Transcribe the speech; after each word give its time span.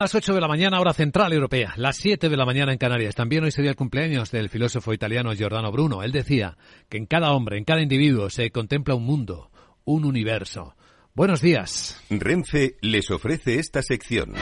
Las 0.00 0.14
8 0.14 0.32
de 0.32 0.40
la 0.40 0.46
mañana, 0.46 0.78
hora 0.78 0.92
central 0.92 1.32
europea, 1.32 1.74
las 1.76 1.96
7 1.96 2.28
de 2.28 2.36
la 2.36 2.44
mañana 2.46 2.70
en 2.70 2.78
Canarias. 2.78 3.16
También 3.16 3.42
hoy 3.42 3.50
sería 3.50 3.70
el 3.70 3.76
cumpleaños 3.76 4.30
del 4.30 4.48
filósofo 4.48 4.94
italiano 4.94 5.34
Giordano 5.34 5.72
Bruno. 5.72 6.04
Él 6.04 6.12
decía 6.12 6.56
que 6.88 6.98
en 6.98 7.06
cada 7.06 7.32
hombre, 7.32 7.58
en 7.58 7.64
cada 7.64 7.82
individuo, 7.82 8.30
se 8.30 8.52
contempla 8.52 8.94
un 8.94 9.02
mundo, 9.02 9.50
un 9.84 10.04
universo. 10.04 10.76
Buenos 11.14 11.40
días. 11.40 12.00
Renfe 12.10 12.76
les 12.80 13.10
ofrece 13.10 13.58
esta 13.58 13.82
sección. 13.82 14.34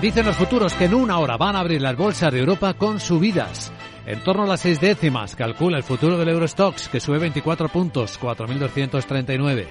Dicen 0.00 0.24
los 0.24 0.36
futuros 0.36 0.72
que 0.74 0.84
en 0.84 0.94
una 0.94 1.18
hora 1.18 1.36
van 1.36 1.56
a 1.56 1.58
abrir 1.58 1.82
las 1.82 1.96
bolsas 1.96 2.32
de 2.32 2.38
Europa 2.38 2.74
con 2.74 3.00
subidas. 3.00 3.72
En 4.06 4.22
torno 4.22 4.44
a 4.44 4.46
las 4.46 4.60
seis 4.60 4.80
décimas, 4.80 5.34
calcula 5.34 5.78
el 5.78 5.82
futuro 5.82 6.16
del 6.16 6.28
Eurostox, 6.28 6.88
que 6.88 7.00
sube 7.00 7.18
24 7.18 7.68
puntos, 7.70 8.20
4.239. 8.20 9.66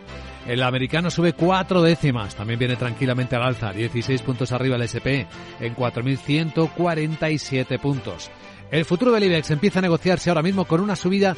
El 0.48 0.64
americano 0.64 1.12
sube 1.12 1.34
cuatro 1.34 1.82
décimas, 1.82 2.36
también 2.36 2.60
viene 2.60 2.76
tranquilamente 2.76 3.36
al 3.36 3.44
alza, 3.44 3.71
16 3.71 4.21
puntos 4.23 4.52
arriba 4.52 4.76
el 4.76 4.82
SP, 4.90 5.28
en 5.60 5.76
4.147 5.76 7.80
puntos. 7.80 8.32
El 8.72 8.85
futuro 8.85 9.12
del 9.12 9.26
IBEX 9.26 9.52
empieza 9.52 9.80
a 9.80 9.82
negociarse 9.82 10.30
ahora 10.30 10.41
mismo 10.41 10.66
con 10.66 10.82
una 10.82 10.96
subida 10.96 11.35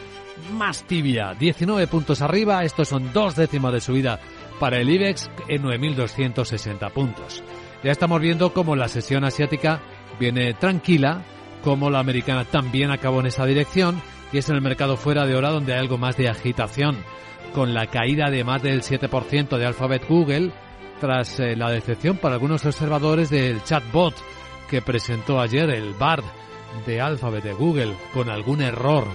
más 0.54 0.84
tibia, 0.84 1.34
19 1.34 1.88
puntos 1.88 2.22
arriba, 2.22 2.64
estos 2.64 2.88
son 2.88 3.12
dos 3.12 3.36
décimas 3.36 3.74
de 3.74 3.82
subida 3.82 4.20
para 4.60 4.80
el 4.80 4.90
IBEX 4.90 5.30
en 5.48 5.64
9.260 5.64 6.92
puntos. 6.92 7.44
Ya 7.84 7.92
estamos 7.92 8.22
viendo 8.22 8.54
cómo 8.54 8.76
la 8.76 8.88
sesión 8.88 9.26
asiática 9.26 9.82
viene 10.20 10.54
tranquila, 10.54 11.24
como 11.64 11.90
la 11.90 12.00
americana 12.00 12.46
también 12.46 12.92
acabó 12.92 13.20
en 13.20 13.28
esa 13.28 13.46
dirección 13.46 14.02
y 14.32 14.38
es 14.38 14.50
en 14.50 14.56
el 14.56 14.62
mercado 14.62 14.96
fuera 14.96 15.26
de 15.26 15.36
hora 15.36 15.50
donde 15.50 15.74
hay 15.74 15.80
algo 15.80 15.98
más 15.98 16.16
de 16.18 16.30
agitación, 16.30 16.98
con 17.54 17.74
la 17.74 17.88
caída 17.88 18.30
de 18.30 18.44
más 18.44 18.62
del 18.62 18.82
7% 18.82 19.58
de 19.58 19.66
Alphabet 19.66 20.08
Google 20.08 20.52
tras 21.00 21.40
eh, 21.40 21.56
la 21.56 21.70
decepción 21.70 22.18
para 22.18 22.36
algunos 22.36 22.66
observadores 22.66 23.30
del 23.30 23.64
chatbot 23.64 24.16
que 24.70 24.82
presentó 24.82 25.40
ayer 25.40 25.70
el 25.70 25.94
BARD 25.94 26.24
de 26.86 27.02
Alphabet 27.02 27.44
de 27.44 27.54
Google 27.54 27.94
con 28.14 28.30
algún 28.30 28.62
error 28.62 29.06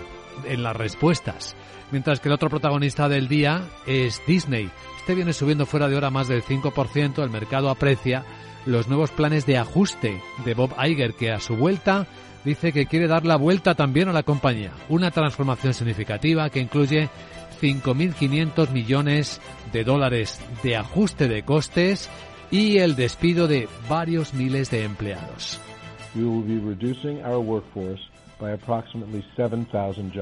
en 0.45 0.63
las 0.63 0.77
respuestas. 0.77 1.57
Mientras 1.91 2.21
que 2.21 2.29
el 2.29 2.35
otro 2.35 2.51
protagonista 2.51 3.09
del 3.09 3.29
día 3.29 3.63
es 3.87 4.23
Disney. 4.27 4.71
Este 4.99 5.15
viene 5.15 5.33
subiendo 5.33 5.67
fuera 5.67 5.89
de 5.89 5.97
hora 5.97 6.11
más 6.11 6.29
del 6.29 6.45
5%. 6.45 7.23
El 7.23 7.31
mercado 7.31 7.71
aprecia 7.71 8.25
los 8.67 8.89
nuevos 8.89 9.11
planes 9.11 9.47
de 9.47 9.57
ajuste 9.57 10.21
de 10.45 10.55
Bob 10.55 10.75
Iger, 10.79 11.15
que 11.15 11.33
a 11.33 11.41
su 11.41 11.57
vuelta 11.57 12.07
dice 12.45 12.73
que 12.73 12.87
quiere 12.87 13.09
dar 13.09 13.25
la 13.25 13.37
vuelta 13.37 13.75
también 13.75 14.09
a 14.09 14.13
la 14.13 14.23
compañía. 14.23 14.73
Una 14.89 15.11
transformación 15.11 15.75
significativa 15.75 16.51
que 16.51 16.61
incluye 16.61 17.09
5.500 17.61 18.71
millones 18.71 19.41
de 19.73 19.85
dólares 19.85 20.41
de 20.63 20.77
ajuste 20.77 21.29
de 21.29 21.43
costes 21.43 22.09
y 22.51 22.79
el 22.79 22.97
despido 22.97 23.49
de 23.49 23.69
varios 23.89 24.35
miles 24.35 24.71
de 24.71 24.85
empleados. 24.85 25.61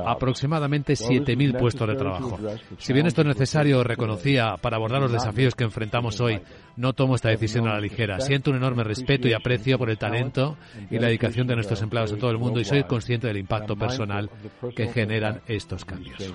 Aproximadamente 0.06 0.94
7.000 0.94 1.58
puestos 1.58 1.86
de 1.86 1.94
trabajo. 1.94 2.38
Si 2.78 2.92
bien 2.92 3.06
esto 3.06 3.20
es 3.20 3.26
necesario, 3.26 3.84
reconocía, 3.84 4.54
para 4.60 4.76
abordar 4.76 5.02
los 5.02 5.12
desafíos 5.12 5.54
que 5.54 5.64
enfrentamos 5.64 6.20
hoy, 6.20 6.40
no 6.76 6.94
tomo 6.94 7.14
esta 7.14 7.28
decisión 7.28 7.68
a 7.68 7.74
la 7.74 7.80
ligera. 7.80 8.18
Siento 8.20 8.50
un 8.50 8.56
enorme 8.56 8.84
respeto 8.84 9.28
y 9.28 9.34
aprecio 9.34 9.78
por 9.78 9.90
el 9.90 9.98
talento 9.98 10.56
y 10.90 10.98
la 10.98 11.08
dedicación 11.08 11.46
de 11.46 11.56
nuestros 11.56 11.82
empleados 11.82 12.12
en 12.12 12.18
todo 12.18 12.30
el 12.30 12.38
mundo 12.38 12.58
y 12.58 12.64
soy 12.64 12.84
consciente 12.84 13.26
del 13.26 13.36
impacto 13.36 13.76
personal 13.76 14.30
que 14.74 14.88
generan 14.88 15.42
estos 15.46 15.84
cambios. 15.84 16.32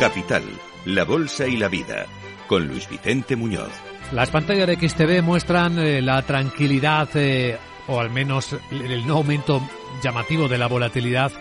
Capital, 0.00 0.42
la 0.84 1.04
Bolsa 1.04 1.46
y 1.46 1.56
la 1.56 1.68
Vida, 1.68 2.06
con 2.46 2.68
Luis 2.68 2.88
Vicente 2.88 3.36
Muñoz. 3.36 3.70
Las 4.12 4.30
pantallas 4.30 4.66
de 4.66 4.76
XTV 4.76 5.22
muestran 5.22 5.78
eh, 5.78 6.02
la 6.02 6.20
tranquilidad, 6.22 7.08
eh, 7.14 7.56
o 7.86 8.00
al 8.00 8.10
menos 8.10 8.54
el 8.70 9.06
no 9.06 9.14
aumento 9.14 9.62
llamativo 10.02 10.46
de 10.46 10.58
la 10.58 10.66
volatilidad 10.66 11.32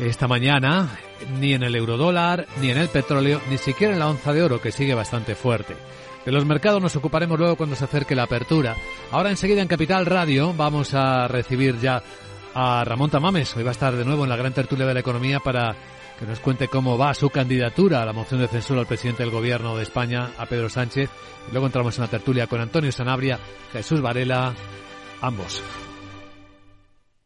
esta 0.00 0.26
mañana, 0.26 0.88
ni 1.38 1.52
en 1.52 1.62
el 1.62 1.76
eurodólar, 1.76 2.46
ni 2.60 2.70
en 2.70 2.78
el 2.78 2.88
petróleo, 2.88 3.40
ni 3.50 3.58
siquiera 3.58 3.92
en 3.92 4.00
la 4.00 4.08
onza 4.08 4.32
de 4.32 4.42
oro, 4.42 4.60
que 4.60 4.72
sigue 4.72 4.94
bastante 4.94 5.34
fuerte. 5.34 5.76
De 6.24 6.32
los 6.32 6.44
mercados 6.44 6.82
nos 6.82 6.96
ocuparemos 6.96 7.38
luego 7.38 7.56
cuando 7.56 7.76
se 7.76 7.84
acerque 7.84 8.14
la 8.14 8.24
apertura. 8.24 8.76
Ahora 9.10 9.30
enseguida 9.30 9.62
en 9.62 9.68
Capital 9.68 10.06
Radio 10.06 10.52
vamos 10.54 10.94
a 10.94 11.28
recibir 11.28 11.78
ya 11.78 12.02
a 12.54 12.84
Ramón 12.84 13.10
Tamames. 13.10 13.56
Hoy 13.56 13.62
va 13.62 13.70
a 13.70 13.72
estar 13.72 13.94
de 13.94 14.04
nuevo 14.04 14.24
en 14.24 14.30
la 14.30 14.36
gran 14.36 14.52
tertulia 14.52 14.86
de 14.86 14.94
la 14.94 15.00
economía 15.00 15.40
para 15.40 15.74
que 16.18 16.26
nos 16.26 16.40
cuente 16.40 16.68
cómo 16.68 16.98
va 16.98 17.14
su 17.14 17.30
candidatura 17.30 18.02
a 18.02 18.04
la 18.04 18.12
moción 18.12 18.40
de 18.40 18.48
censura 18.48 18.80
al 18.80 18.86
presidente 18.86 19.22
del 19.22 19.32
gobierno 19.32 19.76
de 19.76 19.82
España, 19.82 20.32
a 20.38 20.46
Pedro 20.46 20.68
Sánchez. 20.68 21.08
Y 21.48 21.52
luego 21.52 21.66
entramos 21.66 21.96
en 21.96 22.02
la 22.02 22.10
tertulia 22.10 22.46
con 22.46 22.60
Antonio 22.60 22.92
Sanabria, 22.92 23.38
Jesús 23.72 24.00
Varela, 24.00 24.54
ambos. 25.20 25.62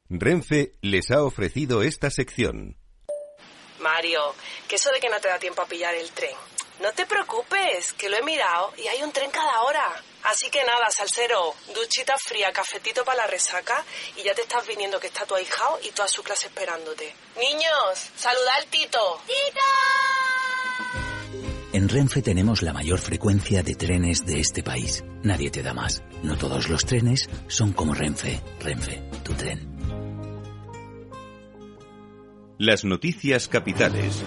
Renfe 0.08 0.72
les 0.80 1.10
ha 1.10 1.22
ofrecido 1.22 1.82
esta 1.82 2.10
sección. 2.10 2.76
Mario, 3.80 4.20
que 4.68 4.76
eso 4.76 4.90
de 4.92 5.00
que 5.00 5.10
no 5.10 5.18
te 5.20 5.28
da 5.28 5.38
tiempo 5.38 5.62
a 5.62 5.66
pillar 5.66 5.94
el 5.94 6.10
tren. 6.10 6.36
No 6.80 6.92
te 6.92 7.06
preocupes, 7.06 7.92
que 7.94 8.08
lo 8.08 8.16
he 8.16 8.22
mirado 8.22 8.72
y 8.76 8.86
hay 8.86 9.02
un 9.02 9.12
tren 9.12 9.30
cada 9.30 9.62
hora. 9.62 9.84
Así 10.24 10.48
que 10.50 10.64
nada, 10.64 10.90
salsero, 10.90 11.54
duchita 11.74 12.16
fría, 12.16 12.50
cafetito 12.50 13.04
para 13.04 13.18
la 13.18 13.26
resaca 13.26 13.84
y 14.16 14.22
ya 14.22 14.34
te 14.34 14.40
estás 14.42 14.66
viniendo 14.66 14.98
que 14.98 15.08
está 15.08 15.26
tu 15.26 15.34
ahijao 15.34 15.78
y 15.82 15.90
toda 15.90 16.08
su 16.08 16.22
clase 16.22 16.46
esperándote. 16.46 17.14
Niños, 17.38 18.10
saluda 18.16 18.54
al 18.56 18.66
Tito. 18.66 19.20
¡Tito! 19.26 19.60
En 21.74 21.88
Renfe 21.88 22.22
tenemos 22.22 22.62
la 22.62 22.72
mayor 22.72 23.00
frecuencia 23.00 23.62
de 23.62 23.74
trenes 23.74 24.24
de 24.24 24.40
este 24.40 24.62
país. 24.62 25.04
Nadie 25.22 25.50
te 25.50 25.62
da 25.62 25.74
más. 25.74 26.02
No 26.22 26.38
todos 26.38 26.70
los 26.70 26.86
trenes 26.86 27.28
son 27.48 27.72
como 27.72 27.92
Renfe. 27.92 28.40
Renfe, 28.60 29.02
tu 29.24 29.34
tren. 29.34 29.74
Las 32.58 32.84
noticias 32.84 33.48
capitales. 33.48 34.22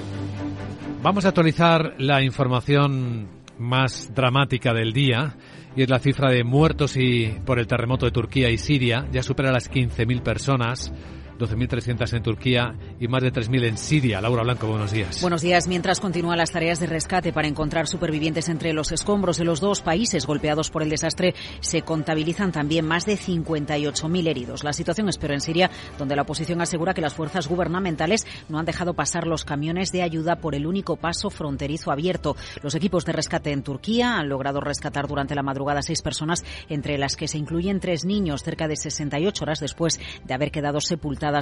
Vamos 1.01 1.25
a 1.25 1.29
actualizar 1.29 1.95
la 1.97 2.21
información 2.21 3.29
más 3.57 4.13
dramática 4.13 4.73
del 4.73 4.93
día 4.93 5.37
y 5.77 5.83
es 5.83 5.89
la 5.89 5.99
cifra 5.99 6.31
de 6.31 6.43
muertos 6.43 6.97
y 6.97 7.27
por 7.45 7.59
el 7.59 7.67
terremoto 7.67 8.07
de 8.07 8.11
Turquía 8.11 8.49
y 8.49 8.57
Siria. 8.57 9.07
Ya 9.11 9.21
supera 9.21 9.51
las 9.51 9.69
15.000 9.69 10.23
personas. 10.23 10.91
12.300 11.37 12.13
en 12.13 12.23
Turquía 12.23 12.75
y 12.99 13.07
más 13.07 13.23
de 13.23 13.31
3.000 13.31 13.65
en 13.65 13.77
Siria. 13.77 14.21
Laura 14.21 14.43
Blanco, 14.43 14.67
buenos 14.67 14.91
días. 14.91 15.21
Buenos 15.21 15.41
días. 15.41 15.67
Mientras 15.67 15.99
continúan 15.99 16.37
las 16.37 16.51
tareas 16.51 16.79
de 16.79 16.87
rescate 16.87 17.33
para 17.33 17.47
encontrar 17.47 17.87
supervivientes 17.87 18.49
entre 18.49 18.73
los 18.73 18.91
escombros 18.91 19.37
de 19.37 19.45
los 19.45 19.59
dos 19.59 19.81
países 19.81 20.25
golpeados 20.25 20.69
por 20.69 20.83
el 20.83 20.89
desastre, 20.89 21.35
se 21.59 21.81
contabilizan 21.81 22.51
también 22.51 22.85
más 22.85 23.05
de 23.05 23.17
58.000 23.17 24.27
heridos. 24.27 24.63
La 24.63 24.73
situación 24.73 25.09
es 25.09 25.17
peor 25.17 25.33
en 25.33 25.41
Siria, 25.41 25.71
donde 25.97 26.15
la 26.15 26.23
oposición 26.23 26.61
asegura 26.61 26.93
que 26.93 27.01
las 27.01 27.13
fuerzas 27.13 27.47
gubernamentales 27.47 28.25
no 28.49 28.59
han 28.59 28.65
dejado 28.65 28.93
pasar 28.93 29.27
los 29.27 29.45
camiones 29.45 29.91
de 29.91 30.01
ayuda 30.01 30.37
por 30.37 30.55
el 30.55 30.65
único 30.65 30.95
paso 30.95 31.29
fronterizo 31.29 31.91
abierto. 31.91 32.35
Los 32.63 32.75
equipos 32.75 33.05
de 33.05 33.13
rescate 33.13 33.51
en 33.51 33.63
Turquía 33.63 34.17
han 34.17 34.29
logrado 34.29 34.59
rescatar 34.59 35.07
durante 35.07 35.35
la 35.35 35.43
madrugada 35.43 35.81
seis 35.81 36.01
personas, 36.01 36.43
entre 36.69 36.97
las 36.97 37.15
que 37.15 37.27
se 37.27 37.37
incluyen 37.37 37.79
tres 37.79 38.05
niños, 38.05 38.43
cerca 38.43 38.67
de 38.67 38.75
68 38.75 39.43
horas 39.43 39.59
después 39.59 39.99
de 40.23 40.33
haber 40.33 40.51
quedado 40.51 40.81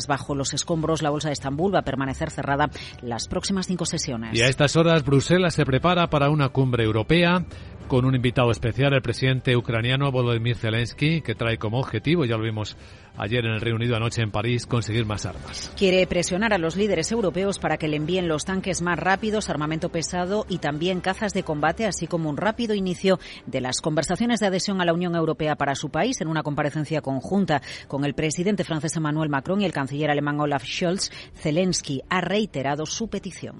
bajo 0.07 0.35
los 0.35 0.53
escombros. 0.53 1.01
La 1.01 1.09
bolsa 1.09 1.29
de 1.29 1.33
Estambul 1.33 1.73
va 1.73 1.79
a 1.79 1.83
permanecer 1.83 2.31
cerrada 2.31 2.69
las 3.01 3.27
próximas 3.27 3.67
cinco 3.67 3.85
sesiones. 3.85 4.37
Y 4.37 4.41
a 4.41 4.47
estas 4.47 4.75
horas 4.75 5.03
Bruselas 5.03 5.53
se 5.53 5.65
prepara 5.65 6.09
para 6.09 6.29
una 6.29 6.49
cumbre 6.49 6.83
europea 6.83 7.45
con 7.87 8.05
un 8.05 8.15
invitado 8.15 8.51
especial, 8.51 8.93
el 8.93 9.01
presidente 9.01 9.55
ucraniano 9.55 10.11
Volodymyr 10.11 10.55
Zelensky, 10.55 11.21
que 11.21 11.35
trae 11.35 11.57
como 11.57 11.79
objetivo, 11.79 12.25
ya 12.25 12.37
lo 12.37 12.43
vimos 12.43 12.75
ayer 13.17 13.45
en 13.45 13.53
el 13.53 13.61
Reino 13.61 13.77
Unido, 13.77 13.95
anoche 13.95 14.21
en 14.21 14.31
París, 14.31 14.65
conseguir 14.65 15.05
más 15.05 15.25
armas. 15.25 15.71
Quiere 15.77 16.05
presionar 16.07 16.53
a 16.53 16.57
los 16.57 16.75
líderes 16.75 17.11
europeos 17.11 17.59
para 17.59 17.77
que 17.77 17.87
le 17.87 17.97
envíen 17.97 18.27
los 18.27 18.45
tanques 18.45 18.81
más 18.81 18.99
rápidos, 18.99 19.49
armamento 19.49 19.89
pesado 19.89 20.45
y 20.49 20.57
también 20.57 21.01
cazas 21.01 21.33
de 21.33 21.43
combate, 21.43 21.85
así 21.85 22.07
como 22.07 22.29
un 22.29 22.37
rápido 22.37 22.73
inicio 22.73 23.19
de 23.45 23.61
las 23.61 23.81
conversaciones 23.81 24.39
de 24.39 24.47
adhesión 24.47 24.81
a 24.81 24.85
la 24.85 24.93
Unión 24.93 25.15
Europea 25.15 25.55
para 25.55 25.75
su 25.75 25.89
país 25.89 26.19
en 26.21 26.27
una 26.27 26.43
comparecencia 26.43 27.01
conjunta 27.01 27.61
con 27.87 28.05
el 28.05 28.13
presidente 28.13 28.63
francés 28.63 28.95
Emmanuel 28.95 29.29
Macron 29.29 29.61
y 29.61 29.65
el 29.65 29.73
canciller 29.73 30.11
alemán 30.11 30.39
Olaf 30.39 30.65
Scholz. 30.65 31.11
Zelensky 31.35 32.01
ha 32.09 32.21
reiterado 32.21 32.85
su 32.85 33.07
petición. 33.09 33.55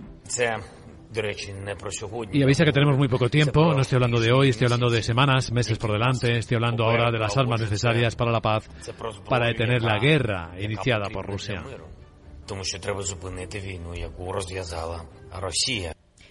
Y 2.32 2.44
avisa 2.44 2.66
que 2.66 2.72
tenemos 2.72 2.98
muy 2.98 3.08
poco 3.08 3.30
tiempo, 3.30 3.74
no 3.74 3.82
estoy 3.82 3.98
hablando 3.98 4.20
de 4.20 4.32
hoy, 4.32 4.50
estoy 4.50 4.66
hablando 4.66 4.90
de 4.90 5.02
semanas, 5.02 5.52
meses 5.52 5.78
por 5.78 5.92
delante, 5.92 6.38
estoy 6.38 6.56
hablando 6.56 6.86
ahora 6.86 7.12
de 7.12 7.20
las 7.20 7.36
armas 7.38 7.62
necesarias 7.62 8.16
para 8.16 8.32
la 8.32 8.42
paz, 8.42 8.70
para 9.30 9.48
detener 9.48 9.82
la 9.82 10.00
guerra 10.00 10.52
iniciada 10.60 11.10
por 11.10 11.26
Rusia. 11.26 11.64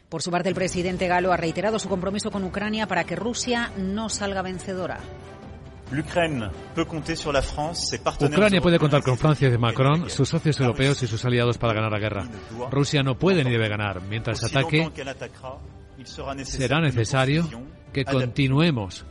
Por 0.08 0.22
su 0.22 0.30
parte, 0.30 0.48
el 0.48 0.54
presidente 0.54 1.08
galo 1.08 1.32
ha 1.32 1.36
reiterado 1.36 1.78
su 1.78 1.88
compromiso 1.88 2.30
con 2.30 2.44
Ucrania 2.44 2.86
para 2.86 3.04
que 3.04 3.16
Rusia 3.16 3.72
no 3.76 4.08
salga 4.08 4.42
vencedora. 4.42 5.00
Ucrania 8.20 8.60
puede 8.60 8.78
contar 8.78 9.02
con 9.02 9.18
Francia 9.18 9.48
y 9.48 9.58
Macron, 9.58 10.08
sus 10.08 10.28
socios 10.28 10.58
europeos 10.60 11.02
y 11.02 11.06
sus 11.06 11.24
aliados 11.24 11.58
para 11.58 11.74
ganar 11.74 11.92
la 11.92 11.98
guerra. 11.98 12.28
Rusia 12.70 13.02
no 13.02 13.18
puede 13.18 13.44
ni 13.44 13.50
debe 13.50 13.68
ganar. 13.68 14.00
Mientras 14.02 14.42
ataque, 14.44 14.90
será 16.44 16.80
necesario 16.80 17.48
que 17.92 18.04
continuemos, 18.04 19.06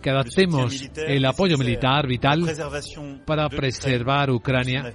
que 0.00 0.10
adaptemos 0.10 0.90
el 0.96 1.24
apoyo 1.24 1.56
militar 1.56 2.06
vital 2.06 2.50
para 3.24 3.48
preservar 3.48 4.30
Ucrania 4.30 4.92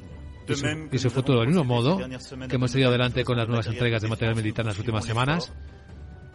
y 0.48 0.56
su, 0.56 0.66
y 0.92 0.98
su 0.98 1.10
futuro. 1.10 1.40
Del 1.40 1.48
mismo 1.50 1.64
modo 1.64 1.98
que 1.98 2.56
hemos 2.56 2.72
seguido 2.72 2.90
adelante 2.90 3.24
con 3.24 3.38
las 3.38 3.48
nuevas 3.48 3.68
entregas 3.68 4.02
de 4.02 4.10
material 4.10 4.36
militar 4.36 4.64
en 4.64 4.70
las 4.70 4.80
últimas 4.80 5.06
semanas, 5.06 5.54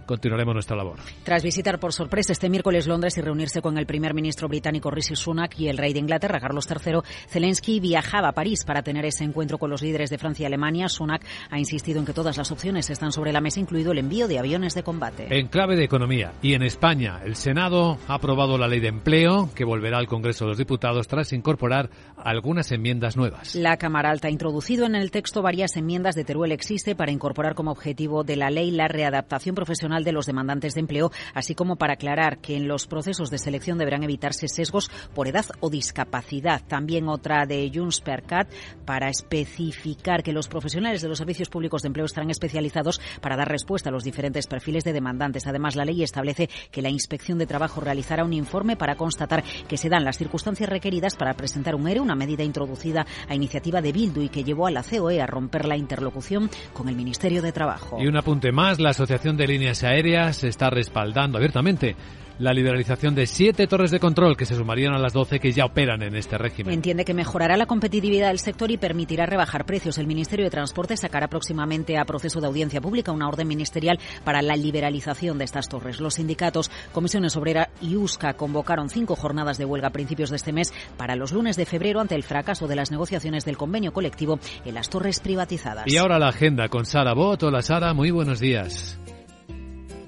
continuaremos 0.06 0.54
nuestra 0.54 0.76
labor. 0.76 0.96
Tras 1.24 1.42
visitar 1.42 1.78
por 1.78 1.92
sorpresa 1.92 2.32
este 2.32 2.48
miércoles 2.48 2.86
Londres 2.86 3.16
y 3.18 3.20
reunirse 3.20 3.62
con 3.62 3.78
el 3.78 3.86
primer 3.86 4.14
ministro 4.14 4.48
británico 4.48 4.90
Rishi 4.90 5.16
Sunak 5.16 5.58
y 5.58 5.68
el 5.68 5.78
rey 5.78 5.92
de 5.92 6.00
Inglaterra 6.00 6.40
Carlos 6.40 6.68
III, 6.68 7.00
Zelensky 7.28 7.80
viajaba 7.80 8.28
a 8.28 8.32
París 8.32 8.64
para 8.64 8.82
tener 8.82 9.04
ese 9.04 9.24
encuentro 9.24 9.58
con 9.58 9.70
los 9.70 9.82
líderes 9.82 10.10
de 10.10 10.18
Francia 10.18 10.44
y 10.44 10.46
Alemania. 10.46 10.88
Sunak 10.88 11.24
ha 11.50 11.58
insistido 11.58 12.00
en 12.00 12.06
que 12.06 12.12
todas 12.12 12.36
las 12.36 12.50
opciones 12.50 12.90
están 12.90 13.12
sobre 13.12 13.32
la 13.32 13.40
mesa, 13.40 13.60
incluido 13.60 13.92
el 13.92 13.98
envío 13.98 14.28
de 14.28 14.38
aviones 14.38 14.74
de 14.74 14.82
combate. 14.82 15.26
En 15.30 15.48
clave 15.48 15.76
de 15.76 15.84
economía 15.84 16.32
y 16.42 16.54
en 16.54 16.62
España, 16.62 17.20
el 17.24 17.36
Senado 17.36 17.98
ha 18.08 18.14
aprobado 18.14 18.58
la 18.58 18.68
ley 18.68 18.80
de 18.80 18.88
empleo 18.88 19.50
que 19.54 19.64
volverá 19.64 19.98
al 19.98 20.06
Congreso 20.06 20.44
de 20.44 20.50
los 20.50 20.58
Diputados 20.58 21.08
tras 21.08 21.32
incorporar 21.32 21.90
algunas 22.22 22.70
enmiendas 22.72 23.16
nuevas. 23.16 23.54
La 23.54 23.76
Cámara 23.76 24.10
Alta 24.10 24.28
ha 24.28 24.30
introducido 24.30 24.86
en 24.86 24.94
el 24.94 25.10
texto 25.10 25.42
varias 25.42 25.76
enmiendas 25.76 26.14
de 26.14 26.24
Teruel 26.24 26.52
Existe 26.52 26.94
para 26.94 27.12
incorporar 27.12 27.54
como 27.54 27.70
objetivo 27.70 28.24
de 28.24 28.36
la 28.36 28.50
ley 28.50 28.70
la 28.70 28.88
readaptación 28.88 29.54
profesional 29.54 30.04
de 30.04 30.12
los 30.12 30.26
demandantes 30.26 30.74
de 30.74 30.80
empleo, 30.80 31.10
así 31.34 31.54
como 31.54 31.76
para 31.76 31.94
aclarar 31.94 32.38
que 32.38 32.56
en 32.56 32.68
los 32.68 32.86
procesos 32.86 33.30
de 33.30 33.38
selección 33.38 33.78
deberán 33.78 34.02
evitarse 34.02 34.48
sesgos 34.48 34.90
por 35.14 35.28
edad 35.28 35.46
o 35.60 35.70
discapacidad. 35.70 36.62
También 36.66 37.08
otra 37.08 37.46
de 37.46 37.70
Junts 37.72 38.00
per 38.00 38.22
Cat 38.22 38.48
para 38.84 39.08
especificar 39.08 40.22
que 40.22 40.32
los 40.32 40.48
profesionales 40.48 41.02
de 41.02 41.08
los 41.08 41.18
servicios 41.18 41.48
públicos 41.48 41.82
de 41.82 41.88
empleo 41.88 42.06
estarán 42.06 42.30
especializados 42.30 43.00
para 43.20 43.36
dar 43.36 43.48
respuesta 43.48 43.88
a 43.88 43.92
los 43.92 44.04
diferentes 44.04 44.46
perfiles 44.46 44.84
de 44.84 44.92
demandantes. 44.92 45.46
Además, 45.46 45.76
la 45.76 45.84
ley 45.84 46.02
establece 46.02 46.48
que 46.70 46.82
la 46.82 46.90
Inspección 46.90 47.38
de 47.38 47.46
Trabajo 47.46 47.80
realizará 47.80 48.24
un 48.24 48.32
informe 48.32 48.76
para 48.76 48.96
constatar 48.96 49.44
que 49.68 49.76
se 49.76 49.88
dan 49.88 50.04
las 50.04 50.18
circunstancias 50.18 50.68
requeridas 50.68 51.16
para 51.16 51.34
presentar 51.34 51.74
un 51.74 51.88
ERE, 51.88 52.00
una 52.00 52.11
medida 52.14 52.42
introducida 52.42 53.06
a 53.28 53.34
iniciativa 53.34 53.80
de 53.80 53.92
Bildu 53.92 54.22
y 54.22 54.28
que 54.28 54.44
llevó 54.44 54.66
a 54.66 54.70
la 54.70 54.82
COE 54.82 55.20
a 55.20 55.26
romper 55.26 55.66
la 55.66 55.76
interlocución 55.76 56.50
con 56.72 56.88
el 56.88 56.96
Ministerio 56.96 57.42
de 57.42 57.52
Trabajo. 57.52 57.98
Y 58.00 58.06
un 58.06 58.16
apunte 58.16 58.52
más, 58.52 58.80
la 58.80 58.90
Asociación 58.90 59.36
de 59.36 59.46
Líneas 59.46 59.82
Aéreas 59.82 60.44
está 60.44 60.70
respaldando 60.70 61.38
abiertamente 61.38 61.96
la 62.42 62.52
liberalización 62.52 63.14
de 63.14 63.26
siete 63.26 63.68
torres 63.68 63.92
de 63.92 64.00
control 64.00 64.36
que 64.36 64.46
se 64.46 64.56
sumarían 64.56 64.94
a 64.94 64.98
las 64.98 65.12
12 65.12 65.38
que 65.38 65.52
ya 65.52 65.64
operan 65.64 66.02
en 66.02 66.16
este 66.16 66.36
régimen. 66.36 66.74
Entiende 66.74 67.04
que 67.04 67.14
mejorará 67.14 67.56
la 67.56 67.66
competitividad 67.66 68.28
del 68.28 68.40
sector 68.40 68.70
y 68.72 68.78
permitirá 68.78 69.26
rebajar 69.26 69.64
precios. 69.64 69.96
El 69.98 70.08
Ministerio 70.08 70.44
de 70.44 70.50
Transporte 70.50 70.96
sacará 70.96 71.28
próximamente 71.28 71.96
a 71.98 72.04
proceso 72.04 72.40
de 72.40 72.48
audiencia 72.48 72.80
pública 72.80 73.12
una 73.12 73.28
orden 73.28 73.46
ministerial 73.46 74.00
para 74.24 74.42
la 74.42 74.56
liberalización 74.56 75.38
de 75.38 75.44
estas 75.44 75.68
torres. 75.68 76.00
Los 76.00 76.14
sindicatos, 76.14 76.72
Comisiones 76.90 77.36
Obrera 77.36 77.70
y 77.80 77.94
USCA 77.94 78.34
convocaron 78.34 78.88
cinco 78.88 79.14
jornadas 79.14 79.56
de 79.56 79.64
huelga 79.64 79.88
a 79.88 79.92
principios 79.92 80.30
de 80.30 80.36
este 80.36 80.52
mes 80.52 80.74
para 80.96 81.14
los 81.14 81.30
lunes 81.30 81.56
de 81.56 81.64
febrero 81.64 82.00
ante 82.00 82.16
el 82.16 82.24
fracaso 82.24 82.66
de 82.66 82.74
las 82.74 82.90
negociaciones 82.90 83.44
del 83.44 83.56
convenio 83.56 83.92
colectivo 83.92 84.40
en 84.64 84.74
las 84.74 84.90
torres 84.90 85.20
privatizadas. 85.20 85.84
Y 85.86 85.96
ahora 85.96 86.18
la 86.18 86.28
agenda 86.28 86.68
con 86.68 86.86
Sara 86.86 87.14
Bot. 87.14 87.44
Hola 87.44 87.62
Sara, 87.62 87.94
muy 87.94 88.10
buenos 88.10 88.40
días. 88.40 88.98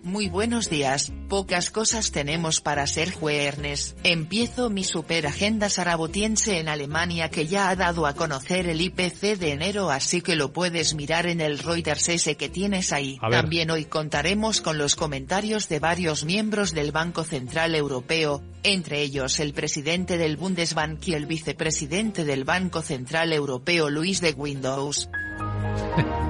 Muy 0.05 0.29
buenos 0.29 0.69
días, 0.69 1.15
pocas 1.31 1.71
cosas 1.71 2.11
tenemos 2.11 2.61
para 2.61 2.87
ser 2.87 3.11
jueves. 3.11 3.97
Empiezo 4.05 4.69
mi 4.69 4.85
super 4.85 5.27
agenda 5.27 5.71
sarabotiense 5.71 6.59
en 6.59 6.69
Alemania 6.69 7.31
que 7.31 7.47
ya 7.47 7.71
ha 7.71 7.75
dado 7.75 8.07
a 8.07 8.13
conocer 8.13 8.69
el 8.69 8.83
IPC 8.83 9.39
de 9.39 9.53
enero 9.53 9.91
así 9.91 10.21
que 10.21 10.37
lo 10.37 10.53
puedes 10.53 10.95
mirar 10.95 11.25
en 11.27 11.41
el 11.41 11.59
Reuters 11.59 12.11
ese 12.11 12.37
que 12.37 12.51
tienes 12.51 12.93
ahí. 12.93 13.19
También 13.31 13.71
hoy 13.71 13.87
contaremos 13.87 14.61
con 14.61 14.77
los 14.77 14.95
comentarios 14.95 15.71
de 15.71 15.79
varios 15.79 16.27
miembros 16.27 16.75
del 16.75 16.93
Banco 16.93 17.25
Central 17.25 17.75
Europeo, 17.75 18.43
entre 18.63 19.01
ellos 19.01 19.41
el 19.41 19.55
presidente 19.55 20.19
del 20.19 20.37
Bundesbank 20.37 21.09
y 21.09 21.15
el 21.15 21.25
vicepresidente 21.25 22.27
del 22.27 22.45
Banco 22.45 22.83
Central 22.83 23.33
Europeo 23.33 23.89
Luis 23.89 24.21
de 24.21 24.33
Windows. 24.33 25.09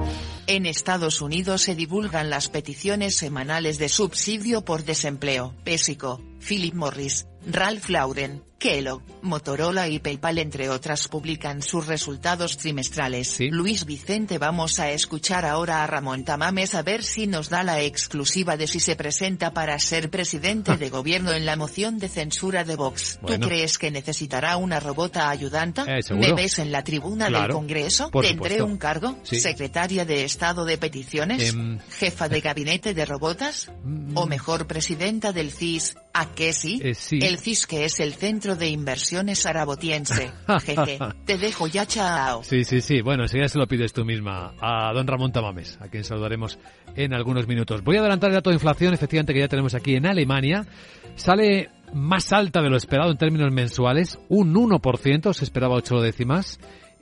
En 0.47 0.67
Estados 0.67 1.21
Unidos 1.21 1.63
se 1.63 1.73
divulgan 1.73 2.29
las 2.29 2.49
peticiones 2.49 3.15
semanales 3.15 3.79
de 3.79 3.89
subsidio 3.89 4.63
por 4.63 4.83
desempleo. 4.83 5.55
Pésico, 5.63 6.21
Philip 6.39 6.75
Morris, 6.75 7.25
Ralph 7.47 7.89
Lauren, 7.89 8.43
Kellogg, 8.57 9.01
Motorola 9.21 9.87
y 9.87 9.99
PayPal 9.99 10.37
entre 10.37 10.69
otras 10.69 11.07
publican 11.07 11.61
sus 11.61 11.87
resultados 11.87 12.57
trimestrales. 12.57 13.37
Luis 13.51 13.85
Vicente 13.85 14.37
vamos 14.37 14.79
a 14.79 14.91
escuchar 14.91 15.45
ahora 15.45 15.83
a 15.83 15.87
Ramón 15.87 16.23
Tamames 16.23 16.73
a 16.75 16.81
ver 16.81 17.03
si 17.03 17.27
nos 17.27 17.49
da 17.49 17.63
la 17.63 17.81
exclusiva 17.81 18.55
de 18.57 18.67
si 18.67 18.79
se 18.79 18.95
presenta 18.95 19.53
para 19.53 19.77
ser 19.79 20.09
presidente 20.09 20.77
de 20.77 20.89
gobierno 20.89 21.33
en 21.33 21.45
la 21.45 21.55
moción 21.55 21.99
de 21.99 22.07
censura 22.07 22.63
de 22.63 22.75
Vox. 22.75 23.19
Bueno. 23.21 23.39
¿Tú 23.39 23.47
crees 23.47 23.77
que 23.77 23.91
necesitará 23.91 24.57
una 24.57 24.79
robota 24.79 25.29
ayudanta? 25.29 25.85
Eh. 25.87 26.01
¿Me 26.13 26.33
ves 26.33 26.59
en 26.59 26.71
la 26.71 26.83
tribuna 26.83 27.29
del 27.29 27.49
Congreso? 27.49 28.09
¿Tendré 28.09 28.61
un 28.61 28.77
cargo? 28.77 29.17
Sí. 29.23 29.39
¿Secretaria 29.39 30.05
de 30.05 30.23
Estado 30.23 30.65
de 30.65 30.77
Peticiones? 30.77 31.49
Em, 31.49 31.79
¿Jefa 31.99 32.29
de 32.29 32.41
gabinete 32.41 32.93
de 32.93 33.05
robotas? 33.05 33.71
¿O 34.13 34.25
mejor 34.25 34.67
presidenta 34.67 35.31
del 35.33 35.51
CIS? 35.51 35.95
¿A 36.13 36.33
qué 36.33 36.53
sí? 36.53 36.79
Eh, 36.81 36.93
sí. 36.93 37.19
El 37.21 37.39
CIS 37.39 37.67
que 37.67 37.85
es 37.85 37.99
el 37.99 38.13
Centro 38.13 38.44
de 38.53 38.69
Inversiones 38.69 39.47
Arabotiense. 39.47 40.31
Jeje. 40.63 40.99
Te 41.25 41.39
dejo 41.39 41.65
ya 41.65 41.87
chao. 41.87 42.43
Sí, 42.43 42.63
sí, 42.63 42.81
sí. 42.81 43.01
Bueno, 43.01 43.23
enseguida 43.23 43.47
se 43.47 43.57
lo 43.57 43.67
pides 43.67 43.93
tú 43.93 44.05
misma 44.05 44.53
a 44.61 44.93
don 44.93 45.07
Ramón 45.07 45.31
Tamames, 45.31 45.79
a 45.81 45.87
quien 45.87 46.03
saludaremos 46.03 46.59
en 46.95 47.15
algunos 47.15 47.47
minutos. 47.47 47.83
Voy 47.83 47.97
a 47.97 48.01
adelantar 48.01 48.29
el 48.29 48.35
dato 48.35 48.51
de 48.51 48.57
inflación, 48.57 48.93
efectivamente, 48.93 49.33
que 49.33 49.39
ya 49.39 49.47
tenemos 49.47 49.73
aquí 49.73 49.95
en 49.95 50.05
Alemania. 50.05 50.67
Sale 51.15 51.71
más 51.93 52.31
alta 52.31 52.61
de 52.61 52.69
lo 52.69 52.77
esperado 52.77 53.09
en 53.09 53.17
términos 53.17 53.51
mensuales, 53.51 54.19
un 54.29 54.53
1%, 54.53 55.33
se 55.33 55.43
esperaba 55.43 55.75
8 55.75 56.01
décimas, 56.01 56.59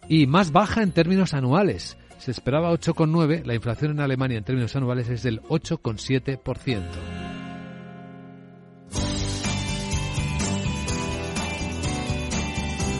y 0.07 0.28
más 0.28 0.51
baja 0.51 0.84
en 0.84 0.94
términos 0.94 1.34
anuales. 1.34 1.98
Se 2.19 2.31
esperaba 2.31 2.72
8,9, 2.72 3.44
la 3.44 3.56
inflación 3.56 3.92
en 3.92 4.00
Alemania 4.00 4.38
en 4.38 4.45
términos 4.45 4.75
anuales 4.78 5.10
es 5.10 5.24
del 5.24 5.42
8,7%. 5.42 7.32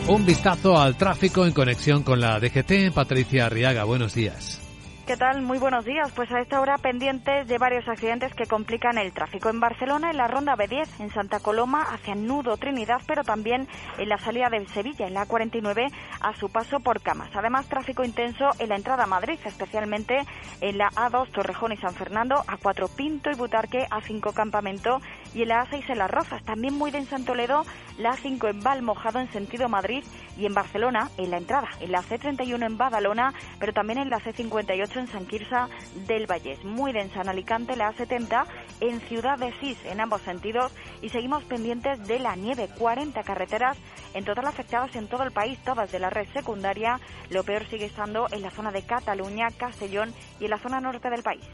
Un 0.06 0.26
vistazo 0.26 0.76
al 0.76 0.96
tráfico 0.96 1.46
en 1.46 1.52
conexión 1.52 2.02
con 2.02 2.20
la 2.20 2.38
DGT. 2.38 2.92
Patricia 2.92 3.46
Arriaga, 3.46 3.84
buenos 3.84 4.14
días. 4.14 4.63
¿Qué 5.06 5.18
tal? 5.18 5.42
Muy 5.42 5.58
buenos 5.58 5.84
días. 5.84 6.10
Pues 6.16 6.32
a 6.32 6.40
esta 6.40 6.62
hora 6.62 6.78
pendientes 6.78 7.46
de 7.46 7.58
varios 7.58 7.86
accidentes 7.86 8.32
que 8.32 8.46
complican 8.46 8.96
el 8.96 9.12
tráfico. 9.12 9.50
En 9.50 9.60
Barcelona, 9.60 10.10
en 10.10 10.16
la 10.16 10.28
ronda 10.28 10.56
B10, 10.56 10.88
en 10.98 11.10
Santa 11.10 11.40
Coloma, 11.40 11.82
hacia 11.82 12.14
Nudo 12.14 12.56
Trinidad, 12.56 13.02
pero 13.06 13.22
también 13.22 13.68
en 13.98 14.08
la 14.08 14.16
salida 14.16 14.48
de 14.48 14.66
Sevilla, 14.68 15.06
en 15.06 15.12
la 15.12 15.26
49, 15.26 15.88
a 16.22 16.34
su 16.36 16.48
paso 16.48 16.80
por 16.80 17.02
Camas. 17.02 17.28
Además, 17.34 17.68
tráfico 17.68 18.02
intenso 18.02 18.48
en 18.58 18.70
la 18.70 18.76
entrada 18.76 19.04
a 19.04 19.06
Madrid, 19.06 19.38
especialmente 19.44 20.22
en 20.62 20.78
la 20.78 20.88
A2 20.88 21.30
Torrejón 21.32 21.72
y 21.72 21.76
San 21.76 21.92
Fernando, 21.92 22.36
A4 22.36 22.88
Pinto 22.96 23.30
y 23.30 23.34
Butarque, 23.34 23.86
A5 23.90 24.32
Campamento 24.32 25.02
y 25.34 25.42
en 25.42 25.48
la 25.48 25.66
A6 25.66 25.84
en 25.90 25.98
Las 25.98 26.10
Rozas. 26.10 26.42
También 26.44 26.78
muy 26.78 26.90
densa 26.90 27.16
en 27.16 27.26
Toledo, 27.26 27.66
la 27.98 28.14
A5 28.14 28.48
en 28.48 28.60
Valmojado 28.60 29.20
en 29.20 29.30
sentido 29.30 29.68
Madrid 29.68 30.02
y 30.38 30.46
en 30.46 30.54
Barcelona, 30.54 31.10
en 31.18 31.30
la 31.30 31.36
entrada, 31.36 31.68
en 31.80 31.92
la 31.92 32.00
C31 32.00 32.64
en 32.64 32.78
Badalona, 32.78 33.34
pero 33.60 33.74
también 33.74 33.98
en 33.98 34.08
la 34.08 34.18
C58 34.18 34.93
en 35.00 35.06
San 35.08 35.26
Quirsa 35.26 35.68
del 36.06 36.26
Vallés. 36.26 36.64
Muy 36.64 36.92
densa 36.92 37.20
en 37.20 37.28
Alicante, 37.28 37.76
la 37.76 37.92
A70 37.92 38.46
en 38.80 39.00
Ciudad 39.00 39.38
de 39.38 39.52
Sis, 39.60 39.78
en 39.84 40.00
ambos 40.00 40.22
sentidos. 40.22 40.72
Y 41.02 41.10
seguimos 41.10 41.44
pendientes 41.44 42.06
de 42.06 42.18
la 42.18 42.36
nieve. 42.36 42.68
40 42.78 43.22
carreteras 43.22 43.76
en 44.14 44.24
total 44.24 44.46
afectadas 44.46 44.94
en 44.96 45.08
todo 45.08 45.22
el 45.22 45.32
país, 45.32 45.58
todas 45.64 45.90
de 45.92 45.98
la 45.98 46.10
red 46.10 46.26
secundaria. 46.32 47.00
Lo 47.30 47.44
peor 47.44 47.66
sigue 47.68 47.86
estando 47.86 48.26
en 48.30 48.42
la 48.42 48.50
zona 48.50 48.70
de 48.70 48.82
Cataluña, 48.82 49.48
Castellón 49.56 50.12
y 50.40 50.44
en 50.44 50.50
la 50.50 50.58
zona 50.58 50.80
norte 50.80 51.10
del 51.10 51.22
país. 51.22 51.44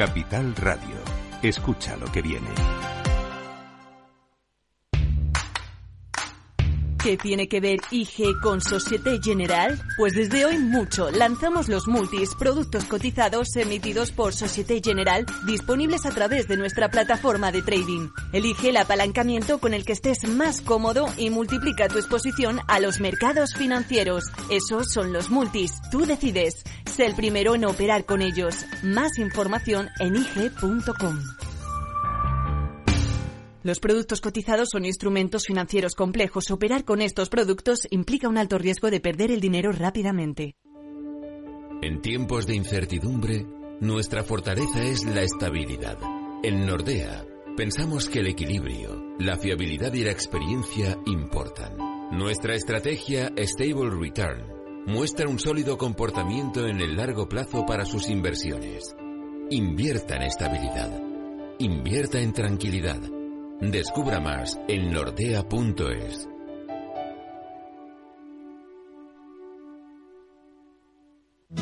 Capital 0.00 0.56
Radio. 0.56 0.96
Escucha 1.42 1.94
lo 1.98 2.10
que 2.10 2.22
viene. 2.22 2.48
¿Qué 7.02 7.16
tiene 7.16 7.48
que 7.48 7.60
ver 7.60 7.78
IG 7.90 8.38
con 8.42 8.60
Societe 8.60 9.20
General? 9.22 9.80
Pues 9.96 10.12
desde 10.12 10.44
hoy 10.44 10.58
mucho. 10.58 11.10
Lanzamos 11.10 11.70
los 11.70 11.88
multis, 11.88 12.34
productos 12.34 12.84
cotizados 12.84 13.56
emitidos 13.56 14.12
por 14.12 14.34
Societe 14.34 14.82
General, 14.84 15.24
disponibles 15.46 16.04
a 16.04 16.10
través 16.10 16.46
de 16.46 16.58
nuestra 16.58 16.90
plataforma 16.90 17.52
de 17.52 17.62
trading. 17.62 18.10
Elige 18.34 18.68
el 18.68 18.76
apalancamiento 18.76 19.60
con 19.60 19.72
el 19.72 19.86
que 19.86 19.94
estés 19.94 20.28
más 20.28 20.60
cómodo 20.60 21.06
y 21.16 21.30
multiplica 21.30 21.88
tu 21.88 21.96
exposición 21.96 22.60
a 22.68 22.80
los 22.80 23.00
mercados 23.00 23.54
financieros. 23.54 24.24
Esos 24.50 24.92
son 24.92 25.14
los 25.14 25.30
multis. 25.30 25.72
Tú 25.90 26.04
decides. 26.04 26.62
Sé 26.84 27.06
el 27.06 27.14
primero 27.14 27.54
en 27.54 27.64
operar 27.64 28.04
con 28.04 28.20
ellos. 28.20 28.54
Más 28.82 29.16
información 29.18 29.88
en 30.00 30.16
IG.com. 30.16 31.18
Los 33.62 33.78
productos 33.78 34.22
cotizados 34.22 34.70
son 34.72 34.86
instrumentos 34.86 35.44
financieros 35.44 35.94
complejos. 35.94 36.50
Operar 36.50 36.84
con 36.84 37.02
estos 37.02 37.28
productos 37.28 37.86
implica 37.90 38.26
un 38.28 38.38
alto 38.38 38.56
riesgo 38.56 38.90
de 38.90 39.00
perder 39.00 39.30
el 39.30 39.40
dinero 39.40 39.70
rápidamente. 39.72 40.56
En 41.82 42.00
tiempos 42.00 42.46
de 42.46 42.54
incertidumbre, 42.54 43.46
nuestra 43.80 44.22
fortaleza 44.22 44.82
es 44.82 45.04
la 45.04 45.22
estabilidad. 45.22 45.98
En 46.42 46.66
Nordea, 46.66 47.26
pensamos 47.54 48.08
que 48.08 48.20
el 48.20 48.28
equilibrio, 48.28 49.14
la 49.18 49.36
fiabilidad 49.36 49.92
y 49.92 50.04
la 50.04 50.10
experiencia 50.10 50.98
importan. 51.04 51.76
Nuestra 52.12 52.54
estrategia 52.54 53.30
Stable 53.36 53.90
Return 53.90 54.60
muestra 54.86 55.28
un 55.28 55.38
sólido 55.38 55.76
comportamiento 55.76 56.66
en 56.66 56.80
el 56.80 56.96
largo 56.96 57.28
plazo 57.28 57.66
para 57.66 57.84
sus 57.84 58.08
inversiones. 58.08 58.94
Invierta 59.50 60.16
en 60.16 60.22
estabilidad. 60.22 61.02
Invierta 61.58 62.20
en 62.20 62.32
tranquilidad. 62.32 63.19
Descubra 63.60 64.20
más 64.20 64.58
en 64.68 64.90
nordea.es. 64.90 66.39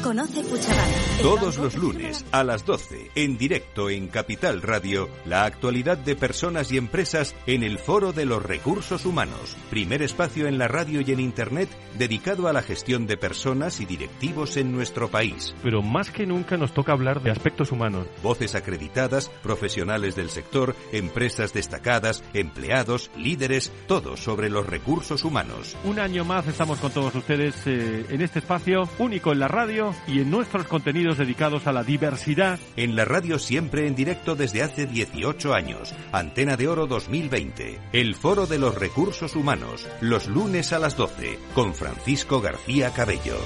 Conoce 0.02 0.42
Cuchabán. 0.42 0.90
Todos 1.23 1.57
los 1.57 1.75
lunes 1.75 2.23
a 2.30 2.45
las 2.45 2.66
12, 2.66 3.11
en 3.14 3.38
directo 3.38 3.88
en 3.88 4.09
Capital 4.09 4.61
Radio, 4.61 5.09
la 5.25 5.47
actualidad 5.47 5.97
de 5.97 6.14
personas 6.14 6.71
y 6.71 6.76
empresas 6.76 7.35
en 7.47 7.62
el 7.62 7.78
Foro 7.78 8.12
de 8.12 8.26
los 8.26 8.42
Recursos 8.42 9.07
Humanos, 9.07 9.57
primer 9.71 10.02
espacio 10.02 10.47
en 10.47 10.59
la 10.59 10.68
radio 10.68 11.00
y 11.00 11.11
en 11.11 11.21
Internet 11.21 11.71
dedicado 11.97 12.49
a 12.49 12.52
la 12.52 12.61
gestión 12.61 13.07
de 13.07 13.16
personas 13.16 13.80
y 13.80 13.87
directivos 13.87 14.59
en 14.59 14.73
nuestro 14.73 15.09
país. 15.09 15.54
Pero 15.62 15.80
más 15.80 16.11
que 16.11 16.26
nunca 16.26 16.59
nos 16.59 16.75
toca 16.75 16.92
hablar 16.92 17.23
de 17.23 17.30
aspectos 17.30 17.73
humanos. 17.73 18.07
Voces 18.23 18.54
acreditadas, 18.54 19.30
profesionales 19.42 20.14
del 20.14 20.28
sector, 20.28 20.76
empresas 20.92 21.54
destacadas, 21.54 22.23
empleados, 22.35 23.11
líderes, 23.16 23.73
todo 23.87 24.18
sobre 24.18 24.50
los 24.50 24.66
recursos 24.66 25.25
humanos. 25.25 25.78
Un 25.85 25.99
año 25.99 26.26
más 26.26 26.47
estamos 26.47 26.78
con 26.78 26.92
todos 26.92 27.14
ustedes 27.14 27.66
eh, 27.66 28.04
en 28.11 28.21
este 28.21 28.40
espacio 28.40 28.87
único 28.99 29.33
en 29.33 29.38
la 29.38 29.49
radio 29.49 29.78
y 30.07 30.21
en 30.21 30.31
nuestros 30.31 30.67
contenidos 30.67 31.19
dedicados 31.19 31.67
a 31.67 31.73
la 31.73 31.85
diversidad. 31.85 32.59
En 32.77 32.97
la 32.97 33.05
radio 33.05 33.39
siempre 33.39 33.87
en 33.87 33.95
directo 33.95 34.35
desde 34.35 34.63
hace 34.63 34.87
18 34.87 35.55
años. 35.55 35.95
Antena 36.13 36.57
de 36.57 36.69
Oro 36.69 36.87
2020. 36.87 37.79
El 37.93 38.15
Foro 38.15 38.47
de 38.47 38.59
los 38.59 38.75
Recursos 38.75 39.37
Humanos. 39.37 39.89
Los 40.01 40.27
lunes 40.27 40.73
a 40.73 40.79
las 40.79 40.97
12. 40.97 41.39
Con 41.55 41.75
Francisco 41.75 42.41
García 42.41 42.93
Cabello. 42.93 43.37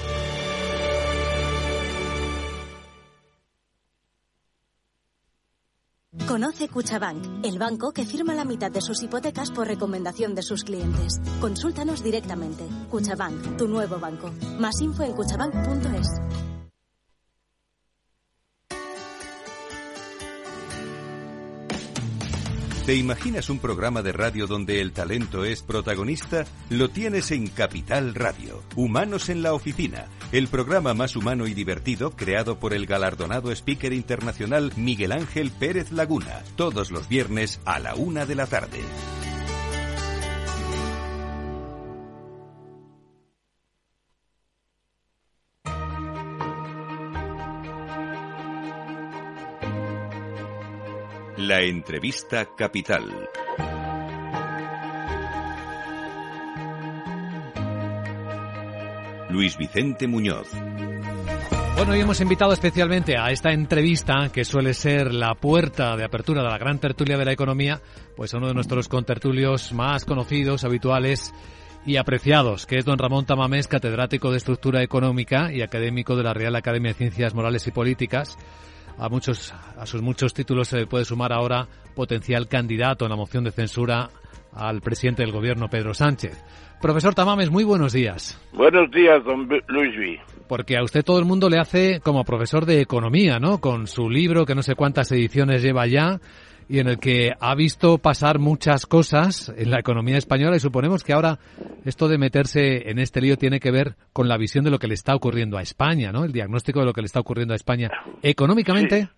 Conoce 6.33 6.67
Cuchabank, 6.67 7.45
el 7.45 7.59
banco 7.59 7.91
que 7.91 8.05
firma 8.05 8.33
la 8.33 8.43
mitad 8.43 8.71
de 8.71 8.81
sus 8.81 9.03
hipotecas 9.03 9.51
por 9.51 9.67
recomendación 9.67 10.33
de 10.33 10.41
sus 10.41 10.63
clientes. 10.63 11.21
Consúltanos 11.39 12.03
directamente. 12.03 12.67
Cuchabank, 12.89 13.55
tu 13.55 13.67
nuevo 13.67 13.99
banco. 13.99 14.31
Más 14.57 14.81
info 14.81 15.03
en 15.03 15.13
cuchabank.es. 15.13 16.52
¿Te 22.85 22.95
imaginas 22.95 23.49
un 23.49 23.59
programa 23.59 24.01
de 24.01 24.11
radio 24.11 24.45
donde 24.45 24.81
el 24.81 24.91
talento 24.91 25.45
es 25.45 25.63
protagonista? 25.63 26.43
Lo 26.69 26.89
tienes 26.89 27.31
en 27.31 27.47
Capital 27.47 28.13
Radio. 28.13 28.61
Humanos 28.75 29.29
en 29.29 29.41
la 29.41 29.53
Oficina, 29.53 30.07
el 30.33 30.49
programa 30.49 30.93
más 30.93 31.15
humano 31.15 31.47
y 31.47 31.53
divertido 31.53 32.11
creado 32.11 32.59
por 32.59 32.73
el 32.73 32.85
galardonado 32.85 33.53
speaker 33.53 33.93
internacional 33.93 34.73
Miguel 34.75 35.13
Ángel 35.13 35.51
Pérez 35.51 35.93
Laguna, 35.93 36.43
todos 36.57 36.91
los 36.91 37.07
viernes 37.07 37.61
a 37.63 37.79
la 37.79 37.95
una 37.95 38.25
de 38.25 38.35
la 38.35 38.47
tarde. 38.47 38.81
La 51.45 51.59
entrevista 51.59 52.55
capital. 52.55 53.03
Luis 59.29 59.57
Vicente 59.57 60.07
Muñoz. 60.07 60.47
Bueno, 61.75 61.91
hoy 61.91 61.99
hemos 61.99 62.21
invitado 62.21 62.53
especialmente 62.53 63.17
a 63.17 63.29
esta 63.31 63.51
entrevista, 63.51 64.29
que 64.31 64.45
suele 64.45 64.73
ser 64.73 65.13
la 65.13 65.35
puerta 65.35 65.97
de 65.97 66.05
apertura 66.05 66.43
de 66.43 66.49
la 66.49 66.57
gran 66.57 66.79
tertulia 66.79 67.17
de 67.17 67.25
la 67.25 67.33
economía, 67.33 67.81
pues 68.15 68.33
a 68.33 68.37
uno 68.37 68.47
de 68.47 68.53
nuestros 68.53 68.87
contertulios 68.87 69.73
más 69.73 70.05
conocidos, 70.05 70.63
habituales 70.63 71.33
y 71.85 71.97
apreciados, 71.97 72.65
que 72.65 72.77
es 72.77 72.85
don 72.85 72.97
Ramón 72.97 73.25
Tamamés, 73.25 73.67
catedrático 73.67 74.31
de 74.31 74.37
Estructura 74.37 74.81
Económica 74.81 75.51
y 75.51 75.61
académico 75.61 76.15
de 76.15 76.23
la 76.23 76.33
Real 76.33 76.55
Academia 76.55 76.91
de 76.93 76.99
Ciencias 76.99 77.33
Morales 77.33 77.67
y 77.67 77.71
Políticas. 77.71 78.37
A, 78.97 79.09
muchos, 79.09 79.53
a 79.77 79.85
sus 79.85 80.01
muchos 80.01 80.33
títulos 80.33 80.67
se 80.67 80.77
le 80.77 80.87
puede 80.87 81.05
sumar 81.05 81.33
ahora 81.33 81.67
potencial 81.95 82.47
candidato 82.47 83.05
en 83.05 83.11
la 83.11 83.17
moción 83.17 83.43
de 83.43 83.51
censura 83.51 84.09
al 84.53 84.81
presidente 84.81 85.23
del 85.23 85.31
gobierno, 85.31 85.67
Pedro 85.67 85.93
Sánchez. 85.93 86.43
Profesor 86.81 87.15
Tamames, 87.15 87.49
muy 87.49 87.63
buenos 87.63 87.93
días. 87.93 88.39
Buenos 88.53 88.91
días, 88.91 89.23
don 89.23 89.47
Luis 89.67 89.97
V. 89.97 90.19
Porque 90.47 90.77
a 90.77 90.83
usted 90.83 91.03
todo 91.03 91.17
el 91.17 91.25
mundo 91.25 91.49
le 91.49 91.57
hace 91.57 92.01
como 92.01 92.23
profesor 92.25 92.65
de 92.65 92.81
economía, 92.81 93.39
¿no? 93.39 93.59
Con 93.59 93.87
su 93.87 94.09
libro, 94.09 94.45
que 94.45 94.53
no 94.53 94.61
sé 94.61 94.75
cuántas 94.75 95.11
ediciones 95.13 95.63
lleva 95.63 95.87
ya, 95.87 96.19
y 96.67 96.79
en 96.79 96.87
el 96.87 96.99
que 96.99 97.31
ha 97.39 97.55
visto 97.55 97.97
pasar 97.97 98.39
muchas 98.39 98.85
cosas 98.85 99.53
en 99.57 99.71
la 99.71 99.79
economía 99.79 100.17
española 100.17 100.55
y 100.55 100.59
suponemos 100.59 101.03
que 101.03 101.13
ahora 101.13 101.37
esto 101.85 102.07
de 102.07 102.17
meterse 102.17 102.89
en 102.89 102.99
este 102.99 103.21
lío 103.21 103.37
tiene 103.37 103.59
que 103.59 103.71
ver 103.71 103.95
con 104.13 104.27
la 104.27 104.37
visión 104.37 104.63
de 104.63 104.71
lo 104.71 104.79
que 104.79 104.87
le 104.87 104.93
está 104.93 105.15
ocurriendo 105.15 105.57
a 105.57 105.61
España, 105.61 106.11
¿no? 106.11 106.23
El 106.23 106.31
diagnóstico 106.31 106.79
de 106.79 106.85
lo 106.85 106.93
que 106.93 107.01
le 107.01 107.05
está 107.05 107.19
ocurriendo 107.19 107.53
a 107.53 107.57
España. 107.57 107.89
¿Económicamente? 108.21 109.09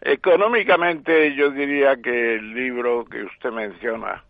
Económicamente 0.00 1.34
yo 1.36 1.50
diría 1.50 1.96
que 2.02 2.34
el 2.34 2.54
libro 2.54 3.04
que 3.04 3.22
usted 3.22 3.50
menciona, 3.50 4.24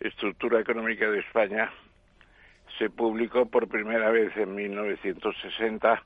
Estructura 0.00 0.60
Económica 0.60 1.08
de 1.10 1.20
España, 1.20 1.70
se 2.78 2.90
publicó 2.90 3.46
por 3.46 3.68
primera 3.68 4.10
vez 4.10 4.36
en 4.36 4.54
1960, 4.54 6.02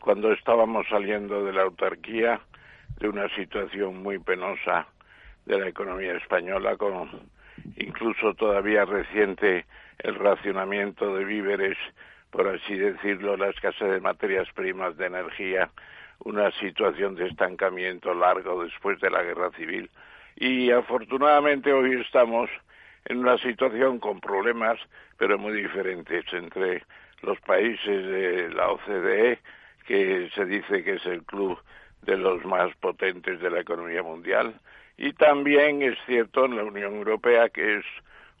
cuando 0.00 0.32
estábamos 0.32 0.86
saliendo 0.88 1.44
de 1.44 1.52
la 1.52 1.62
autarquía, 1.62 2.40
de 2.98 3.08
una 3.08 3.28
situación 3.36 4.02
muy 4.02 4.18
penosa 4.18 4.86
de 5.48 5.58
la 5.58 5.68
economía 5.68 6.14
española, 6.14 6.76
con 6.76 7.08
incluso 7.76 8.34
todavía 8.34 8.84
reciente 8.84 9.64
el 9.98 10.14
racionamiento 10.14 11.16
de 11.16 11.24
víveres, 11.24 11.76
por 12.30 12.46
así 12.48 12.76
decirlo, 12.76 13.36
la 13.36 13.48
escasez 13.48 13.90
de 13.90 14.00
materias 14.00 14.46
primas, 14.54 14.96
de 14.98 15.06
energía, 15.06 15.70
una 16.20 16.50
situación 16.52 17.14
de 17.14 17.28
estancamiento 17.28 18.12
largo 18.12 18.62
después 18.62 19.00
de 19.00 19.10
la 19.10 19.22
guerra 19.22 19.50
civil. 19.52 19.90
Y 20.36 20.70
afortunadamente 20.70 21.72
hoy 21.72 21.98
estamos 21.98 22.50
en 23.06 23.18
una 23.18 23.38
situación 23.38 23.98
con 24.00 24.20
problemas, 24.20 24.78
pero 25.16 25.38
muy 25.38 25.54
diferentes 25.54 26.30
entre 26.32 26.84
los 27.22 27.40
países 27.40 28.06
de 28.06 28.50
la 28.50 28.68
OCDE, 28.68 29.38
que 29.86 30.28
se 30.34 30.44
dice 30.44 30.84
que 30.84 30.96
es 30.96 31.06
el 31.06 31.22
club 31.22 31.58
de 32.02 32.18
los 32.18 32.44
más 32.44 32.74
potentes 32.76 33.40
de 33.40 33.50
la 33.50 33.60
economía 33.60 34.02
mundial, 34.02 34.54
y 34.98 35.12
también 35.12 35.80
es 35.82 35.96
cierto 36.06 36.44
en 36.44 36.56
la 36.56 36.64
Unión 36.64 36.96
Europea, 36.96 37.48
que 37.48 37.76
es 37.78 37.84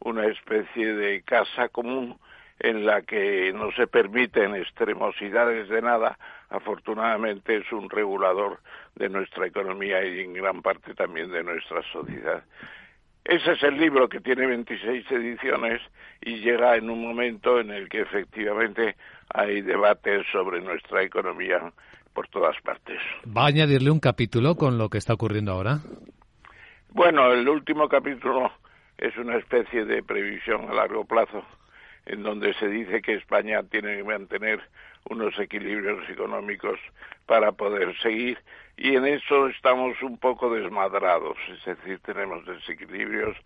una 0.00 0.26
especie 0.26 0.92
de 0.92 1.22
casa 1.22 1.68
común 1.68 2.18
en 2.58 2.84
la 2.84 3.02
que 3.02 3.52
no 3.54 3.70
se 3.72 3.86
permiten 3.86 4.56
extremosidades 4.56 5.68
de 5.68 5.80
nada, 5.80 6.18
afortunadamente 6.50 7.58
es 7.58 7.72
un 7.72 7.88
regulador 7.88 8.58
de 8.96 9.08
nuestra 9.08 9.46
economía 9.46 10.04
y 10.04 10.20
en 10.20 10.34
gran 10.34 10.60
parte 10.60 10.94
también 10.94 11.30
de 11.30 11.44
nuestra 11.44 11.80
sociedad. 11.92 12.42
Ese 13.24 13.52
es 13.52 13.62
el 13.62 13.78
libro 13.78 14.08
que 14.08 14.20
tiene 14.20 14.46
26 14.46 15.08
ediciones 15.12 15.80
y 16.20 16.40
llega 16.40 16.76
en 16.76 16.90
un 16.90 17.02
momento 17.02 17.60
en 17.60 17.70
el 17.70 17.88
que 17.88 18.00
efectivamente 18.00 18.96
hay 19.32 19.60
debates 19.60 20.26
sobre 20.32 20.60
nuestra 20.60 21.02
economía 21.02 21.72
por 22.14 22.26
todas 22.28 22.60
partes. 22.62 22.98
¿Va 23.24 23.44
a 23.44 23.48
añadirle 23.48 23.90
un 23.90 24.00
capítulo 24.00 24.56
con 24.56 24.78
lo 24.78 24.88
que 24.88 24.98
está 24.98 25.12
ocurriendo 25.12 25.52
ahora? 25.52 25.80
Bueno, 26.90 27.32
el 27.32 27.48
último 27.48 27.88
capítulo 27.88 28.50
es 28.96 29.16
una 29.18 29.36
especie 29.36 29.84
de 29.84 30.02
previsión 30.02 30.70
a 30.70 30.74
largo 30.74 31.04
plazo 31.04 31.44
en 32.06 32.22
donde 32.22 32.54
se 32.54 32.66
dice 32.68 33.02
que 33.02 33.14
España 33.14 33.62
tiene 33.64 33.98
que 33.98 34.04
mantener 34.04 34.60
unos 35.10 35.38
equilibrios 35.38 36.08
económicos 36.08 36.80
para 37.26 37.52
poder 37.52 37.94
seguir 37.98 38.38
y 38.78 38.96
en 38.96 39.06
eso 39.06 39.48
estamos 39.48 40.00
un 40.02 40.16
poco 40.18 40.52
desmadrados, 40.54 41.36
es 41.50 41.64
decir, 41.64 42.00
tenemos 42.00 42.46
desequilibrios 42.46 43.36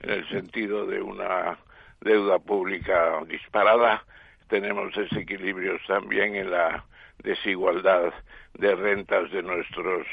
en 0.00 0.10
el 0.10 0.28
sentido 0.28 0.86
de 0.86 1.02
una 1.02 1.58
deuda 2.00 2.38
pública 2.38 3.20
disparada, 3.26 4.04
tenemos 4.48 4.94
desequilibrios 4.94 5.82
también 5.88 6.36
en 6.36 6.52
la 6.52 6.84
desigualdad 7.24 8.12
de 8.54 8.74
rentas 8.76 9.30
de 9.32 9.42
nuestros 9.42 10.06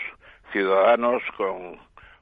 ciudadanos 0.51 1.21
con 1.37 1.77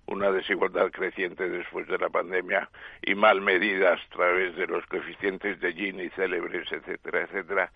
una 0.08 0.32
desigualdad 0.32 0.92
creciente 0.92 1.50
después 1.50 1.88
de 1.88 1.98
la 1.98 2.10
pandemia 2.10 2.70
y 3.02 3.16
mal 3.16 3.42
medidas 3.42 4.00
a 4.00 4.16
través 4.16 4.56
de 4.56 4.68
los 4.68 4.86
coeficientes 4.88 5.60
de 5.60 5.74
Gini 5.74 6.10
célebres, 6.10 6.72
etcétera, 6.72 7.22
etcétera. 7.22 7.72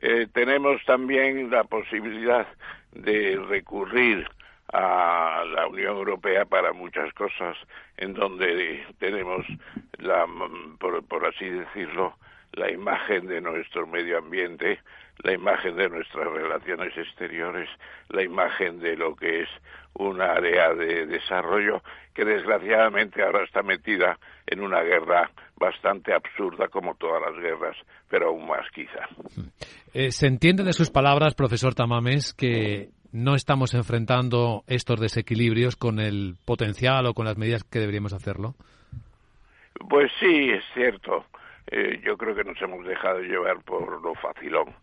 Eh, 0.00 0.26
tenemos 0.32 0.84
también 0.84 1.50
la 1.50 1.64
posibilidad 1.64 2.46
de 2.92 3.40
recurrir 3.48 4.28
a 4.72 5.44
la 5.54 5.66
Unión 5.66 5.96
Europea 5.96 6.44
para 6.44 6.72
muchas 6.72 7.12
cosas, 7.14 7.56
en 7.96 8.12
donde 8.14 8.84
tenemos, 8.98 9.46
la, 9.98 10.26
por 10.78 11.26
así 11.26 11.48
decirlo, 11.48 12.14
la 12.52 12.70
imagen 12.70 13.26
de 13.26 13.40
nuestro 13.40 13.86
medio 13.86 14.18
ambiente, 14.18 14.80
la 15.22 15.32
imagen 15.32 15.76
de 15.76 15.88
nuestras 15.88 16.26
relaciones 16.26 16.96
exteriores, 16.96 17.68
la 18.08 18.22
imagen 18.22 18.78
de 18.80 18.96
lo 18.96 19.14
que 19.16 19.42
es 19.42 19.48
un 19.94 20.20
área 20.20 20.74
de 20.74 21.06
desarrollo 21.06 21.82
que 22.14 22.24
desgraciadamente 22.24 23.22
ahora 23.22 23.44
está 23.44 23.62
metida 23.62 24.18
en 24.46 24.60
una 24.60 24.82
guerra 24.82 25.30
bastante 25.56 26.14
absurda 26.14 26.68
como 26.68 26.94
todas 26.94 27.22
las 27.22 27.42
guerras, 27.42 27.76
pero 28.08 28.28
aún 28.28 28.46
más 28.46 28.68
quizá. 28.72 29.08
Eh, 29.92 30.10
¿Se 30.10 30.26
entiende 30.26 30.64
de 30.64 30.72
sus 30.72 30.90
palabras, 30.90 31.34
profesor 31.34 31.74
Tamames, 31.74 32.32
que 32.32 32.90
no 33.12 33.34
estamos 33.34 33.74
enfrentando 33.74 34.62
estos 34.66 35.00
desequilibrios 35.00 35.76
con 35.76 35.98
el 35.98 36.36
potencial 36.44 37.06
o 37.06 37.14
con 37.14 37.26
las 37.26 37.38
medidas 37.38 37.64
que 37.64 37.80
deberíamos 37.80 38.12
hacerlo? 38.12 38.54
Pues 39.88 40.10
sí, 40.20 40.50
es 40.50 40.64
cierto. 40.74 41.24
Eh, 41.70 42.00
yo 42.04 42.16
creo 42.16 42.34
que 42.34 42.44
nos 42.44 42.60
hemos 42.60 42.84
dejado 42.84 43.20
llevar 43.20 43.62
por 43.62 44.02
lo 44.02 44.14
facilón. 44.14 44.74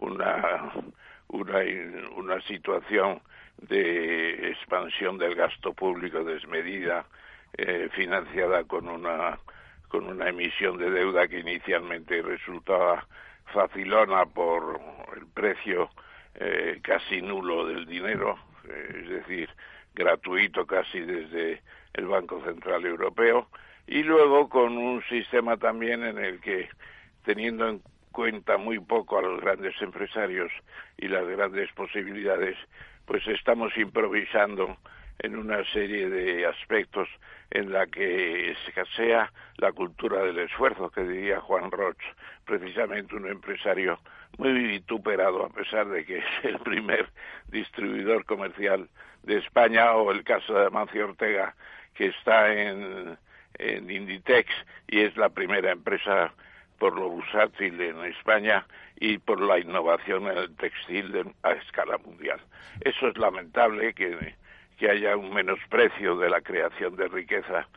Una, 0.00 0.72
una, 1.28 1.58
una 2.16 2.40
situación 2.42 3.20
de 3.68 4.50
expansión 4.50 5.18
del 5.18 5.34
gasto 5.34 5.72
público 5.72 6.24
desmedida, 6.24 7.04
eh, 7.56 7.88
financiada 7.92 8.64
con 8.64 8.88
una, 8.88 9.38
con 9.88 10.06
una 10.06 10.28
emisión 10.28 10.78
de 10.78 10.90
deuda 10.90 11.28
que 11.28 11.40
inicialmente 11.40 12.22
resultaba 12.22 13.06
facilona 13.52 14.24
por 14.26 14.80
el 15.16 15.26
precio 15.26 15.90
eh, 16.36 16.78
casi 16.82 17.20
nulo 17.20 17.66
del 17.66 17.86
dinero, 17.86 18.38
eh, 18.68 19.02
es 19.02 19.08
decir, 19.08 19.50
gratuito 19.94 20.66
casi 20.66 21.00
desde 21.00 21.60
el 21.94 22.06
Banco 22.06 22.42
Central 22.44 22.86
Europeo, 22.86 23.48
y 23.86 24.02
luego 24.04 24.48
con 24.48 24.78
un 24.78 25.02
sistema 25.08 25.56
también 25.56 26.04
en 26.04 26.18
el 26.18 26.40
que, 26.40 26.68
teniendo 27.24 27.68
en 27.68 27.82
cuenta 28.12 28.56
muy 28.56 28.78
poco 28.78 29.18
a 29.18 29.22
los 29.22 29.40
grandes 29.40 29.74
empresarios 29.80 30.50
y 30.96 31.08
las 31.08 31.26
grandes 31.26 31.70
posibilidades, 31.72 32.56
pues 33.06 33.26
estamos 33.28 33.76
improvisando 33.76 34.76
en 35.18 35.36
una 35.36 35.64
serie 35.72 36.08
de 36.08 36.46
aspectos 36.46 37.08
en 37.50 37.72
la 37.72 37.86
que 37.86 38.52
escasea 38.52 39.32
la 39.56 39.72
cultura 39.72 40.22
del 40.22 40.38
esfuerzo, 40.38 40.90
que 40.90 41.02
diría 41.02 41.40
Juan 41.40 41.70
Roch, 41.70 41.98
precisamente 42.44 43.16
un 43.16 43.28
empresario 43.28 43.98
muy 44.38 44.52
vituperado, 44.52 45.44
a 45.44 45.50
pesar 45.50 45.88
de 45.88 46.04
que 46.04 46.18
es 46.18 46.44
el 46.44 46.58
primer 46.60 47.08
distribuidor 47.48 48.24
comercial 48.24 48.88
de 49.22 49.38
España, 49.38 49.92
o 49.92 50.10
el 50.10 50.24
caso 50.24 50.54
de 50.54 50.66
Amancio 50.66 51.04
Ortega, 51.04 51.54
que 51.94 52.06
está 52.06 52.52
en, 52.52 53.18
en 53.58 53.90
Inditex 53.90 54.48
y 54.88 55.00
es 55.00 55.16
la 55.16 55.28
primera 55.28 55.72
empresa 55.72 56.32
por 56.80 56.98
lo 56.98 57.10
bursátil 57.10 57.78
en 57.78 58.02
España 58.06 58.66
y 58.98 59.18
por 59.18 59.38
la 59.40 59.58
innovación 59.58 60.26
en 60.28 60.38
el 60.38 60.56
textil 60.56 61.14
a 61.42 61.52
escala 61.52 61.98
mundial. 61.98 62.40
Eso 62.80 63.08
es 63.08 63.18
lamentable 63.18 63.92
que, 63.92 64.34
haya 64.90 65.14
un 65.14 65.34
menosprecio 65.34 66.16
de 66.16 66.30
la 66.30 66.40
creación 66.40 66.96
de 66.96 67.06
riqueza 67.08 67.68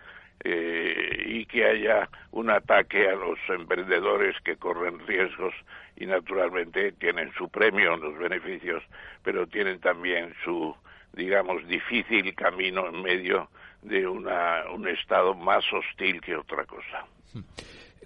eh, 0.42 1.22
y 1.26 1.46
que 1.46 1.66
haya 1.66 2.10
un 2.32 2.50
ataque 2.50 3.10
a 3.10 3.16
los 3.16 3.38
emprendedores 3.50 4.38
que 4.46 4.56
corren 4.56 5.06
riesgos 5.06 5.54
y 5.98 6.06
naturalmente 6.06 6.94
tienen 6.94 7.30
su 7.34 7.50
premio 7.50 7.96
en 7.96 8.02
los 8.02 8.18
beneficios, 8.18 8.82
pero 9.22 9.46
tienen 9.48 9.82
también 9.82 10.34
su, 10.46 10.74
digamos, 11.12 11.68
difícil 11.68 12.34
camino 12.36 12.88
en 12.88 13.02
medio 13.02 13.50
de 13.82 14.08
una, 14.08 14.63
un 14.74 14.88
estado 14.88 15.34
más 15.36 15.66
hostil 15.74 16.22
que 16.22 16.38
otra 16.38 16.63
cosa. 16.63 17.06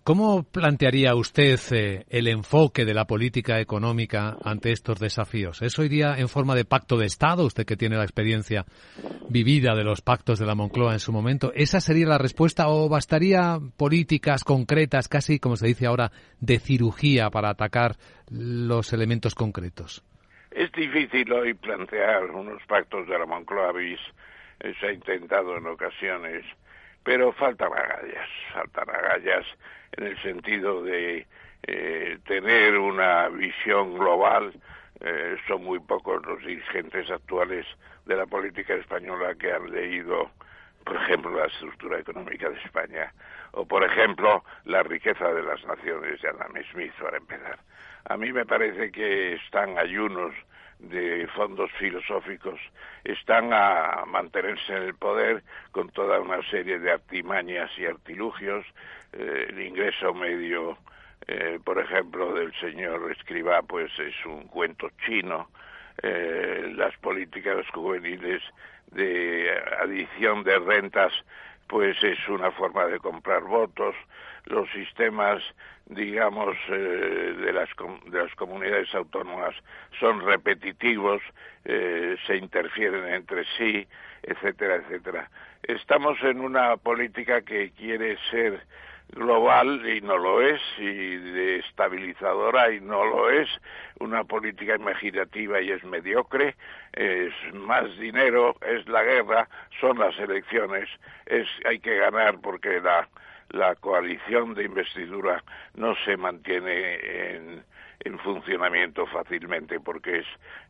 ¿Cómo 0.08 0.44
plantearía 0.44 1.14
usted 1.16 1.60
eh, 1.74 2.06
el 2.08 2.30
enfoque 2.30 2.86
de 2.86 2.94
la 2.94 3.04
política 3.04 3.60
económica 3.60 4.38
ante 4.42 4.72
estos 4.72 5.02
desafíos? 5.02 5.62
¿Eso 5.62 5.84
iría 5.84 6.16
en 6.18 6.30
forma 6.30 6.56
de 6.56 6.64
pacto 6.64 6.96
de 6.96 7.06
Estado? 7.06 7.44
Usted 7.44 7.66
que 7.66 7.76
tiene 7.76 7.98
la 7.98 8.04
experiencia 8.04 8.64
vivida 9.28 9.76
de 9.76 9.84
los 9.84 10.00
pactos 10.00 10.40
de 10.40 10.46
la 10.46 10.56
Moncloa 10.56 10.94
en 10.94 11.00
su 11.00 11.12
momento. 11.12 11.52
¿Esa 11.54 11.82
sería 11.82 12.08
la 12.08 12.18
respuesta 12.18 12.70
o 12.70 12.88
bastaría 12.88 13.58
políticas 13.76 14.46
concretas, 14.46 15.10
casi 15.10 15.40
como 15.40 15.58
se 15.58 15.68
dice 15.68 15.88
ahora, 15.88 16.10
de 16.40 16.60
cirugía 16.60 17.30
para 17.30 17.50
atacar 17.50 17.98
los 18.32 18.94
elementos 18.94 19.36
concretos? 19.36 20.06
Es 20.52 20.72
difícil 20.72 21.30
hoy 21.34 21.54
plantear 21.54 22.32
unos 22.32 22.64
pactos 22.66 23.10
de 23.10 23.20
la 23.20 23.26
Moncloa 23.26 23.74
bis. 23.74 24.00
Se 24.80 24.88
ha 24.88 24.94
intentado 24.94 25.58
en 25.58 25.68
ocasiones 25.68 26.46
pero 27.08 27.32
faltan 27.32 27.72
agallas, 27.72 28.30
faltan 28.54 28.90
agallas 28.90 29.46
en 29.94 30.08
el 30.08 30.22
sentido 30.22 30.84
de 30.84 31.26
eh, 31.64 32.18
tener 32.26 32.78
una 32.78 33.30
visión 33.30 33.98
global. 33.98 34.54
Eh, 35.00 35.38
son 35.48 35.64
muy 35.64 35.80
pocos 35.80 36.26
los 36.26 36.44
dirigentes 36.44 37.10
actuales 37.12 37.66
de 38.06 38.16
la 38.16 38.26
política 38.26 38.74
española 38.74 39.36
que 39.36 39.52
han 39.52 39.70
leído, 39.72 40.32
por 40.84 40.96
ejemplo, 40.96 41.38
la 41.38 41.46
estructura 41.46 42.00
económica 42.00 42.50
de 42.50 42.60
España 42.62 43.14
o, 43.52 43.66
por 43.66 43.84
ejemplo, 43.84 44.44
la 44.66 44.84
riqueza 44.84 45.32
de 45.34 45.44
las 45.44 45.64
naciones 45.66 46.22
de 46.22 46.30
Adam 46.30 46.54
Smith, 46.72 46.94
para 47.00 47.18
empezar. 47.18 47.60
A 48.06 48.18
mí 48.18 48.32
me 48.32 48.46
parece 48.46 48.92
que 48.92 49.34
están 49.34 49.78
ayunos 49.78 50.34
de 50.80 51.28
fondos 51.36 51.72
filosóficos 51.80 52.60
están 53.04 53.52
a 53.52 54.04
mantenerse 54.06 54.76
en 54.76 54.84
el 54.84 54.96
poder 54.96 55.44
con 55.72 55.90
toda 55.90 56.20
una 56.20 56.42
serie 56.50 56.80
de 56.80 56.92
artimañas 56.92 57.72
y 57.78 57.86
artilugios. 57.86 58.66
Eh, 59.14 59.48
el 59.50 59.62
ingreso 59.62 60.14
medio, 60.14 60.78
eh, 61.28 61.60
por 61.64 61.80
ejemplo, 61.80 62.34
del 62.34 62.54
señor 62.60 63.12
Escribá, 63.12 63.62
pues 63.64 63.92
es 64.00 64.26
un 64.26 64.48
cuento 64.48 64.90
chino. 65.06 65.50
Eh, 66.04 66.74
las 66.76 66.96
políticas 66.98 67.66
juveniles 67.74 68.44
de 68.92 69.50
adición 69.82 70.44
de 70.44 70.60
rentas, 70.60 71.12
pues 71.68 72.02
es 72.04 72.20
una 72.30 72.52
forma 72.52 72.86
de 72.86 73.00
comprar 73.00 73.42
votos. 73.42 73.96
Los 74.48 74.70
sistemas 74.72 75.44
digamos, 75.90 76.56
eh, 76.70 77.36
de, 77.38 77.54
las, 77.54 77.70
de 78.06 78.24
las 78.24 78.36
comunidades 78.36 78.94
autónomas 78.94 79.56
son 80.00 80.22
repetitivos, 80.22 81.22
eh, 81.66 82.18
se 82.26 82.36
interfieren 82.36 83.08
entre 83.14 83.46
sí, 83.58 83.88
etcétera, 84.24 84.76
etcétera. 84.76 85.30
Estamos 85.64 86.22
en 86.24 86.42
una 86.42 86.78
política 86.78 87.42
que 87.42 87.72
quiere 87.72 88.18
ser 88.30 88.62
global 89.14 89.88
y 89.88 90.02
no 90.02 90.18
lo 90.18 90.42
es, 90.42 90.62
y 90.78 91.16
de 91.16 91.60
estabilizadora 91.60 92.72
y 92.72 92.82
no 92.82 93.06
lo 93.06 93.30
es, 93.30 93.48
una 94.00 94.26
política 94.26 94.76
imaginativa 94.76 95.62
y 95.62 95.72
es 95.72 95.84
mediocre, 95.86 96.56
es 96.92 97.34
más 97.54 97.98
dinero, 97.98 98.58
es 98.68 98.86
la 98.90 99.04
guerra, 99.04 99.48
son 99.80 100.00
las 100.00 100.18
elecciones, 100.20 100.90
es 101.26 101.48
hay 101.64 101.80
que 101.80 101.96
ganar 101.96 102.40
porque 102.42 102.82
la 102.82 103.08
la 103.50 103.76
coalición 103.76 104.54
de 104.54 104.66
investidura 104.66 105.44
no 105.76 105.96
se 106.06 106.18
mantiene 106.18 106.96
en, 107.36 107.64
en 108.02 108.20
funcionamiento 108.20 109.06
fácilmente 109.08 109.80
porque 109.80 110.24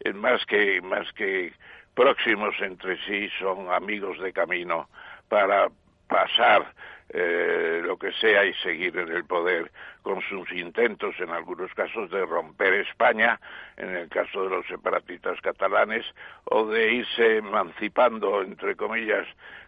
es, 0.03 0.15
más 0.15 0.45
que 0.45 0.81
más 0.81 1.11
que 1.13 1.53
próximos 1.93 2.55
entre 2.59 2.97
sí 3.05 3.29
son 3.39 3.71
amigos 3.71 4.19
de 4.19 4.31
camino 4.31 4.89
para 5.27 5.69
pasar 6.07 6.73
eh, 7.09 7.81
lo 7.83 7.97
que 7.97 8.11
sea 8.13 8.43
y 8.45 8.53
seguir 8.55 8.97
en 8.97 9.09
el 9.09 9.23
poder 9.25 9.71
con 10.01 10.21
sus 10.21 10.51
intentos 10.51 11.15
en 11.19 11.29
algunos 11.29 11.73
casos 11.73 12.09
de 12.11 12.25
romper 12.25 12.73
España, 12.73 13.39
en 13.77 13.95
el 13.95 14.09
caso 14.09 14.43
de 14.43 14.49
los 14.49 14.67
separatistas 14.67 15.39
catalanes, 15.41 16.05
o 16.45 16.65
de 16.65 16.93
irse 16.95 17.37
emancipando, 17.37 18.41
entre 18.41 18.75
comillas, 18.75 19.25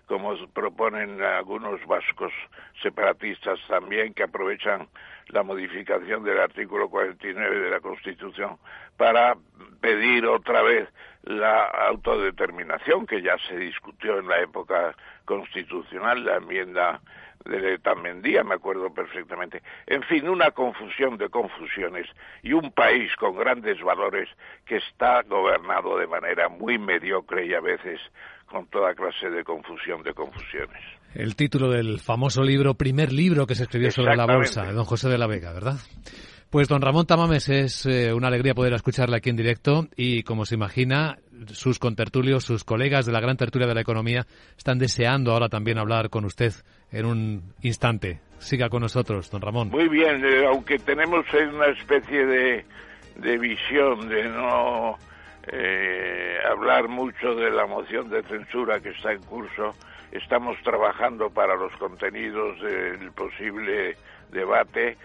como 0.09 0.35
proponen 0.47 1.21
algunos 1.21 1.85
vascos 1.85 2.33
separatistas 2.81 3.59
también, 3.67 4.11
que 4.15 4.23
aprovechan 4.23 4.87
la 5.27 5.43
modificación 5.43 6.23
del 6.23 6.39
artículo 6.39 6.89
49 6.89 7.59
de 7.59 7.69
la 7.69 7.79
Constitución 7.79 8.57
para 8.97 9.37
pedir 9.79 10.25
otra 10.25 10.63
vez 10.63 10.89
la 11.21 11.63
autodeterminación 11.65 13.05
que 13.05 13.21
ya 13.21 13.37
se 13.47 13.55
discutió 13.55 14.17
en 14.17 14.27
la 14.27 14.41
época 14.41 14.95
constitucional, 15.25 16.25
la 16.25 16.37
enmienda 16.37 17.01
de 17.45 17.77
Tamendía, 17.77 18.43
me 18.43 18.55
acuerdo 18.55 18.91
perfectamente. 18.91 19.61
En 19.85 20.01
fin, 20.03 20.27
una 20.27 20.49
confusión 20.51 21.17
de 21.17 21.29
confusiones 21.29 22.07
y 22.41 22.53
un 22.53 22.71
país 22.71 23.15
con 23.15 23.37
grandes 23.37 23.79
valores 23.81 24.27
que 24.65 24.77
está 24.77 25.21
gobernado 25.21 25.97
de 25.99 26.07
manera 26.07 26.49
muy 26.49 26.79
mediocre 26.79 27.45
y 27.45 27.53
a 27.53 27.61
veces 27.61 28.01
con 28.49 28.65
toda 28.67 28.93
clase 28.93 29.29
de 29.29 29.43
confusión, 29.43 30.03
de 30.03 30.13
confusiones. 30.13 30.81
El 31.13 31.35
título 31.35 31.69
del 31.69 31.99
famoso 31.99 32.43
libro, 32.43 32.75
primer 32.75 33.11
libro 33.11 33.47
que 33.47 33.55
se 33.55 33.63
escribió 33.63 33.91
sobre 33.91 34.15
la 34.15 34.25
bolsa, 34.25 34.63
de 34.63 34.73
don 34.73 34.85
José 34.85 35.09
de 35.09 35.17
la 35.17 35.27
Vega, 35.27 35.53
¿verdad? 35.53 35.77
Pues 36.49 36.67
don 36.67 36.81
Ramón 36.81 37.05
Tamames 37.05 37.47
es 37.49 37.85
eh, 37.85 38.11
una 38.11 38.27
alegría 38.27 38.55
poder 38.55 38.73
escucharle 38.73 39.17
aquí 39.17 39.29
en 39.29 39.35
directo 39.35 39.87
y 39.95 40.23
como 40.23 40.45
se 40.45 40.55
imagina, 40.55 41.19
sus 41.47 41.77
contertulios, 41.77 42.43
sus 42.43 42.63
colegas 42.63 43.05
de 43.05 43.11
la 43.11 43.19
gran 43.19 43.37
tertulia 43.37 43.67
de 43.67 43.75
la 43.75 43.81
economía 43.81 44.25
están 44.57 44.79
deseando 44.79 45.31
ahora 45.31 45.47
también 45.47 45.77
hablar 45.77 46.09
con 46.09 46.25
usted 46.25 46.53
en 46.91 47.05
un 47.05 47.53
instante. 47.61 48.21
Siga 48.39 48.69
con 48.69 48.81
nosotros, 48.81 49.29
don 49.29 49.41
Ramón. 49.41 49.69
Muy 49.69 49.89
bien, 49.89 50.25
eh, 50.25 50.45
aunque 50.47 50.79
tenemos 50.79 51.23
una 51.33 51.67
especie 51.67 52.25
de, 52.25 52.65
de 53.17 53.37
visión 53.37 54.09
de 54.09 54.23
no 54.29 54.97
eh, 55.47 56.39
hablar 56.49 56.87
mucho 56.87 57.35
de 57.35 57.51
la 57.51 57.65
moción 57.65 58.09
de 58.09 58.23
censura 58.23 58.79
que 58.79 58.89
está 58.89 59.13
en 59.13 59.23
curso, 59.23 59.75
estamos 60.11 60.57
trabajando 60.63 61.29
para 61.29 61.55
los 61.55 61.71
contenidos 61.77 62.59
del 62.61 63.11
posible 63.11 63.97
debate 64.31 64.97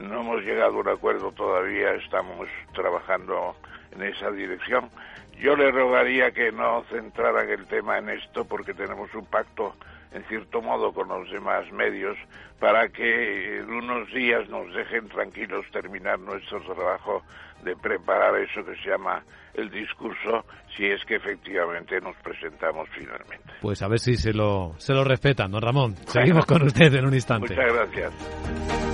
no 0.00 0.20
hemos 0.20 0.42
llegado 0.42 0.76
a 0.76 0.80
un 0.80 0.88
acuerdo 0.88 1.32
todavía, 1.32 1.94
estamos 1.94 2.48
trabajando 2.72 3.54
en 3.90 4.02
esa 4.02 4.30
dirección. 4.30 4.90
Yo 5.38 5.56
le 5.56 5.70
rogaría 5.70 6.30
que 6.30 6.50
no 6.52 6.84
centraran 6.90 7.48
el 7.50 7.66
tema 7.66 7.98
en 7.98 8.08
esto 8.08 8.44
porque 8.44 8.74
tenemos 8.74 9.12
un 9.14 9.26
pacto 9.26 9.74
en 10.14 10.24
cierto 10.24 10.60
modo 10.60 10.92
con 10.92 11.08
los 11.08 11.30
demás 11.30 11.70
medios 11.72 12.16
para 12.58 12.88
que 12.88 13.58
en 13.58 13.70
unos 13.72 14.12
días 14.12 14.48
nos 14.48 14.72
dejen 14.74 15.08
tranquilos 15.08 15.64
terminar 15.72 16.18
nuestro 16.20 16.60
trabajo 16.60 17.22
de 17.64 17.76
preparar 17.76 18.36
eso 18.38 18.64
que 18.64 18.76
se 18.76 18.90
llama 18.90 19.22
el 19.54 19.70
discurso 19.70 20.44
si 20.76 20.86
es 20.86 21.04
que 21.04 21.16
efectivamente 21.16 22.00
nos 22.00 22.16
presentamos 22.16 22.88
finalmente. 22.90 23.52
Pues 23.60 23.82
a 23.82 23.88
ver 23.88 23.98
si 23.98 24.16
se 24.16 24.32
lo, 24.32 24.74
se 24.78 24.92
lo 24.94 25.04
respetan, 25.04 25.50
don 25.50 25.62
Ramón. 25.62 25.96
Seguimos 26.06 26.46
con 26.46 26.62
usted 26.62 26.94
en 26.94 27.06
un 27.06 27.14
instante. 27.14 27.54
Muchas 27.54 27.72
gracias. 27.72 28.91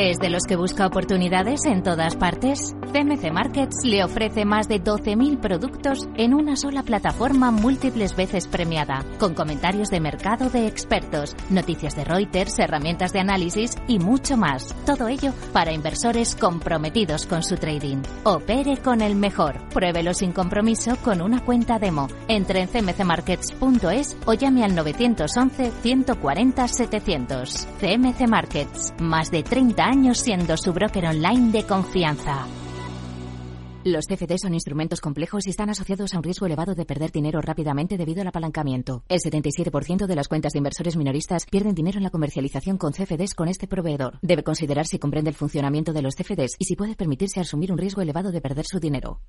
¿Es 0.00 0.20
de 0.20 0.30
los 0.30 0.44
que 0.44 0.54
busca 0.54 0.86
oportunidades 0.86 1.64
en 1.64 1.82
todas 1.82 2.14
partes? 2.14 2.72
CMC 2.92 3.32
Markets 3.32 3.80
le 3.82 4.04
ofrece 4.04 4.44
más 4.44 4.68
de 4.68 4.80
12.000 4.80 5.40
productos 5.40 6.08
en 6.16 6.34
una 6.34 6.54
sola 6.54 6.84
plataforma 6.84 7.50
múltiples 7.50 8.14
veces 8.14 8.46
premiada, 8.46 9.04
con 9.18 9.34
comentarios 9.34 9.88
de 9.88 9.98
mercado 9.98 10.50
de 10.50 10.68
expertos, 10.68 11.34
noticias 11.50 11.96
de 11.96 12.04
Reuters, 12.04 12.60
herramientas 12.60 13.12
de 13.12 13.18
análisis 13.18 13.72
y 13.88 13.98
mucho 13.98 14.36
más. 14.36 14.72
Todo 14.86 15.08
ello 15.08 15.32
para 15.52 15.72
inversores 15.72 16.36
comprometidos 16.36 17.26
con 17.26 17.42
su 17.42 17.56
trading. 17.56 18.02
Opere 18.22 18.76
con 18.76 19.02
el 19.02 19.16
mejor. 19.16 19.68
Pruébelo 19.70 20.14
sin 20.14 20.30
compromiso 20.30 20.96
con 21.02 21.20
una 21.20 21.44
cuenta 21.44 21.80
demo. 21.80 22.06
Entre 22.28 22.60
en 22.60 22.68
cmcmarkets.es 22.68 24.16
o 24.26 24.34
llame 24.34 24.62
al 24.62 24.76
911 24.76 25.72
140 25.82 26.68
700. 26.68 27.68
CMC 27.80 28.28
Markets. 28.28 28.94
Más 29.00 29.32
de 29.32 29.42
30 29.42 29.87
años 29.88 30.18
siendo 30.18 30.56
su 30.56 30.72
broker 30.72 31.06
online 31.06 31.50
de 31.50 31.64
confianza. 31.64 32.46
Los 33.84 34.06
CFD 34.06 34.36
son 34.36 34.52
instrumentos 34.52 35.00
complejos 35.00 35.46
y 35.46 35.50
están 35.50 35.70
asociados 35.70 36.12
a 36.12 36.18
un 36.18 36.22
riesgo 36.22 36.44
elevado 36.44 36.74
de 36.74 36.84
perder 36.84 37.10
dinero 37.10 37.40
rápidamente 37.40 37.96
debido 37.96 38.20
al 38.20 38.28
apalancamiento. 38.28 39.02
El 39.08 39.20
77% 39.20 40.06
de 40.06 40.14
las 40.14 40.28
cuentas 40.28 40.52
de 40.52 40.58
inversores 40.58 40.96
minoristas 40.96 41.46
pierden 41.46 41.74
dinero 41.74 41.96
en 41.96 42.04
la 42.04 42.10
comercialización 42.10 42.76
con 42.76 42.92
CFDs 42.92 43.34
con 43.34 43.48
este 43.48 43.66
proveedor. 43.66 44.18
Debe 44.20 44.42
considerar 44.42 44.86
si 44.86 44.98
comprende 44.98 45.30
el 45.30 45.36
funcionamiento 45.36 45.92
de 45.94 46.02
los 46.02 46.16
CFDs 46.16 46.56
y 46.58 46.66
si 46.66 46.76
puede 46.76 46.94
permitirse 46.94 47.40
asumir 47.40 47.72
un 47.72 47.78
riesgo 47.78 48.02
elevado 48.02 48.30
de 48.30 48.42
perder 48.42 48.66
su 48.66 48.80
dinero. 48.80 49.20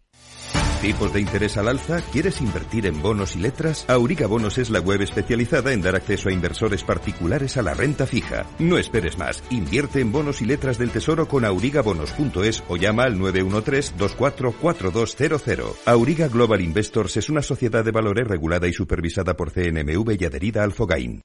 ¿Tipos 0.82 1.12
de 1.12 1.20
interés 1.20 1.58
al 1.58 1.68
alza? 1.68 2.00
¿Quieres 2.14 2.40
invertir 2.40 2.86
en 2.86 3.02
bonos 3.02 3.36
y 3.36 3.40
letras? 3.40 3.84
Auriga 3.90 4.28
Bonos 4.28 4.58
es 4.58 4.70
la 4.70 4.80
web 4.80 5.02
especializada 5.02 5.74
en 5.74 5.82
dar 5.82 5.98
acceso 5.98 6.30
a 6.30 6.32
inversores 6.32 6.86
particulares 6.86 7.58
a 7.58 7.62
la 7.62 7.74
renta 7.74 8.06
fija. 8.06 8.46
No 8.60 8.78
esperes 8.78 9.18
más. 9.18 9.44
Invierte 9.50 10.00
en 10.00 10.14
bonos 10.14 10.42
y 10.42 10.46
letras 10.46 10.78
del 10.78 10.92
tesoro 10.92 11.28
con 11.28 11.44
aurigabonos.es 11.44 12.64
o 12.70 12.78
llama 12.78 13.04
al 13.04 13.20
913-244200. 13.20 15.76
Auriga 15.86 16.30
Global 16.30 16.62
Investors 16.62 17.18
es 17.18 17.30
una 17.30 17.42
sociedad 17.42 17.84
de 17.84 17.92
valores 17.92 18.30
regulada 18.30 18.70
y 18.70 18.72
supervisada 18.72 19.36
por 19.36 19.52
CNMV 19.52 20.16
y 20.18 20.24
adherida 20.24 20.64
al 20.64 20.72
Fogain. 20.72 21.22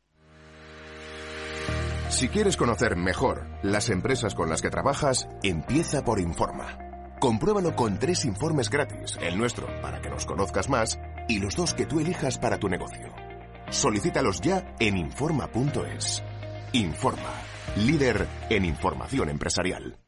Si 2.09 2.29
quieres 2.29 2.57
conocer 2.57 2.97
mejor 2.97 3.47
las 3.62 3.88
empresas 3.88 4.35
con 4.35 4.51
las 4.51 4.62
que 4.62 4.71
trabajas, 4.71 5.29
empieza 5.45 6.03
por 6.03 6.19
Informa. 6.19 6.84
Compruébalo 7.24 7.74
con 7.74 7.98
tres 7.98 8.26
informes 8.26 8.68
gratis, 8.68 9.18
el 9.22 9.38
nuestro 9.38 9.66
para 9.80 9.98
que 10.02 10.10
nos 10.10 10.26
conozcas 10.26 10.68
más 10.68 10.98
y 11.26 11.38
los 11.38 11.56
dos 11.56 11.72
que 11.72 11.87
tú 11.87 11.98
elijas 11.98 12.37
para 12.37 12.58
tu 12.58 12.68
negocio. 12.68 13.14
Solicítalos 13.70 14.42
ya 14.42 14.74
en 14.78 14.98
Informa.es. 14.98 16.22
Informa, 16.74 17.32
líder 17.76 18.26
en 18.50 18.66
información 18.66 19.30
empresarial. 19.30 20.04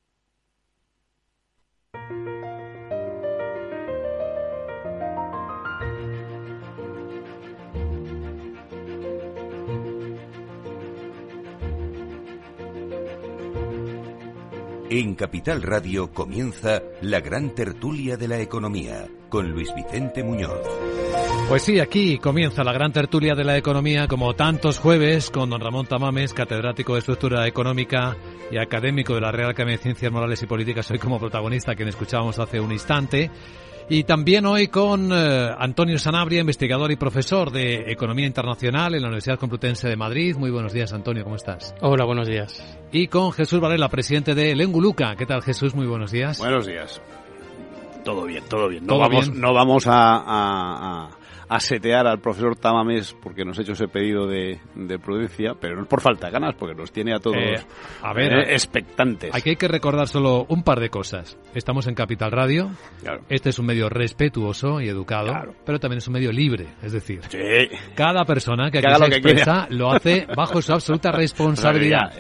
En 14.89 15.17
Capital 15.17 15.63
Radio 15.63 16.13
comienza 16.13 16.81
la 17.03 17.19
gran 17.21 17.57
tertulia 17.57 18.17
de 18.17 18.29
la 18.29 18.39
economía 18.41 19.09
con 19.29 19.51
Luis 19.51 19.75
Vicente 19.75 20.23
Muñoz. 20.23 20.61
Pues 21.49 21.63
sí, 21.63 21.81
aquí 21.81 22.19
comienza 22.19 22.63
la 22.63 22.73
gran 22.73 22.93
tertulia 22.93 23.35
de 23.35 23.43
la 23.43 23.57
economía 23.57 24.07
como 24.07 24.35
tantos 24.35 24.79
jueves 24.79 25.33
con 25.33 25.51
don 25.51 25.61
Ramón 25.61 25.87
Tamames, 25.87 26.33
catedrático 26.33 26.93
de 26.93 27.01
estructura 27.01 27.49
económica 27.49 28.17
y 28.49 28.59
académico 28.59 29.15
de 29.15 29.23
la 29.23 29.33
Real 29.33 29.51
Academia 29.51 29.77
de 29.77 29.83
Ciencias 29.83 30.13
Morales 30.13 30.41
y 30.45 30.47
Políticas, 30.47 30.89
hoy 30.93 31.01
como 31.01 31.19
protagonista, 31.19 31.75
quien 31.75 31.89
escuchábamos 31.89 32.39
hace 32.39 32.61
un 32.61 32.71
instante. 32.71 33.33
Y 33.89 34.03
también 34.03 34.47
hoy 34.47 34.67
con 34.67 35.13
eh, 35.13 35.51
Antonio 35.57 35.97
Sanabria, 35.99 36.41
investigador 36.41 36.91
y 36.91 36.97
profesor 36.97 37.53
de 37.53 37.93
Economía 37.93 38.27
Internacional 38.27 38.97
en 38.97 39.03
la 39.03 39.07
Universidad 39.09 39.39
Complutense 39.39 39.89
de 39.89 39.97
Madrid. 39.97 40.35
Muy 40.37 40.51
buenos 40.51 40.73
días, 40.73 40.93
Antonio, 40.93 41.23
¿cómo 41.23 41.37
estás? 41.37 41.73
Hola, 41.81 42.05
buenos 42.05 42.27
días. 42.27 42.61
Y 42.91 43.07
con 43.07 43.31
Jesús 43.31 43.61
Varela, 43.61 43.89
presidente 43.89 44.35
de 44.35 44.57
Lenguluca. 44.57 45.15
¿Qué 45.15 45.25
tal, 45.25 45.41
Jesús? 45.41 45.77
Muy 45.77 45.87
buenos 45.87 46.11
días. 46.11 46.39
Buenos 46.41 46.67
días. 46.67 47.01
Todo 48.05 48.25
bien, 48.25 48.43
todo 48.49 48.69
bien. 48.69 48.85
No, 48.85 48.99
vamos, 48.99 49.33
no 49.33 49.55
vamos 49.55 49.87
a 49.87 51.07
a 51.07 51.11
setear 51.61 52.07
al 52.07 52.21
profesor 52.21 52.57
Tamames 52.57 53.17
porque 53.23 53.45
nos 53.45 53.59
ha 53.59 53.63
hecho 53.63 53.73
ese 53.73 53.89
pedido 53.89 54.27
de, 54.27 54.59
prudencia, 55.03 55.55
pero 55.61 55.77
no 55.77 55.83
es 55.83 55.89
por 55.89 56.01
falta 56.01 56.27
de 56.27 56.33
ganas, 56.33 56.55
porque 56.55 56.75
nos 56.75 56.93
tiene 56.93 57.15
a 57.15 57.19
todos 57.19 57.37
eh, 57.37 57.55
a 58.03 58.13
ver, 58.13 58.33
eh, 58.33 58.53
expectantes. 58.53 59.35
Aquí 59.35 59.51
hay 59.51 59.57
que 59.57 59.69
recordar 59.69 60.09
solo 60.09 60.47
un 60.49 60.63
par 60.63 60.81
de 60.81 60.91
cosas. 60.91 61.39
Estamos 61.55 61.87
en 61.87 61.95
Capital 61.95 62.33
Radio. 62.33 62.71
Este 63.29 63.51
es 63.51 63.59
un 63.59 63.67
medio 63.67 63.89
respetuoso 63.89 64.81
y 64.81 64.89
educado, 64.89 65.33
pero 65.65 65.79
también 65.79 65.99
es 65.99 66.09
un 66.09 66.15
medio 66.15 66.33
libre. 66.33 66.67
Es 66.83 66.93
decir, 66.93 67.21
cada 67.95 68.25
persona 68.25 68.71
que 68.71 68.79
aquí 68.79 68.95
se 68.95 69.07
expresa 69.07 69.67
lo 69.71 69.91
hace 69.91 70.27
bajo 70.37 70.61
su 70.61 70.73
absoluta 70.73 71.13
responsabilidad. 71.17 72.13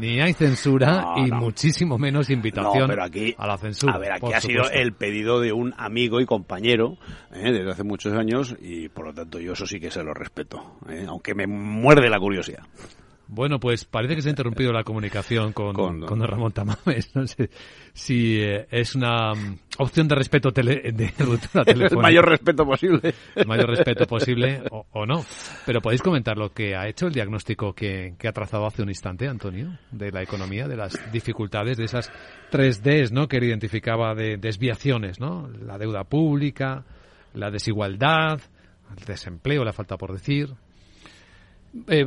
Ni 0.00 0.20
hay 0.20 0.32
censura 0.32 1.14
y 1.16 1.30
muchísimo 1.30 1.98
menos 1.98 2.30
invitación 2.30 2.90
a 2.90 3.46
la 3.46 3.58
censura. 3.58 3.94
A 3.94 3.98
ver, 3.98 4.12
aquí 4.12 4.32
ha 4.32 4.40
sido 4.40 4.70
el 4.70 4.92
pedido 4.92 5.40
de 5.40 5.52
un 5.52 5.74
amigo 5.76 6.20
y 6.20 6.26
compañero 6.26 6.96
eh, 7.32 7.52
desde 7.52 7.70
hace 7.70 7.84
muchos 7.84 8.12
años 8.14 8.56
y 8.62 8.88
por 8.88 9.06
lo 9.06 9.12
tanto 9.12 9.40
yo 9.40 9.54
eso 9.54 9.66
sí 9.66 9.80
que 9.80 9.90
se 9.90 10.04
lo 10.04 10.14
respeto, 10.14 10.78
¿eh? 10.88 11.04
aunque 11.08 11.34
me 11.34 11.46
muerde 11.48 12.08
la 12.08 12.20
curiosidad. 12.20 12.62
Bueno, 13.34 13.58
pues 13.58 13.86
parece 13.86 14.14
que 14.14 14.20
se 14.20 14.28
ha 14.28 14.30
interrumpido 14.30 14.72
la 14.72 14.84
comunicación 14.84 15.54
con, 15.54 15.74
con, 15.74 16.20
Ramón 16.20 16.52
Tamames. 16.52 17.16
No 17.16 17.26
sé 17.26 17.48
si 17.94 18.40
eh, 18.40 18.66
es 18.70 18.94
una 18.94 19.32
mm, 19.32 19.58
opción 19.78 20.06
de 20.06 20.14
respeto 20.14 20.52
tele, 20.52 20.92
de 20.92 21.12
El 21.66 21.96
mayor 21.96 22.28
respeto 22.28 22.66
posible. 22.66 23.14
El 23.34 23.46
mayor 23.46 23.70
respeto 23.70 24.06
posible 24.06 24.62
o, 24.70 25.06
no. 25.06 25.24
Pero 25.64 25.80
podéis 25.80 26.02
comentar 26.02 26.36
lo 26.36 26.52
que 26.52 26.76
ha 26.76 26.86
hecho 26.88 27.06
el 27.06 27.14
diagnóstico 27.14 27.72
que, 27.72 28.14
que, 28.18 28.28
ha 28.28 28.32
trazado 28.32 28.66
hace 28.66 28.82
un 28.82 28.90
instante, 28.90 29.26
Antonio, 29.26 29.78
de 29.90 30.12
la 30.12 30.22
economía, 30.22 30.68
de 30.68 30.76
las 30.76 31.10
dificultades, 31.10 31.78
de 31.78 31.84
esas 31.84 32.12
tres 32.50 32.82
Ds 32.82 33.12
¿no? 33.12 33.28
que 33.28 33.38
él 33.38 33.44
identificaba 33.44 34.14
de 34.14 34.36
desviaciones, 34.36 35.20
¿no? 35.20 35.48
La 35.48 35.78
deuda 35.78 36.04
pública, 36.04 36.84
la 37.32 37.50
desigualdad, 37.50 38.40
el 38.96 39.04
desempleo, 39.04 39.64
la 39.64 39.72
falta 39.72 39.96
por 39.96 40.12
decir. 40.12 40.54
Eh, 41.88 42.06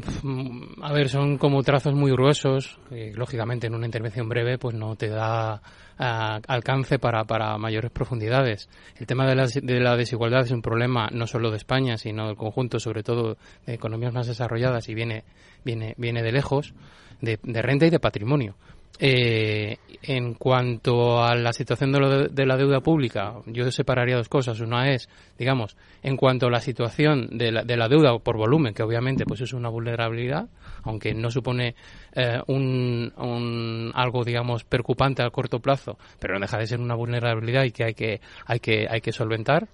a 0.84 0.94
ver, 0.94 1.10
son 1.10 1.38
como 1.38 1.64
trazos 1.64 1.96
muy 1.96 2.12
gruesos. 2.12 2.80
lógicamente, 3.16 3.68
en 3.68 3.76
una 3.76 3.88
intervención 3.88 4.30
breve, 4.30 4.58
pues 4.58 4.76
no 4.76 4.96
te 4.96 5.10
da 5.10 5.62
alcance 5.98 7.00
para, 7.00 7.24
para 7.24 7.58
mayores 7.58 7.92
profundidades. 7.92 8.70
El 8.98 9.08
tema 9.08 9.26
de 9.26 9.36
la, 9.36 9.48
de 9.48 9.80
la 9.80 9.96
desigualdad 9.96 10.42
es 10.42 10.52
un 10.52 10.62
problema 10.62 11.10
no 11.12 11.26
solo 11.26 11.52
de 11.52 11.58
España, 11.58 11.98
sino 11.98 12.28
del 12.28 12.36
conjunto, 12.36 12.80
sobre 12.80 13.02
todo 13.02 13.38
de 13.66 13.74
economías 13.74 14.14
más 14.14 14.28
desarrolladas 14.28 14.90
y 14.90 14.94
viene, 14.94 15.24
viene, 15.64 15.96
viene 15.98 16.22
de 16.22 16.32
lejos, 16.32 16.74
de, 17.22 17.40
de 17.42 17.62
renta 17.62 17.86
y 17.86 17.90
de 17.90 18.00
patrimonio. 18.00 18.56
Eh, 19.00 19.78
en 20.04 20.36
cuanto 20.36 21.22
a 21.24 21.36
la 21.36 21.52
situación 21.52 21.92
de, 21.92 22.46
la 22.46 22.58
deuda 22.58 22.80
pública, 22.80 23.34
yo 23.48 23.70
separaría 23.72 24.16
dos 24.16 24.30
cosas. 24.30 24.60
Una 24.60 24.92
es, 24.92 25.10
digamos, 25.38 25.76
en 26.04 26.16
cuanto 26.16 26.48
a 26.48 26.52
la 26.52 26.62
situación 26.62 27.38
de 27.38 27.52
la, 27.52 27.64
de 27.64 27.76
la 27.76 27.90
deuda 27.90 28.18
por 28.20 28.38
volumen, 28.38 28.74
que 28.74 28.84
obviamente 28.84 29.26
pues 29.26 29.42
es 29.42 29.54
una 29.54 29.70
vulnerabilidad, 29.70 30.48
aunque 30.84 31.14
no 31.14 31.30
supone 31.32 31.76
eh, 32.14 32.40
un, 32.48 33.12
un, 33.18 33.92
algo, 33.96 34.24
digamos, 34.24 34.64
preocupante 34.64 35.24
a 35.24 35.30
corto 35.30 35.60
plazo, 35.60 35.98
pero 36.20 36.36
no 36.36 36.42
deja 36.42 36.60
de 36.60 36.68
ser 36.68 36.80
una 36.80 36.96
vulnerabilidad 36.96 37.64
y 37.64 37.72
que 37.72 37.84
hay 37.84 37.94
que, 37.94 38.22
hay 38.46 38.60
que, 38.60 38.88
hay 38.90 39.02
que 39.02 39.12
solventar. 39.12 39.68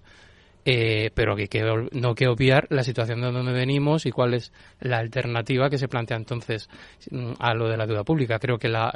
Eh, 0.63 1.09
pero 1.15 1.35
que, 1.35 1.49
no 1.91 2.09
hay 2.09 2.15
que 2.15 2.27
obviar 2.27 2.67
la 2.69 2.83
situación 2.83 3.21
de 3.21 3.31
donde 3.31 3.51
venimos 3.51 4.05
y 4.05 4.11
cuál 4.11 4.35
es 4.35 4.53
la 4.79 4.99
alternativa 4.99 5.71
que 5.71 5.79
se 5.79 5.87
plantea 5.87 6.17
entonces 6.17 6.69
mm, 7.09 7.31
a 7.39 7.55
lo 7.55 7.67
de 7.67 7.77
la 7.77 7.87
deuda 7.87 8.03
pública. 8.03 8.37
Creo 8.37 8.59
que 8.59 8.69
la, 8.69 8.91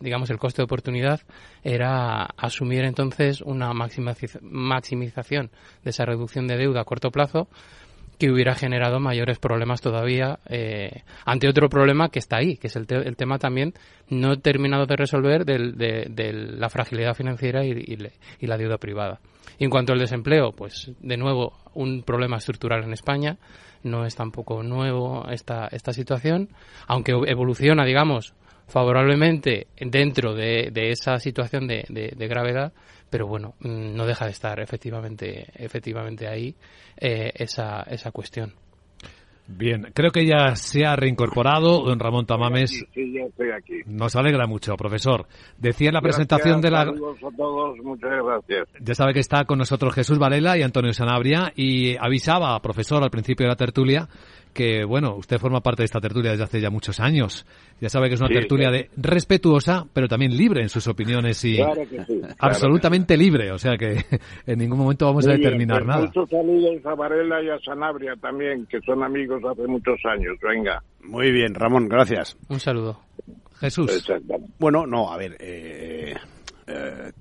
digamos 0.00 0.28
el 0.30 0.38
coste 0.38 0.60
de 0.60 0.64
oportunidad 0.64 1.20
era 1.62 2.24
asumir 2.36 2.84
entonces 2.84 3.40
una 3.40 3.72
maximización 3.72 5.50
de 5.82 5.90
esa 5.90 6.04
reducción 6.04 6.46
de 6.46 6.58
deuda 6.58 6.82
a 6.82 6.84
corto 6.84 7.10
plazo 7.10 7.48
que 8.18 8.30
hubiera 8.30 8.54
generado 8.54 9.00
mayores 9.00 9.38
problemas 9.38 9.80
todavía 9.80 10.40
eh, 10.48 11.02
ante 11.24 11.48
otro 11.48 11.68
problema 11.68 12.08
que 12.10 12.18
está 12.18 12.38
ahí, 12.38 12.56
que 12.56 12.66
es 12.66 12.76
el, 12.76 12.86
el 12.88 13.16
tema 13.16 13.38
también 13.38 13.74
no 14.08 14.38
terminado 14.38 14.86
de 14.86 14.96
resolver 14.96 15.44
de, 15.44 16.32
la 16.58 16.68
fragilidad 16.68 17.14
financiera 17.14 17.64
y 17.64 17.96
la 18.40 18.56
deuda 18.56 18.78
privada. 18.78 19.20
Y 19.58 19.64
en 19.64 19.70
cuanto 19.70 19.92
al 19.92 19.98
desempleo, 19.98 20.52
pues 20.52 20.90
de 21.00 21.16
nuevo 21.16 21.58
un 21.74 22.02
problema 22.02 22.36
estructural 22.36 22.84
en 22.84 22.92
España. 22.92 23.38
No 23.82 24.04
es 24.04 24.16
tampoco 24.16 24.62
nuevo 24.62 25.26
esta, 25.30 25.68
esta 25.70 25.92
situación, 25.92 26.48
aunque 26.86 27.12
evoluciona, 27.26 27.84
digamos, 27.84 28.34
favorablemente 28.66 29.68
dentro 29.80 30.34
de, 30.34 30.70
esa 30.74 31.18
situación 31.18 31.66
de, 31.66 32.14
gravedad, 32.28 32.72
pero 33.10 33.26
bueno, 33.26 33.54
mm, 33.60 33.94
no 33.94 34.06
deja 34.06 34.24
de 34.24 34.32
estar 34.32 34.60
efectivamente, 34.60 35.46
efectivamente 35.54 36.28
ahí 36.28 36.54
eh, 36.96 37.32
esa, 37.34 37.82
esa 37.82 38.10
cuestión. 38.10 38.54
Bien, 39.50 39.90
creo 39.94 40.10
que 40.10 40.26
ya 40.26 40.54
se 40.56 40.84
ha 40.84 40.94
reincorporado 40.94 41.82
don 41.82 41.98
Ramón 41.98 42.26
Tamames. 42.26 42.84
Sí, 42.92 43.12
ya 43.14 43.22
estoy 43.24 43.50
aquí. 43.50 43.80
Nos 43.86 44.14
alegra 44.14 44.46
mucho, 44.46 44.76
profesor. 44.76 45.26
Decía 45.56 45.88
en 45.88 45.94
la 45.94 46.02
presentación 46.02 46.60
de 46.60 46.70
la... 46.70 46.84
Saludos 46.84 47.16
a 47.24 47.34
todos, 47.34 47.78
muchas 47.78 48.10
gracias. 48.10 48.68
Ya 48.78 48.94
sabe 48.94 49.14
que 49.14 49.20
está 49.20 49.46
con 49.46 49.56
nosotros 49.56 49.94
Jesús 49.94 50.18
Varela 50.18 50.58
y 50.58 50.62
Antonio 50.62 50.92
Sanabria 50.92 51.50
y 51.56 51.96
avisaba, 51.96 52.60
profesor, 52.60 53.02
al 53.02 53.10
principio 53.10 53.44
de 53.44 53.48
la 53.48 53.56
tertulia, 53.56 54.06
que, 54.58 54.84
bueno, 54.84 55.14
usted 55.14 55.38
forma 55.38 55.60
parte 55.60 55.82
de 55.82 55.84
esta 55.84 56.00
tertulia 56.00 56.32
desde 56.32 56.42
hace 56.42 56.60
ya 56.60 56.68
muchos 56.68 56.98
años. 56.98 57.46
Ya 57.80 57.88
sabe 57.88 58.08
que 58.08 58.14
es 58.14 58.20
una 58.20 58.28
tertulia 58.28 58.72
de 58.72 58.90
respetuosa, 58.96 59.86
pero 59.92 60.08
también 60.08 60.36
libre 60.36 60.62
en 60.62 60.68
sus 60.68 60.88
opiniones 60.88 61.44
y 61.44 61.60
absolutamente 62.40 63.16
libre. 63.16 63.52
O 63.52 63.58
sea 63.58 63.76
que 63.76 64.04
en 64.46 64.58
ningún 64.58 64.80
momento 64.80 65.06
vamos 65.06 65.28
a 65.28 65.34
determinar 65.34 65.84
pues 65.84 65.86
nada. 65.86 66.06
Muchos 66.06 66.28
saludos 66.28 66.84
a 66.84 66.94
Varela 66.96 67.40
y 67.40 67.50
a 67.50 67.58
Sanabria 67.60 68.16
también, 68.20 68.66
que 68.66 68.80
son 68.80 69.04
amigos 69.04 69.40
hace 69.48 69.64
muchos 69.68 70.00
años. 70.06 70.36
Venga. 70.42 70.82
Muy 71.04 71.30
bien, 71.30 71.54
Ramón, 71.54 71.88
gracias. 71.88 72.36
Un 72.48 72.58
saludo. 72.58 72.98
Jesús. 73.60 74.10
Bueno, 74.58 74.88
no, 74.88 75.12
a 75.12 75.16
ver, 75.18 75.36
eh, 75.38 76.16
eh, 76.66 77.12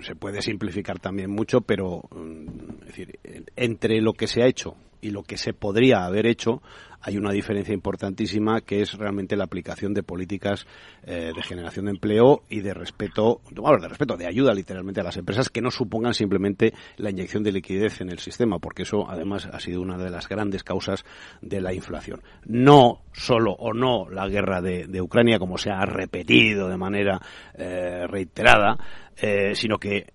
se 0.00 0.16
puede 0.16 0.42
simplificar 0.42 0.98
también 0.98 1.30
mucho, 1.30 1.60
pero 1.60 2.02
mm, 2.10 2.80
es 2.80 2.86
decir, 2.86 3.20
entre 3.54 4.00
lo 4.00 4.14
que 4.14 4.26
se 4.26 4.42
ha 4.42 4.46
hecho 4.46 4.74
y 5.02 5.10
lo 5.10 5.24
que 5.24 5.36
se 5.36 5.52
podría 5.52 6.04
haber 6.04 6.26
hecho, 6.26 6.62
hay 7.02 7.18
una 7.18 7.32
diferencia 7.32 7.74
importantísima 7.74 8.60
que 8.60 8.80
es 8.80 8.94
realmente 8.96 9.36
la 9.36 9.44
aplicación 9.44 9.92
de 9.92 10.04
políticas 10.04 10.66
eh, 11.02 11.32
de 11.34 11.42
generación 11.42 11.86
de 11.86 11.90
empleo 11.90 12.44
y 12.48 12.60
de 12.60 12.72
respeto, 12.72 13.40
bueno, 13.50 13.82
de 13.82 13.88
respeto, 13.88 14.16
de 14.16 14.26
ayuda 14.26 14.54
literalmente 14.54 15.00
a 15.00 15.04
las 15.04 15.16
empresas 15.16 15.48
que 15.48 15.60
no 15.60 15.72
supongan 15.72 16.14
simplemente 16.14 16.72
la 16.96 17.10
inyección 17.10 17.42
de 17.42 17.50
liquidez 17.50 18.00
en 18.00 18.10
el 18.10 18.20
sistema, 18.20 18.60
porque 18.60 18.82
eso 18.82 19.10
además 19.10 19.46
ha 19.52 19.58
sido 19.58 19.82
una 19.82 19.98
de 19.98 20.10
las 20.10 20.28
grandes 20.28 20.62
causas 20.62 21.04
de 21.40 21.60
la 21.60 21.74
inflación. 21.74 22.22
No 22.44 23.02
solo 23.12 23.52
o 23.52 23.74
no 23.74 24.08
la 24.08 24.28
guerra 24.28 24.62
de, 24.62 25.02
Ucrania, 25.02 25.40
como 25.40 25.58
se 25.58 25.70
ha 25.70 25.84
repetido 25.84 26.68
de 26.68 26.76
manera 26.76 27.20
eh, 27.54 28.06
reiterada, 28.06 28.78
eh, 29.16 29.56
sino 29.56 29.78
que 29.78 30.06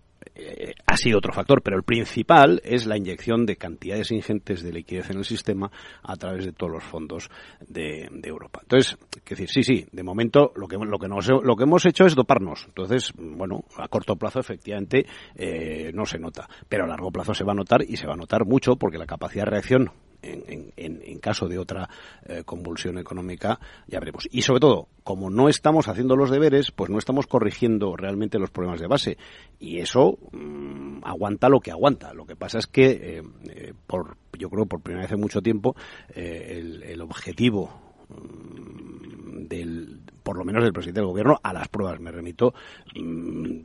ha 0.86 0.98
sido 0.98 1.18
otro 1.18 1.34
factor, 1.34 1.62
pero 1.62 1.78
el 1.78 1.84
principal 1.84 2.62
es 2.64 2.86
la 2.86 2.98
inyección 2.98 3.46
de 3.46 3.56
cantidades 3.56 4.12
ingentes 4.12 4.64
de 4.64 4.72
liquidez 4.72 5.10
en 5.10 5.18
el 5.18 5.26
sistema 5.26 5.72
a 6.04 6.16
través 6.16 6.46
de 6.46 6.52
todos 6.52 6.72
los 6.72 6.84
fondos 6.84 7.30
de, 7.68 8.10
Europa. 8.24 8.60
Entonces, 8.64 8.98
que 9.24 9.36
decir, 9.36 9.50
sí, 9.50 9.64
sí, 9.64 9.86
de 9.92 10.04
momento 10.04 10.52
lo 10.56 10.68
que, 10.68 10.78
lo, 10.78 11.00
que 11.00 11.08
lo 11.08 11.56
que 11.56 11.64
hemos 11.64 11.86
hecho 11.86 12.06
es 12.06 12.16
doparnos. 12.16 12.66
Entonces, 12.68 13.14
bueno, 13.18 13.64
a 13.78 13.88
corto 13.88 14.16
plazo 14.16 14.40
efectivamente 14.40 15.06
eh, 15.36 15.92
no 15.94 16.06
se 16.06 16.20
nota, 16.20 16.48
pero 16.68 16.84
a 16.84 16.88
largo 16.88 17.12
plazo 17.12 17.34
se 17.34 17.44
va 17.44 17.54
a 17.54 17.56
notar 17.56 17.84
y 17.84 17.96
se 17.98 18.08
va 18.08 18.14
a 18.14 18.18
notar 18.18 18.46
mucho 18.46 18.76
porque 18.76 18.98
la 18.98 19.06
capacidad 19.06 19.46
de 19.46 19.52
reacción 19.52 19.92
en, 20.28 20.74
en, 20.76 21.20
caso 21.20 21.48
de 21.48 21.58
otra 21.58 21.90
eh, 22.26 22.44
convulsión 22.46 22.98
económica, 22.98 23.60
ya 23.88 24.00
veremos. 24.00 24.28
Y 24.32 24.44
sobre 24.44 24.60
todo, 24.60 24.88
como 25.04 25.30
no 25.30 25.50
estamos 25.50 25.88
haciendo 25.88 26.16
los 26.16 26.30
deberes, 26.30 26.72
pues 26.72 26.90
no 26.90 26.98
estamos 26.98 27.28
corrigiendo 27.28 27.96
realmente 27.96 28.40
los 28.40 28.52
problemas 28.52 28.80
de 28.80 28.88
base. 28.88 29.18
Y 29.60 29.80
eso 29.80 30.18
mm, 30.32 31.00
aguanta 31.04 31.50
lo 31.50 31.60
que 31.60 31.72
aguanta. 31.72 32.14
Lo 32.14 32.26
que 32.26 32.36
pasa 32.36 32.60
es 32.60 32.68
que, 32.68 32.86
eh, 32.90 33.24
eh, 33.50 33.74
por, 33.88 34.18
yo 34.38 34.50
creo, 34.50 34.66
por 34.66 34.82
primera 34.82 35.04
vez 35.04 35.12
en 35.12 35.20
mucho 35.20 35.42
tiempo, 35.42 35.76
el, 36.14 36.84
el 36.84 37.02
objetivo 37.02 37.87
del, 38.10 40.00
por 40.24 40.38
lo 40.38 40.44
menos 40.44 40.64
del 40.64 40.74
presidente 40.74 41.00
del 41.00 41.08
gobierno, 41.08 41.40
a 41.42 41.54
las 41.54 41.68
pruebas 41.68 42.00
me 42.00 42.12
remito, 42.12 42.54
mmm, 42.96 43.60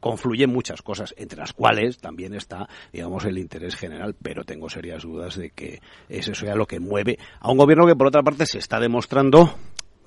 confluyen 0.00 0.50
muchas 0.50 0.82
cosas, 0.82 1.14
entre 1.16 1.38
las 1.38 1.52
cuales 1.52 1.98
también 1.98 2.34
está, 2.34 2.68
digamos, 2.92 3.24
el 3.24 3.38
interés 3.38 3.76
general, 3.76 4.14
pero 4.20 4.44
tengo 4.44 4.68
serias 4.68 5.02
dudas 5.02 5.36
de 5.36 5.50
que 5.50 5.80
eso 6.08 6.34
sea 6.34 6.54
lo 6.54 6.66
que 6.66 6.80
mueve 6.80 7.18
a 7.40 7.50
un 7.50 7.58
gobierno 7.58 7.86
que, 7.86 7.96
por 7.96 8.08
otra 8.08 8.22
parte, 8.22 8.46
se 8.46 8.58
está 8.58 8.78
demostrando 8.78 9.54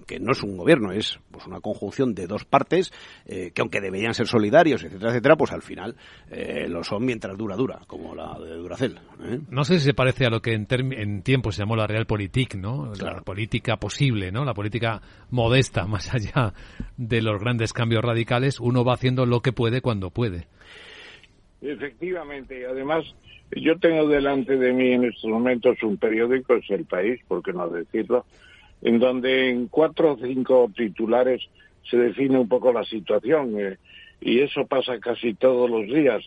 que 0.05 0.19
no 0.19 0.31
es 0.31 0.43
un 0.43 0.57
gobierno, 0.57 0.91
es 0.91 1.19
pues 1.31 1.45
una 1.47 1.59
conjunción 1.59 2.13
de 2.13 2.27
dos 2.27 2.45
partes 2.45 2.91
eh, 3.25 3.51
que 3.53 3.61
aunque 3.61 3.81
deberían 3.81 4.13
ser 4.13 4.27
solidarios, 4.27 4.83
etcétera, 4.83 5.11
etcétera, 5.11 5.35
pues 5.35 5.51
al 5.51 5.61
final 5.61 5.95
eh, 6.29 6.67
lo 6.67 6.83
son 6.83 7.05
mientras 7.05 7.37
dura 7.37 7.55
dura, 7.55 7.79
como 7.87 8.15
la 8.15 8.37
de 8.39 8.55
Duracel. 8.55 8.99
¿eh? 9.23 9.39
No 9.49 9.63
sé 9.63 9.79
si 9.79 9.85
se 9.85 9.93
parece 9.93 10.25
a 10.25 10.29
lo 10.29 10.41
que 10.41 10.53
en, 10.53 10.67
en 10.69 11.21
tiempo 11.23 11.51
se 11.51 11.61
llamó 11.61 11.75
la 11.75 11.87
Realpolitik, 11.87 12.55
¿no? 12.55 12.93
La 13.01 13.21
política 13.21 13.77
posible, 13.77 14.31
¿no? 14.31 14.45
La 14.45 14.53
política 14.53 15.01
modesta, 15.31 15.85
más 15.87 16.13
allá 16.13 16.53
de 16.97 17.21
los 17.21 17.39
grandes 17.39 17.73
cambios 17.73 18.03
radicales, 18.03 18.59
uno 18.59 18.83
va 18.83 18.93
haciendo 18.93 19.25
lo 19.25 19.41
que 19.41 19.51
puede 19.51 19.81
cuando 19.81 20.09
puede. 20.09 20.47
Efectivamente, 21.61 22.61
y 22.61 22.63
además 22.63 23.05
yo 23.51 23.77
tengo 23.79 24.07
delante 24.07 24.57
de 24.57 24.73
mí 24.73 24.93
en 24.93 25.05
estos 25.05 25.29
momentos 25.29 25.81
un 25.83 25.97
periódico, 25.97 26.55
es 26.55 26.69
El 26.69 26.85
País, 26.85 27.19
por 27.27 27.41
qué 27.41 27.53
no 27.53 27.67
decirlo, 27.69 28.25
en 28.81 28.99
donde 28.99 29.49
en 29.49 29.67
cuatro 29.67 30.13
o 30.13 30.17
cinco 30.17 30.71
titulares 30.75 31.41
se 31.89 31.97
define 31.97 32.39
un 32.39 32.47
poco 32.47 32.73
la 32.73 32.83
situación 32.83 33.59
eh, 33.59 33.77
y 34.21 34.39
eso 34.39 34.65
pasa 34.65 34.99
casi 34.99 35.33
todos 35.33 35.69
los 35.69 35.85
días. 35.87 36.23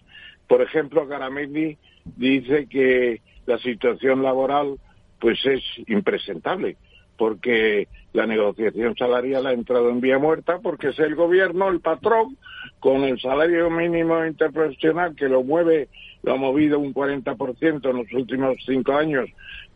Por 0.47 0.63
ejemplo, 0.63 1.07
Garamendi 1.07 1.77
dice 2.17 2.67
que 2.67 3.21
la 3.47 3.59
situación 3.59 4.23
laboral 4.23 4.77
pues 5.19 5.45
es 5.47 5.63
impresentable 5.89 6.77
porque 7.17 7.89
la 8.13 8.27
negociación 8.27 8.97
salarial 8.97 9.47
ha 9.47 9.53
entrado 9.53 9.91
en 9.91 10.01
vía 10.01 10.19
muerta 10.19 10.61
porque 10.63 10.89
es 10.89 10.99
el 11.01 11.17
gobierno, 11.17 11.69
el 11.69 11.81
patrón, 11.81 12.39
con 12.79 13.03
el 13.03 13.21
salario 13.21 13.69
mínimo 13.71 14.25
interprofesional 14.25 15.17
que 15.17 15.29
lo 15.29 15.43
mueve, 15.43 15.89
lo 16.23 16.35
ha 16.35 16.37
movido 16.37 16.79
un 16.79 16.95
40% 16.95 17.91
en 17.91 17.97
los 17.97 18.13
últimos 18.13 18.57
cinco 18.65 18.93
años, 18.93 19.29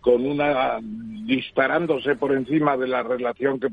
con 0.03 0.27
una 0.27 0.79
disparándose 1.27 2.17
por 2.17 2.33
encima 2.33 2.77
de 2.77 2.89
la 2.89 3.03
relación 3.03 3.59
que 3.59 3.69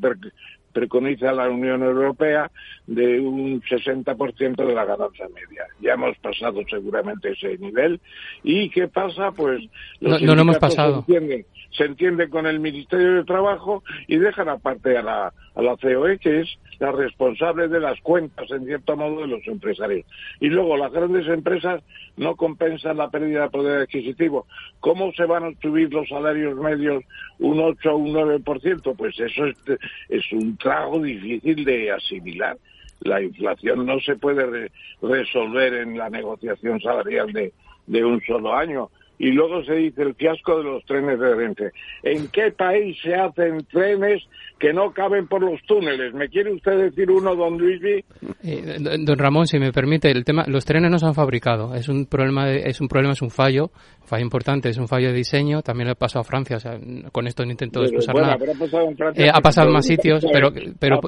preconiza 0.72 1.34
la 1.34 1.50
Unión 1.50 1.82
Europea 1.84 2.50
de 2.86 3.20
un 3.20 3.62
60% 3.62 4.56
de 4.56 4.74
la 4.74 4.86
ganancia 4.86 5.28
media. 5.28 5.65
Ya 5.82 5.94
hemos 5.94 6.15
pasado 6.20 6.62
seguramente 6.70 7.32
ese 7.32 7.58
nivel. 7.58 8.00
¿Y 8.44 8.70
qué 8.70 8.88
pasa? 8.88 9.32
Pues 9.32 9.62
los 10.00 10.22
no, 10.22 10.36
no 10.36 10.42
hemos 10.44 10.60
pasado. 10.60 11.00
Entienden, 11.00 11.46
se 11.71 11.86
entienden 11.86 12.29
con 12.29 12.45
el 12.45 12.60
Ministerio 12.60 13.15
de 13.15 13.23
Trabajo 13.23 13.84
y 14.08 14.17
dejan 14.17 14.49
aparte 14.49 14.97
a 14.97 15.01
la, 15.01 15.34
a 15.55 15.62
la 15.62 15.77
COE, 15.77 16.17
que 16.17 16.41
es 16.41 16.60
la 16.79 16.91
responsable 16.91 17.67
de 17.67 17.79
las 17.79 17.99
cuentas, 18.01 18.49
en 18.51 18.65
cierto 18.65 18.95
modo, 18.95 19.21
de 19.21 19.27
los 19.27 19.45
empresarios. 19.47 20.05
Y 20.39 20.47
luego 20.47 20.77
las 20.77 20.91
grandes 20.91 21.27
empresas 21.27 21.84
no 22.17 22.36
compensan 22.36 22.97
la 22.97 23.10
pérdida 23.10 23.43
de 23.43 23.49
poder 23.49 23.82
adquisitivo. 23.82 24.47
¿Cómo 24.79 25.12
se 25.13 25.25
van 25.25 25.43
a 25.43 25.62
subir 25.62 25.93
los 25.93 26.08
salarios 26.08 26.58
medios 26.58 27.03
un 27.39 27.60
8 27.60 27.91
o 27.91 27.97
un 27.97 28.13
9%? 28.13 28.95
Pues 28.95 29.19
eso 29.19 29.45
es, 29.45 29.58
es 30.08 30.32
un 30.32 30.58
trago 30.58 31.01
difícil 31.01 31.65
de 31.65 31.91
asimilar. 31.91 32.58
La 33.01 33.21
inflación 33.21 33.86
no 33.86 33.99
se 33.99 34.15
puede 34.15 34.71
resolver 35.01 35.73
en 35.73 35.97
la 35.97 36.10
negociación 36.10 36.82
salarial 36.82 37.32
de, 37.32 37.53
de 37.88 38.03
un 38.03 38.21
solo 38.21 38.53
año 38.53 38.89
y 39.19 39.32
luego 39.32 39.63
se 39.65 39.73
dice 39.73 40.01
el 40.01 40.15
fiasco 40.15 40.58
de 40.58 40.63
los 40.63 40.86
trenes 40.86 41.19
de 41.19 41.36
Renfe. 41.36 41.71
¿En 42.03 42.29
qué 42.29 42.51
país 42.51 42.97
se 43.03 43.13
hacen 43.13 43.58
trenes 43.69 44.23
que 44.58 44.71
no 44.71 44.91
caben 44.93 45.27
por 45.27 45.41
los 45.41 45.62
túneles? 45.63 46.13
¿Me 46.13 46.29
quiere 46.29 46.53
usted 46.53 46.77
decir 46.77 47.12
uno, 47.12 47.36
don 47.36 47.58
Luis? 47.58 47.82
Eh, 47.84 48.77
don 48.79 49.17
Ramón, 49.17 49.45
si 49.45 49.60
me 49.60 49.73
permite, 49.73 50.10
el 50.10 50.23
tema, 50.23 50.45
los 50.47 50.63
trenes 50.63 50.89
no 50.89 50.97
se 50.97 51.05
han 51.05 51.13
fabricado. 51.13 51.75
Es 51.75 51.89
un 51.89 52.05
problema, 52.05 52.49
es 52.49 52.79
un 52.79 52.88
problema, 52.88 53.12
es 53.12 53.21
un 53.21 53.29
fallo, 53.29 53.71
fallo 54.05 54.23
importante, 54.23 54.69
es 54.69 54.77
un 54.77 54.88
fallo 54.88 55.10
de 55.10 55.15
diseño. 55.15 55.62
También 55.62 55.88
le 55.88 55.91
ha 55.91 55.95
pasado 55.95 56.21
a 56.21 56.23
Francia. 56.23 56.55
O 56.55 56.60
sea, 56.62 56.79
con 57.12 57.27
esto 57.27 57.43
no 57.43 57.51
intento 57.51 57.84
excusar 57.84 58.15
nada. 58.15 58.36
ha 58.36 58.38
pasado 58.38 58.89
en 58.89 58.95
Francia. 58.95 59.25
Eh, 59.25 59.32
ha 59.34 59.41
pasado 59.41 59.67
en 59.67 59.73
más 59.73 59.86
sitios, 59.86 60.25
pero, 60.32 60.49
pero, 60.79 61.01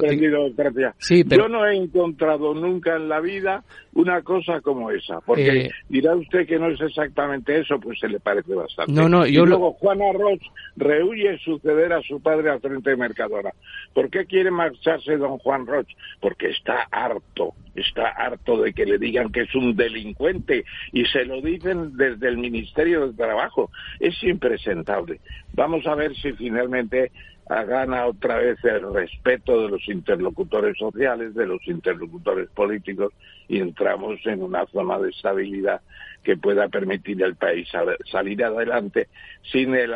sí, 0.98 1.24
pero 1.24 1.44
yo 1.44 1.48
no 1.48 1.66
he 1.66 1.76
encontrado 1.76 2.52
nunca 2.52 2.96
en 2.96 3.08
la 3.08 3.20
vida 3.20 3.64
una 3.94 4.22
cosa 4.22 4.60
como 4.60 4.90
esa, 4.90 5.20
porque 5.20 5.66
eh, 5.66 5.70
dirá 5.88 6.14
usted 6.14 6.46
que 6.46 6.58
no 6.58 6.68
es 6.68 6.80
exactamente 6.80 7.58
eso, 7.58 7.78
pues 7.78 8.01
se 8.02 8.08
le 8.08 8.18
parece 8.18 8.52
bastante. 8.52 8.92
No, 8.92 9.08
no, 9.08 9.24
y 9.24 9.36
luego 9.36 9.74
Juana 9.74 10.12
Roch 10.12 10.42
rehuye 10.76 11.38
suceder 11.38 11.92
a 11.92 12.02
su 12.02 12.20
padre 12.20 12.50
al 12.50 12.60
frente 12.60 12.90
de 12.90 12.96
Mercadona. 12.96 13.50
¿Por 13.94 14.10
qué 14.10 14.26
quiere 14.26 14.50
marcharse 14.50 15.16
don 15.16 15.38
Juan 15.38 15.66
Roch? 15.66 15.86
Porque 16.20 16.48
está 16.48 16.88
harto, 16.90 17.54
está 17.76 18.08
harto 18.08 18.60
de 18.60 18.72
que 18.72 18.86
le 18.86 18.98
digan 18.98 19.30
que 19.30 19.42
es 19.42 19.54
un 19.54 19.76
delincuente 19.76 20.64
y 20.92 21.04
se 21.06 21.24
lo 21.24 21.40
dicen 21.40 21.96
desde 21.96 22.28
el 22.28 22.38
Ministerio 22.38 23.06
de 23.06 23.14
Trabajo. 23.14 23.70
Es 24.00 24.20
impresentable. 24.24 25.20
Vamos 25.54 25.86
a 25.86 25.94
ver 25.94 26.12
si 26.16 26.32
finalmente 26.32 27.12
gana 27.48 28.06
otra 28.06 28.38
vez 28.38 28.58
el 28.64 28.92
respeto 28.92 29.62
de 29.62 29.68
los 29.68 29.88
interlocutores 29.88 30.76
sociales, 30.76 31.34
de 31.34 31.46
los 31.46 31.60
interlocutores 31.68 32.48
políticos 32.50 33.12
y 33.48 33.60
entramos 33.60 34.20
en 34.24 34.42
una 34.42 34.66
zona 34.66 34.98
de 34.98 35.10
estabilidad 35.10 35.80
que 36.22 36.36
pueda 36.36 36.68
permitir 36.68 37.22
al 37.24 37.34
país 37.34 37.68
salir 38.10 38.44
adelante 38.44 39.08
sin 39.50 39.74
el, 39.74 39.92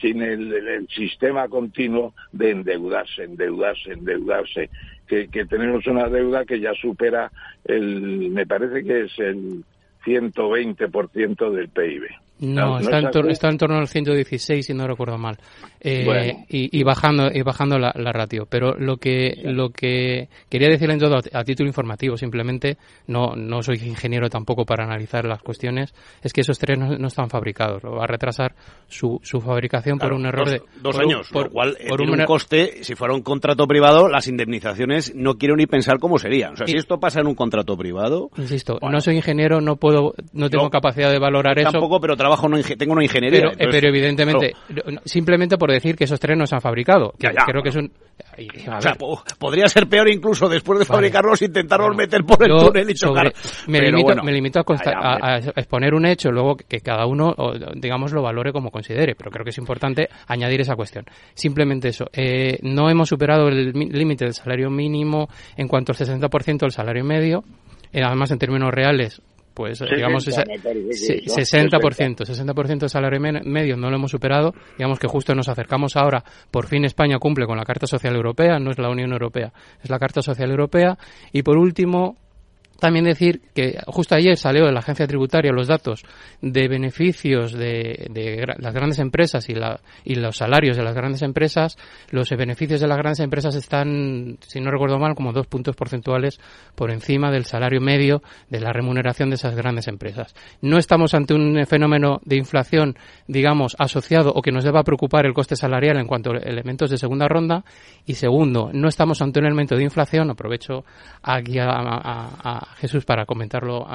sin 0.00 0.22
el, 0.22 0.88
sistema 0.88 1.48
continuo 1.48 2.14
de 2.32 2.50
endeudarse, 2.50 3.24
endeudarse, 3.24 3.92
endeudarse, 3.92 4.70
que, 5.06 5.28
que 5.28 5.44
tenemos 5.46 5.86
una 5.86 6.08
deuda 6.08 6.44
que 6.44 6.60
ya 6.60 6.74
supera 6.74 7.30
el, 7.64 8.30
me 8.30 8.46
parece 8.46 8.82
que 8.82 9.02
es 9.02 9.18
el 9.18 9.64
120% 10.04 11.50
del 11.50 11.68
PIB. 11.68 12.02
No, 12.42 12.80
está, 12.80 12.98
en 12.98 13.30
está, 13.30 13.48
en 13.48 13.56
torno 13.56 13.76
al 13.76 13.86
116, 13.86 14.66
si 14.66 14.74
no 14.74 14.84
recuerdo 14.88 15.16
mal. 15.16 15.38
Eh, 15.80 16.44
y, 16.48 16.82
bajando 16.82 17.30
y 17.32 17.40
bajando 17.42 17.78
la, 17.78 17.92
ratio. 17.92 18.46
Pero 18.50 18.74
lo 18.74 18.96
que 18.96 19.40
lo 19.44 19.70
que 19.70 20.28
quería 20.48 20.68
decirle 20.68 20.94
en 20.94 21.00
todo 21.00 21.20
a, 21.32 21.44
título 21.44 21.68
informativo, 21.68 22.16
simplemente, 22.16 22.78
no 23.06 23.36
no 23.36 23.62
soy 23.62 23.76
ingeniero 23.84 24.28
tampoco 24.28 24.64
para 24.64 24.84
analizar 24.84 25.24
las 25.24 25.40
cuestiones, 25.40 25.94
es 26.20 26.32
que 26.32 26.40
esos 26.40 26.58
trenes 26.58 26.98
no, 26.98 27.06
están 27.06 27.30
fabricados. 27.30 27.84
Lo 27.84 27.92
va 27.92 28.04
a 28.04 28.06
retrasar 28.08 28.56
su, 28.88 29.20
su 29.22 29.40
fabricación 29.40 29.98
por 29.98 30.12
un 30.12 30.26
error 30.26 30.50
de... 30.50 30.62
Dos 30.80 30.98
años, 30.98 31.28
por, 31.30 31.44
lo 31.44 31.50
cual 31.52 31.76
por 31.88 32.02
un, 32.02 32.10
un, 32.10 32.24
coste, 32.24 32.82
si 32.82 32.96
fuera 32.96 33.14
un 33.14 33.22
contrato 33.22 33.68
privado, 33.68 34.08
las 34.08 34.26
indemnizaciones 34.26 35.14
no 35.14 35.38
quiero 35.38 35.54
ni 35.54 35.66
pensar 35.66 36.00
cómo 36.00 36.18
serían. 36.18 36.54
O 36.54 36.56
sea, 36.56 36.66
si 36.66 36.76
esto 36.76 36.98
pasa 36.98 37.20
en 37.20 37.28
un 37.28 37.36
contrato 37.36 37.76
privado... 37.76 38.30
Insisto, 38.36 38.78
no 38.80 39.00
soy 39.00 39.16
ingeniero, 39.16 39.60
no 39.60 39.76
puedo, 39.76 40.14
no 40.32 40.50
tengo 40.50 40.70
capacidad 40.70 41.10
de 41.12 41.20
valorar 41.20 41.58
eso. 41.60 41.70
Tampoco, 41.70 42.00
pero 42.00 42.16
trabajo 42.16 42.31
no 42.48 42.58
tengo 42.76 42.92
una 42.92 43.04
ingeniería. 43.04 43.52
Pero, 43.56 43.70
pero 43.70 43.88
evidentemente, 43.88 44.54
simplemente 45.04 45.56
por 45.56 45.70
decir 45.70 45.96
que 45.96 46.04
esos 46.04 46.20
trenes 46.20 46.38
no 46.38 46.46
se 46.46 46.54
han 46.54 46.60
fabricado. 46.60 47.14
Creo 47.18 47.62
que 47.62 47.68
es 47.68 47.76
un... 47.76 47.92
O 48.76 48.80
sea, 48.80 48.94
podría 49.38 49.68
ser 49.68 49.88
peor 49.88 50.08
incluso 50.08 50.48
después 50.48 50.78
de 50.78 50.84
fabricarlos 50.84 51.42
intentarlos 51.42 51.96
meter 51.96 52.24
por 52.24 52.42
el 52.42 52.50
túnel 52.56 52.90
y 52.90 52.94
chocar. 52.94 53.32
me, 53.66 53.80
limito, 54.32 54.60
a, 54.60 55.38
exponer 55.56 55.94
un 55.94 56.06
hecho, 56.06 56.30
luego 56.30 56.56
que 56.56 56.80
cada 56.80 57.06
uno, 57.06 57.34
digamos, 57.74 58.12
lo 58.12 58.22
valore 58.22 58.52
como 58.52 58.70
considere, 58.70 59.14
pero 59.14 59.30
creo 59.30 59.44
que 59.44 59.50
es 59.50 59.58
importante 59.58 60.08
añadir 60.26 60.60
esa 60.60 60.76
cuestión. 60.76 61.04
Simplemente 61.34 61.88
eso. 61.88 62.06
Eh, 62.12 62.58
no 62.62 62.88
hemos 62.88 63.08
superado 63.08 63.48
el 63.48 63.72
límite 63.72 64.24
del 64.24 64.34
salario 64.34 64.70
mínimo 64.70 65.28
en 65.56 65.68
cuanto 65.68 65.92
al 65.92 65.98
60% 65.98 66.60
del 66.60 66.72
salario 66.72 67.04
medio. 67.04 67.44
Eh, 67.92 68.02
además, 68.02 68.30
en 68.30 68.38
términos 68.38 68.72
reales, 68.72 69.20
pues 69.54 69.80
digamos 69.80 70.26
60%, 70.26 72.24
60% 72.24 72.78
de 72.78 72.88
salario 72.88 73.20
medio 73.20 73.76
no 73.76 73.90
lo 73.90 73.96
hemos 73.96 74.10
superado, 74.10 74.54
digamos 74.78 74.98
que 74.98 75.06
justo 75.06 75.34
nos 75.34 75.48
acercamos 75.48 75.96
ahora, 75.96 76.24
por 76.50 76.66
fin 76.66 76.84
España 76.84 77.18
cumple 77.18 77.46
con 77.46 77.56
la 77.56 77.64
Carta 77.64 77.86
Social 77.86 78.14
Europea, 78.14 78.58
no 78.58 78.70
es 78.70 78.78
la 78.78 78.88
Unión 78.90 79.12
Europea, 79.12 79.52
es 79.82 79.90
la 79.90 79.98
Carta 79.98 80.22
Social 80.22 80.50
Europea. 80.50 80.96
Y 81.32 81.42
por 81.42 81.56
último 81.56 82.16
también 82.82 83.04
decir 83.04 83.42
que 83.54 83.78
justo 83.86 84.16
ayer 84.16 84.36
salió 84.36 84.66
de 84.66 84.72
la 84.72 84.80
agencia 84.80 85.06
tributaria 85.06 85.52
los 85.52 85.68
datos 85.68 86.02
de 86.40 86.66
beneficios 86.66 87.52
de, 87.52 88.44
las 88.58 88.74
grandes 88.74 88.98
empresas 88.98 89.48
y, 89.48 90.14
los 90.16 90.36
salarios 90.36 90.76
de 90.76 90.82
las 90.82 90.92
grandes 90.92 91.22
empresas. 91.22 91.78
Los 92.10 92.30
beneficios 92.30 92.80
de 92.80 92.88
las 92.88 92.98
grandes 92.98 93.20
empresas 93.20 93.54
están, 93.54 94.36
si 94.40 94.60
no 94.60 94.72
recuerdo 94.72 94.98
mal, 94.98 95.14
como 95.14 95.32
dos 95.32 95.46
puntos 95.46 95.76
porcentuales 95.76 96.40
por 96.74 96.90
encima 96.90 97.30
del 97.30 97.44
salario 97.44 97.80
medio 97.80 98.20
de 98.50 98.58
la 98.58 98.72
remuneración 98.72 99.30
de 99.30 99.36
esas 99.36 99.54
grandes 99.54 99.86
empresas. 99.86 100.34
No 100.60 100.76
estamos 100.76 101.14
ante 101.14 101.34
un 101.34 101.64
fenómeno 101.66 102.20
de 102.24 102.34
inflación, 102.34 102.96
digamos, 103.28 103.76
asociado 103.78 104.32
o 104.34 104.42
que 104.42 104.50
nos 104.50 104.64
deba 104.64 104.82
preocupar 104.82 105.24
el 105.24 105.34
coste 105.34 105.54
salarial 105.54 105.98
en 105.98 106.08
cuanto 106.08 106.32
a 106.32 106.38
elementos 106.38 106.90
de 106.90 106.98
segunda 106.98 107.28
ronda. 107.28 107.64
Y 108.06 108.14
segundo, 108.14 108.70
no 108.72 108.88
estamos 108.88 109.22
ante 109.22 109.38
un 109.38 109.46
elemento 109.46 109.76
de 109.76 109.84
inflación, 109.84 110.30
aprovecho 110.30 110.84
aquí 111.22 111.60
a 111.60 112.71
Jesús 112.76 113.04
para 113.04 113.26
comentarlo 113.26 113.86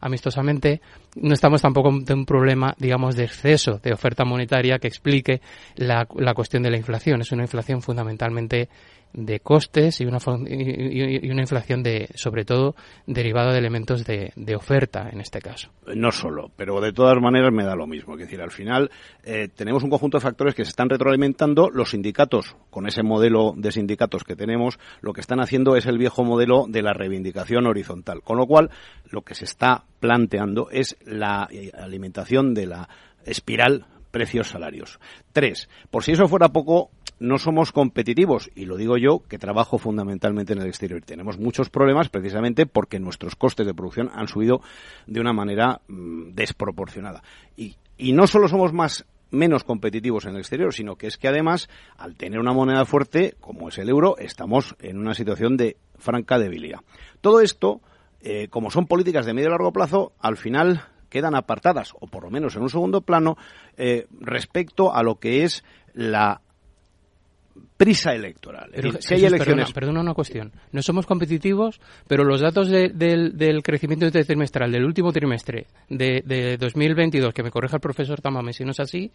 amistosamente, 0.00 0.80
no 1.16 1.34
estamos 1.34 1.62
tampoco 1.62 1.88
ante 1.88 2.14
un 2.14 2.26
problema, 2.26 2.74
digamos, 2.78 3.16
de 3.16 3.24
exceso 3.24 3.78
de 3.82 3.92
oferta 3.92 4.24
monetaria 4.24 4.78
que 4.78 4.88
explique 4.88 5.40
la, 5.76 6.06
la 6.16 6.34
cuestión 6.34 6.62
de 6.62 6.70
la 6.70 6.76
inflación. 6.76 7.20
Es 7.20 7.32
una 7.32 7.42
inflación 7.42 7.82
fundamentalmente 7.82 8.68
de 9.14 9.38
costes 9.40 10.00
y 10.00 10.06
una, 10.06 10.18
y 10.46 11.30
una 11.30 11.42
inflación 11.42 11.82
de, 11.82 12.08
sobre 12.14 12.44
todo, 12.44 12.74
derivada 13.06 13.52
de 13.52 13.58
elementos 13.58 14.04
de, 14.04 14.32
de, 14.34 14.56
oferta 14.56 15.08
en 15.10 15.20
este 15.20 15.40
caso. 15.40 15.70
No 15.94 16.10
solo, 16.10 16.50
pero 16.56 16.80
de 16.80 16.92
todas 16.92 17.16
maneras 17.20 17.52
me 17.52 17.64
da 17.64 17.76
lo 17.76 17.86
mismo. 17.86 18.14
Es 18.14 18.20
decir, 18.20 18.40
al 18.40 18.50
final 18.50 18.90
eh, 19.22 19.48
tenemos 19.54 19.84
un 19.84 19.90
conjunto 19.90 20.18
de 20.18 20.22
factores 20.22 20.54
que 20.54 20.64
se 20.64 20.70
están 20.70 20.90
retroalimentando. 20.90 21.70
Los 21.70 21.90
sindicatos, 21.90 22.56
con 22.70 22.88
ese 22.88 23.04
modelo 23.04 23.54
de 23.56 23.70
sindicatos 23.70 24.24
que 24.24 24.34
tenemos, 24.34 24.78
lo 25.00 25.12
que 25.12 25.20
están 25.20 25.40
haciendo 25.40 25.76
es 25.76 25.86
el 25.86 25.96
viejo 25.96 26.24
modelo 26.24 26.66
de 26.68 26.82
la 26.82 26.92
reivindicación 26.92 27.66
horizontal. 27.66 28.20
Con 28.22 28.36
lo 28.36 28.46
cual, 28.46 28.70
lo 29.10 29.22
que 29.22 29.36
se 29.36 29.44
está 29.44 29.84
planteando 30.00 30.70
es 30.70 30.96
la 31.06 31.48
eh, 31.52 31.70
alimentación 31.72 32.52
de 32.52 32.66
la 32.66 32.88
espiral 33.24 33.86
precios 34.10 34.48
salarios. 34.48 35.00
Tres, 35.32 35.68
por 35.90 36.04
si 36.04 36.12
eso 36.12 36.28
fuera 36.28 36.48
poco, 36.48 36.90
no 37.18 37.38
somos 37.38 37.72
competitivos, 37.72 38.50
y 38.54 38.66
lo 38.66 38.76
digo 38.76 38.96
yo, 38.96 39.22
que 39.28 39.38
trabajo 39.38 39.78
fundamentalmente 39.78 40.52
en 40.52 40.60
el 40.60 40.68
exterior. 40.68 41.02
Tenemos 41.02 41.38
muchos 41.38 41.70
problemas 41.70 42.08
precisamente 42.08 42.66
porque 42.66 42.98
nuestros 42.98 43.36
costes 43.36 43.66
de 43.66 43.74
producción 43.74 44.10
han 44.14 44.28
subido 44.28 44.60
de 45.06 45.20
una 45.20 45.32
manera 45.32 45.80
mm, 45.88 46.32
desproporcionada. 46.34 47.22
Y, 47.56 47.76
y 47.96 48.12
no 48.12 48.26
solo 48.26 48.48
somos 48.48 48.72
más 48.72 49.06
menos 49.30 49.64
competitivos 49.64 50.24
en 50.24 50.32
el 50.32 50.38
exterior, 50.38 50.72
sino 50.72 50.96
que 50.96 51.06
es 51.06 51.18
que 51.18 51.28
además, 51.28 51.68
al 51.98 52.16
tener 52.16 52.38
una 52.38 52.52
moneda 52.52 52.84
fuerte 52.84 53.34
como 53.40 53.68
es 53.68 53.78
el 53.78 53.88
euro, 53.88 54.16
estamos 54.18 54.76
en 54.80 54.98
una 54.98 55.14
situación 55.14 55.56
de 55.56 55.76
franca 55.96 56.38
debilidad. 56.38 56.80
Todo 57.20 57.40
esto, 57.40 57.80
eh, 58.20 58.48
como 58.48 58.70
son 58.70 58.86
políticas 58.86 59.26
de 59.26 59.34
medio 59.34 59.48
y 59.48 59.50
largo 59.50 59.72
plazo, 59.72 60.12
al 60.20 60.36
final 60.36 60.84
quedan 61.08 61.34
apartadas, 61.34 61.92
o 62.00 62.06
por 62.06 62.24
lo 62.24 62.30
menos 62.30 62.56
en 62.56 62.62
un 62.62 62.70
segundo 62.70 63.00
plano, 63.00 63.36
eh, 63.76 64.06
respecto 64.20 64.94
a 64.94 65.02
lo 65.02 65.16
que 65.16 65.44
es 65.44 65.64
la 65.92 66.40
prisa 67.76 68.12
electoral. 68.12 68.70
si 69.00 69.14
hay 69.14 69.24
elecciones... 69.24 69.72
perdona, 69.72 70.00
una 70.00 70.14
cuestión. 70.14 70.52
No 70.72 70.82
somos 70.82 71.06
competitivos, 71.06 71.80
pero 72.06 72.24
los 72.24 72.40
datos 72.40 72.68
del 72.68 73.62
crecimiento 73.62 74.10
trimestral 74.10 74.72
del 74.72 74.84
último 74.84 75.12
trimestre 75.12 75.66
de, 75.88 76.22
de 76.24 76.56
2022, 76.56 77.32
que 77.32 77.42
me 77.42 77.50
corrija 77.50 77.76
el 77.76 77.80
profesor 77.80 78.20
Tamame 78.20 78.52
si 78.52 78.64
no 78.64 78.70
es 78.70 78.80
así, 78.80 79.10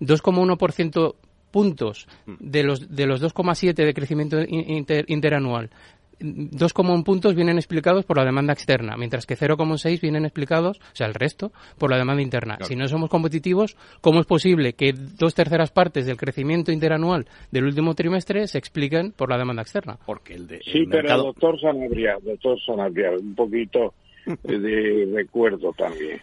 2,1% 0.00 1.14
puntos 1.54 2.08
de 2.26 2.64
los, 2.64 2.88
de 2.88 3.06
los 3.06 3.22
2,7 3.22 3.74
de 3.74 3.94
crecimiento 3.94 4.38
interanual 5.06 5.70
2,1 6.20 7.04
puntos 7.04 7.34
vienen 7.34 7.56
explicados 7.56 8.04
por 8.04 8.16
la 8.16 8.24
demanda 8.24 8.52
externa, 8.52 8.96
mientras 8.96 9.26
que 9.26 9.36
0,6 9.36 10.00
vienen 10.00 10.24
explicados, 10.24 10.78
o 10.78 10.96
sea, 10.96 11.06
el 11.06 11.14
resto, 11.14 11.52
por 11.78 11.90
la 11.90 11.98
demanda 11.98 12.22
interna. 12.22 12.58
Si 12.62 12.76
no 12.76 12.88
somos 12.88 13.10
competitivos, 13.10 13.76
¿cómo 14.00 14.20
es 14.20 14.26
posible 14.26 14.74
que 14.74 14.92
dos 14.92 15.34
terceras 15.34 15.70
partes 15.70 16.06
del 16.06 16.16
crecimiento 16.16 16.72
interanual 16.72 17.26
del 17.50 17.64
último 17.64 17.94
trimestre 17.94 18.46
se 18.46 18.58
expliquen 18.58 19.12
por 19.12 19.30
la 19.30 19.38
demanda 19.38 19.62
externa? 19.62 19.98
Porque 20.04 20.34
el 20.34 20.46
de, 20.46 20.60
sí, 20.60 20.84
pero 20.90 21.16
doctor 21.16 21.60
Sanabria, 21.60 22.18
doctor 22.22 22.58
Sanabria, 22.64 23.10
un 23.10 23.34
poquito 23.34 23.94
de 24.42 25.08
recuerdo 25.12 25.72
también. 25.72 26.20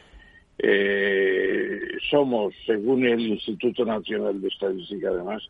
Eh, 0.63 1.79
somos, 2.09 2.53
según 2.65 3.05
el 3.05 3.19
Instituto 3.21 3.83
Nacional 3.83 4.39
de 4.39 4.47
Estadística, 4.47 5.09
además, 5.09 5.41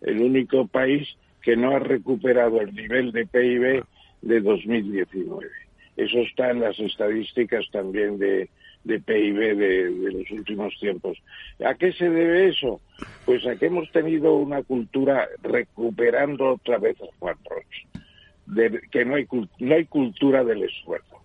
el 0.00 0.20
único 0.20 0.66
país 0.66 1.08
que 1.48 1.56
no 1.56 1.74
ha 1.74 1.78
recuperado 1.78 2.60
el 2.60 2.74
nivel 2.74 3.10
de 3.10 3.24
PIB 3.24 3.82
de 4.20 4.40
2019. 4.42 5.46
Eso 5.96 6.18
está 6.18 6.50
en 6.50 6.60
las 6.60 6.78
estadísticas 6.78 7.64
también 7.72 8.18
de, 8.18 8.50
PIB 8.84 9.56
de, 9.56 10.12
los 10.12 10.30
últimos 10.30 10.78
tiempos. 10.78 11.16
¿A 11.64 11.74
qué 11.76 11.94
se 11.94 12.10
debe 12.10 12.48
eso? 12.50 12.82
Pues 13.24 13.46
a 13.46 13.56
que 13.56 13.64
hemos 13.64 13.90
tenido 13.92 14.34
una 14.34 14.62
cultura 14.62 15.26
recuperando 15.42 16.52
otra 16.52 16.76
vez 16.76 16.98
Juan 17.18 17.36
Roche, 17.48 17.86
de, 18.44 18.82
que 18.90 19.06
no 19.06 19.14
hay, 19.14 19.26
no 19.58 19.74
hay 19.74 19.86
cultura 19.86 20.44
del 20.44 20.64
esfuerzo. 20.64 21.22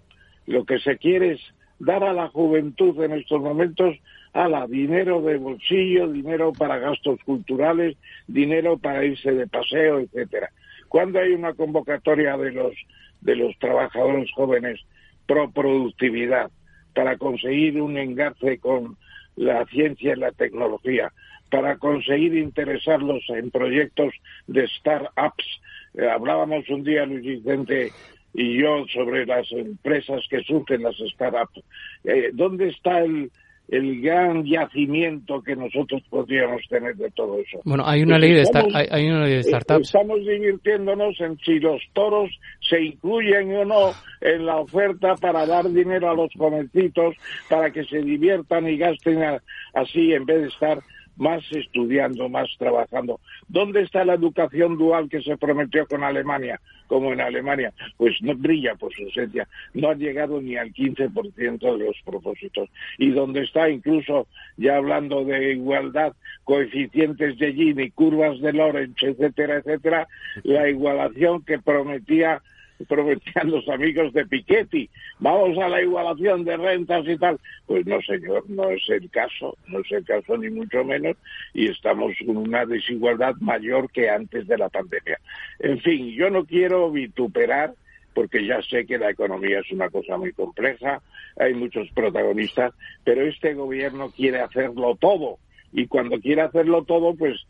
Lo 0.48 0.64
que 0.64 0.80
se 0.80 0.98
quiere 1.00 1.34
es 1.34 1.42
dar 1.80 2.02
a 2.06 2.14
la 2.14 2.30
juventud 2.30 2.98
en 3.04 3.12
estos 3.12 3.42
momentos 3.42 3.98
ala, 4.34 4.68
dinero 4.68 5.22
de 5.22 5.38
bolsillo, 5.38 6.12
dinero 6.12 6.52
para 6.54 6.80
gastos 6.80 7.20
culturales, 7.24 7.96
dinero 8.28 8.78
para 8.78 9.06
irse 9.06 9.32
de 9.32 9.48
paseo, 9.48 10.00
etcétera. 10.00 10.50
Cuando 10.90 11.20
hay 11.20 11.34
una 11.34 11.54
convocatoria 11.54 12.38
de 12.38 12.52
los 12.52 12.74
de 13.22 13.36
los 13.36 13.58
trabajadores 13.58 14.30
jóvenes 14.34 14.82
pro 15.26 15.50
productividad 15.52 16.52
para 16.94 17.18
conseguir 17.18 17.82
un 17.82 17.98
engarce 17.98 18.60
con 18.60 18.98
la 19.36 19.66
ciencia 19.66 20.14
y 20.14 20.20
la 20.20 20.32
tecnología, 20.32 21.12
para 21.50 21.78
conseguir 21.78 22.36
interesarlos 22.36 23.24
en 23.30 23.50
proyectos 23.50 24.14
de 24.48 24.68
start-ups. 24.68 25.62
Eh, 25.96 26.08
hablábamos 26.08 26.70
un 26.70 26.84
día, 26.84 27.06
Luis 27.06 27.24
Vicente 27.24 27.92
y 28.34 28.60
yo, 28.60 28.86
sobre 28.94 29.26
las 29.26 29.52
empresas 29.52 30.22
que 30.30 30.44
surgen, 30.44 30.84
las 30.84 30.98
start-ups. 30.98 31.64
Eh, 32.04 32.32
¿Dónde 32.34 32.70
está 32.70 33.00
el, 33.00 33.32
el 33.70 34.02
gran 34.02 34.44
yacimiento 34.44 35.42
que 35.42 35.56
nosotros 35.56 36.04
podríamos 36.10 36.62
tener 36.70 36.96
de 36.96 37.10
todo 37.12 37.40
eso. 37.40 37.60
Bueno, 37.64 37.84
hay 37.88 38.04
una, 38.04 38.20
ley, 38.20 38.34
de 38.34 38.44
hay, 38.92 39.10
una 39.10 39.26
ley 39.26 39.36
de 39.36 39.44
startups. 39.44 39.88
Estamos 39.88 40.20
divirtiéndonos 40.20 41.20
en 41.22 41.38
si 41.40 41.60
los 41.60 41.82
toros 41.94 42.30
se 42.62 42.82
incluyen 42.82 43.56
o 43.56 43.66
no 43.66 43.92
en 44.22 44.46
la 44.46 44.58
oferta 44.58 45.16
para 45.16 45.46
dar 45.46 45.70
dinero 45.70 46.10
a 46.10 46.14
los 46.14 46.32
jovencitos 46.34 47.16
para 47.50 47.72
que 47.72 47.84
se 47.86 48.02
diviertan 48.02 48.68
y 48.68 48.78
gasten 48.78 49.40
así 49.74 50.14
en 50.14 50.26
vez 50.26 50.42
de 50.42 50.48
estar 50.48 50.80
más 51.18 51.44
estudiando, 51.52 52.30
más 52.30 52.50
trabajando. 52.58 53.20
¿Dónde 53.48 53.82
está 53.82 54.04
la 54.06 54.16
educación 54.16 54.78
dual 54.78 55.10
que 55.10 55.22
se 55.22 55.38
prometió 55.38 55.86
con 55.86 56.04
Alemania, 56.04 56.60
como 56.88 57.14
en 57.14 57.22
Alemania? 57.22 57.74
Pues 57.98 58.16
no 58.22 58.36
brilla 58.36 58.76
por 58.76 58.94
su 58.94 59.04
esencia, 59.08 59.48
no 59.74 59.90
ha 59.90 59.96
llegado 59.96 60.42
ni 60.42 60.58
al 60.58 60.74
15% 60.74 61.78
de 61.78 61.86
los 61.86 61.98
propósitos. 62.04 62.70
Y 62.98 63.12
dónde 63.12 63.44
está 63.44 63.70
incluso, 63.70 64.28
ya 64.58 64.78
hablando 64.78 65.24
de 65.24 65.54
igualdad, 65.54 66.14
coeficientes 66.44 67.38
de 67.38 67.54
Gini, 67.54 67.92
curvas 67.92 68.40
de 68.42 68.54
Lorentz, 68.54 69.02
etcétera, 69.02 69.58
etcétera, 69.58 70.08
la 70.44 70.70
igualación 70.70 71.44
que 71.44 71.60
prometía 71.60 72.42
prometían 72.88 73.52
los 73.52 73.68
amigos 73.70 74.14
de 74.14 74.26
Piketty, 74.26 74.90
vamos 75.20 75.58
a 75.58 75.70
la 75.70 75.82
igualación 75.82 76.44
de 76.44 76.58
rentas 76.58 77.08
y 77.08 77.18
tal. 77.18 77.40
Pues 77.66 77.86
no, 77.86 78.02
señor, 78.02 78.50
no 78.50 78.70
es 78.70 78.82
el 78.90 79.10
caso, 79.10 79.58
no 79.68 79.80
es 79.80 79.92
el 79.92 80.04
caso 80.06 80.38
ni 80.38 80.50
mucho 80.50 80.84
menos, 80.84 81.16
y 81.54 81.68
estamos 81.68 82.14
con 82.26 82.38
una 82.38 82.66
desigualdad 82.66 83.36
mayor 83.40 83.90
que 83.92 84.10
antes 84.10 84.48
de 84.48 84.58
la 84.58 84.70
pandemia. 84.70 85.20
En 85.60 85.80
fin, 85.80 86.12
yo 86.12 86.30
no 86.30 86.46
quiero 86.46 86.92
vituperar 86.92 87.74
porque 88.14 88.46
ya 88.46 88.62
sé 88.62 88.86
que 88.86 88.98
la 88.98 89.10
economía 89.10 89.60
es 89.60 89.72
una 89.72 89.90
cosa 89.90 90.18
muy 90.18 90.34
compleja, 90.34 91.02
hay 91.38 91.54
muchos 91.54 91.90
protagonistas, 91.92 92.74
pero 93.04 93.26
este 93.26 93.54
gobierno 93.54 94.12
quiere 94.12 94.40
hacerlo 94.40 94.96
todo. 95.00 95.40
Y 95.72 95.88
cuando 95.88 96.20
quiere 96.20 96.42
hacerlo 96.42 96.84
todo, 96.84 97.16
pues, 97.16 97.48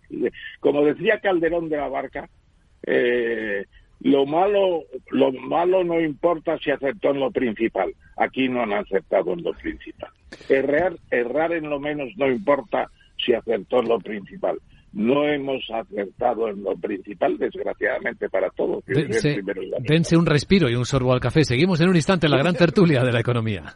como 0.62 0.86
decía 0.86 1.20
Calderón 1.20 1.68
de 1.68 1.78
la 1.78 1.90
Barca, 1.90 2.30
eh, 2.86 3.66
lo 4.04 4.26
malo, 4.26 4.84
lo 5.12 5.32
malo 5.32 5.84
no 5.84 6.00
importa 6.00 6.58
si 6.58 6.72
aceptó 6.72 7.12
en 7.12 7.22
lo 7.22 7.32
principal. 7.32 7.94
Aquí 8.18 8.50
no 8.50 8.62
han 8.62 8.74
aceptado 8.74 9.32
en 9.32 9.44
lo 9.44 9.54
principal. 9.54 10.10
Errar, 10.50 10.96
errar 11.10 11.54
en 11.54 11.70
lo 11.70 11.80
menos 11.80 12.10
no 12.18 12.30
importa 12.30 12.90
si 13.18 13.34
acertó 13.34 13.80
en 13.80 13.88
lo 13.88 14.00
principal. 14.00 14.60
No 14.92 15.26
hemos 15.28 15.64
acertado 15.72 16.50
en 16.50 16.64
lo 16.64 16.76
principal, 16.76 17.38
desgraciadamente 17.38 18.30
para 18.30 18.50
todos. 18.50 18.84
dense 18.86 20.18
un 20.18 20.26
respiro 20.26 20.70
y 20.70 20.76
un 20.76 20.86
sorbo 20.86 21.14
al 21.14 21.22
café. 21.22 21.46
Seguimos 21.46 21.80
en 21.80 21.90
un 21.90 21.96
instante 21.96 22.28
en 22.28 22.32
la 22.32 22.38
gran 22.40 22.56
tertulia 22.58 23.02
de 23.04 23.12
la 23.14 23.22
economía. 23.22 23.74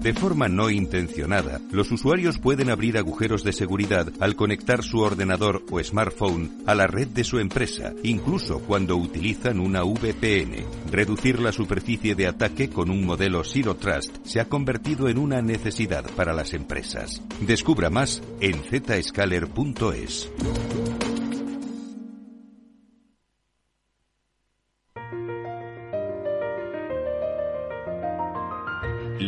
De 0.00 0.14
forma 0.14 0.48
no 0.48 0.70
intencionada, 0.70 1.60
los 1.72 1.90
usuarios 1.90 2.38
pueden 2.38 2.70
abrir 2.70 2.98
agujeros 2.98 3.42
de 3.42 3.52
seguridad 3.52 4.12
al 4.20 4.36
conectar 4.36 4.84
su 4.84 5.00
ordenador 5.00 5.64
o 5.70 5.82
smartphone 5.82 6.62
a 6.66 6.76
la 6.76 6.86
red 6.86 7.08
de 7.08 7.24
su 7.24 7.40
empresa, 7.40 7.92
incluso 8.04 8.60
cuando 8.60 8.96
utilizan 8.96 9.58
una 9.58 9.82
VPN. 9.82 10.64
Reducir 10.90 11.40
la 11.40 11.50
superficie 11.50 12.14
de 12.14 12.28
ataque 12.28 12.70
con 12.70 12.90
un 12.90 13.04
modelo 13.04 13.42
Zero 13.42 13.74
Trust 13.74 14.24
se 14.24 14.40
ha 14.40 14.48
convertido 14.48 15.08
en 15.08 15.18
una 15.18 15.42
necesidad 15.42 16.04
para 16.14 16.32
las 16.32 16.54
empresas. 16.54 17.20
Descubra 17.40 17.90
más 17.90 18.22
en 18.40 18.62
zscaler.es. 18.62 20.30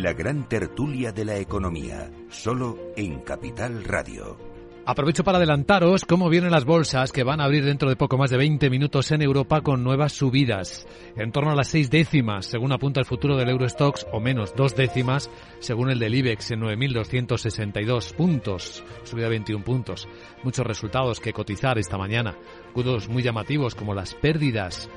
La 0.00 0.14
gran 0.14 0.48
tertulia 0.48 1.12
de 1.12 1.26
la 1.26 1.36
economía, 1.36 2.10
solo 2.30 2.78
en 2.96 3.20
Capital 3.20 3.84
Radio. 3.84 4.38
Aprovecho 4.86 5.24
para 5.24 5.36
adelantaros 5.36 6.06
cómo 6.06 6.30
vienen 6.30 6.52
las 6.52 6.64
bolsas 6.64 7.12
que 7.12 7.22
van 7.22 7.38
a 7.38 7.44
abrir 7.44 7.66
dentro 7.66 7.86
de 7.90 7.96
poco 7.96 8.16
más 8.16 8.30
de 8.30 8.38
20 8.38 8.70
minutos 8.70 9.10
en 9.10 9.20
Europa 9.20 9.60
con 9.60 9.84
nuevas 9.84 10.14
subidas, 10.14 10.86
en 11.16 11.32
torno 11.32 11.50
a 11.50 11.54
las 11.54 11.68
seis 11.68 11.90
décimas, 11.90 12.46
según 12.46 12.72
apunta 12.72 12.98
el 13.00 13.04
futuro 13.04 13.36
del 13.36 13.50
Eurostox, 13.50 14.06
o 14.10 14.20
menos 14.20 14.54
dos 14.56 14.74
décimas, 14.74 15.30
según 15.58 15.90
el 15.90 15.98
del 15.98 16.14
IBEX, 16.14 16.52
en 16.52 16.62
9.262 16.62 18.14
puntos, 18.14 18.82
subida 19.02 19.28
21 19.28 19.62
puntos. 19.62 20.08
Muchos 20.42 20.66
resultados 20.66 21.20
que 21.20 21.34
cotizar 21.34 21.78
esta 21.78 21.98
mañana, 21.98 22.38
cudos 22.72 23.10
muy 23.10 23.22
llamativos 23.22 23.74
como 23.74 23.92
las 23.92 24.14
pérdidas 24.14 24.88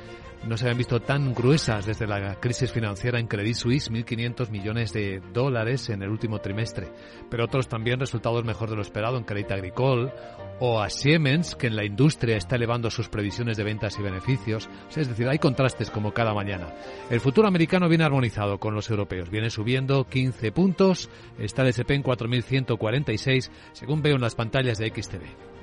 no 0.48 0.58
se 0.58 0.66
habían 0.66 0.78
visto 0.78 1.00
tan 1.00 1.34
gruesas 1.34 1.86
desde 1.86 2.08
la 2.08 2.36
crisis 2.40 2.72
financiera 2.72 3.20
en 3.20 3.28
Credit 3.28 3.56
Suisse, 3.56 3.90
1.500 3.90 4.50
millones 4.50 4.94
de 4.94 5.22
dólares 5.34 5.90
en 5.90 6.04
el 6.04 6.10
último 6.10 6.40
trimestre, 6.40 6.92
pero 7.30 7.46
otros 7.46 7.68
también 7.68 8.00
resultados 8.00 8.44
mejor 8.44 8.70
de 8.70 8.76
lo 8.76 8.82
esperado 8.82 9.18
en 9.18 9.24
Credit 9.24 9.52
Agricole 9.52 10.12
o 10.60 10.82
a 10.82 10.90
Siemens, 10.90 11.56
que 11.56 11.68
en 11.68 11.76
la 11.76 11.86
industria 11.86 12.38
está 12.38 12.56
elevando 12.56 12.90
sus 12.90 13.10
previsiones 13.10 13.58
de 13.58 13.64
ventas 13.64 13.98
y 14.00 14.04
beneficios. 14.04 14.70
Es 14.96 15.08
decir, 15.08 15.28
hay 15.28 15.40
contrastes 15.40 15.90
como 15.90 16.14
cada 16.14 16.34
mañana. 16.34 16.74
El 17.10 17.20
futuro 17.20 17.48
americano 17.48 17.90
viene 17.90 18.04
armonizado 18.04 18.60
con 18.60 18.76
los 18.76 18.90
europeos, 18.90 19.30
viene 19.30 19.50
subiendo 19.50 20.06
15 20.06 20.52
puntos, 20.52 21.10
está 21.40 21.64
el 21.64 21.70
SP 21.76 21.96
en 21.96 22.04
4.146, 22.04 23.50
según 23.74 24.02
veo 24.02 24.16
en 24.16 24.22
las 24.22 24.36
pantallas 24.36 24.78
de 24.78 24.90
XTV. 24.90 25.54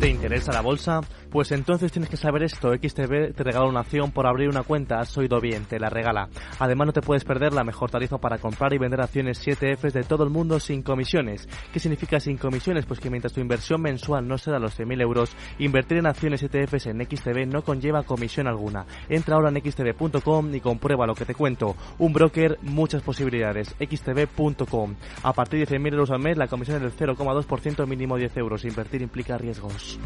¿Te 0.00 0.08
interesa 0.08 0.52
la 0.52 0.62
bolsa? 0.62 1.00
Pues 1.32 1.50
entonces 1.50 1.90
tienes 1.90 2.10
que 2.10 2.18
saber 2.18 2.42
esto. 2.42 2.74
XTB 2.74 3.34
te 3.34 3.42
regala 3.42 3.66
una 3.66 3.80
acción 3.80 4.10
por 4.10 4.26
abrir 4.26 4.50
una 4.50 4.64
cuenta. 4.64 5.00
Has 5.00 5.16
oído 5.16 5.40
bien, 5.40 5.64
te 5.64 5.80
la 5.80 5.88
regala. 5.88 6.28
Además 6.58 6.88
no 6.88 6.92
te 6.92 7.00
puedes 7.00 7.24
perder 7.24 7.54
la 7.54 7.64
mejor 7.64 7.90
tarifa 7.90 8.18
para 8.18 8.36
comprar 8.36 8.74
y 8.74 8.78
vender 8.78 9.00
acciones 9.00 9.42
7Fs 9.42 9.92
de 9.92 10.02
todo 10.02 10.24
el 10.24 10.30
mundo 10.30 10.60
sin 10.60 10.82
comisiones. 10.82 11.48
¿Qué 11.72 11.80
significa 11.80 12.20
sin 12.20 12.36
comisiones? 12.36 12.84
Pues 12.84 13.00
que 13.00 13.08
mientras 13.08 13.32
tu 13.32 13.40
inversión 13.40 13.80
mensual 13.80 14.28
no 14.28 14.36
sea 14.36 14.58
los 14.58 14.78
100.000 14.78 15.00
euros, 15.00 15.34
invertir 15.58 15.98
en 15.98 16.06
acciones 16.06 16.42
7Fs 16.42 16.90
en 16.90 17.02
XTB 17.02 17.50
no 17.50 17.62
conlleva 17.62 18.02
comisión 18.02 18.46
alguna. 18.46 18.84
Entra 19.08 19.36
ahora 19.36 19.48
en 19.48 19.62
xtb.com 19.62 20.54
y 20.54 20.60
comprueba 20.60 21.06
lo 21.06 21.14
que 21.14 21.24
te 21.24 21.34
cuento. 21.34 21.76
Un 21.98 22.12
broker, 22.12 22.58
muchas 22.60 23.00
posibilidades. 23.00 23.74
xtb.com. 23.80 24.96
A 25.22 25.32
partir 25.32 25.66
de 25.66 25.78
100.000 25.78 25.92
euros 25.92 26.10
al 26.10 26.20
mes, 26.20 26.36
la 26.36 26.48
comisión 26.48 26.76
es 26.76 26.82
del 26.94 27.16
0,2% 27.16 27.86
mínimo 27.86 28.18
10 28.18 28.36
euros. 28.36 28.66
Invertir 28.66 29.00
implica 29.00 29.38
riesgos. 29.38 29.98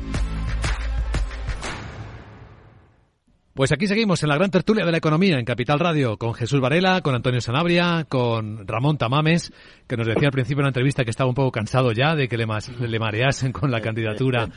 Pues 3.57 3.73
aquí 3.73 3.87
seguimos 3.87 4.23
en 4.23 4.29
la 4.29 4.35
gran 4.35 4.51
tertulia 4.51 4.85
de 4.85 4.93
la 4.93 4.99
economía 4.99 5.39
en 5.39 5.47
Capital 5.47 5.79
Radio 5.79 6.19
con 6.19 6.35
Jesús 6.35 6.61
Varela, 6.61 7.01
con 7.01 7.15
Antonio 7.15 7.41
Sanabria, 7.41 8.05
con 8.07 8.69
Ramón 8.69 8.99
Tamames, 8.99 9.51
que 9.89 9.97
nos 9.97 10.07
decía 10.07 10.29
al 10.29 10.33
principio 10.33 10.61
en 10.61 10.65
la 10.65 10.69
entrevista 10.69 11.05
que 11.05 11.11
estaba 11.11 11.31
un 11.31 11.35
poco 11.35 11.53
cansado 11.53 11.91
ya 11.93 12.15
de 12.15 12.29
que 12.29 12.37
le, 12.37 12.45
le 12.81 12.99
mareasen 12.99 13.53
con 13.53 13.71
la 13.71 13.81
candidatura 13.81 14.51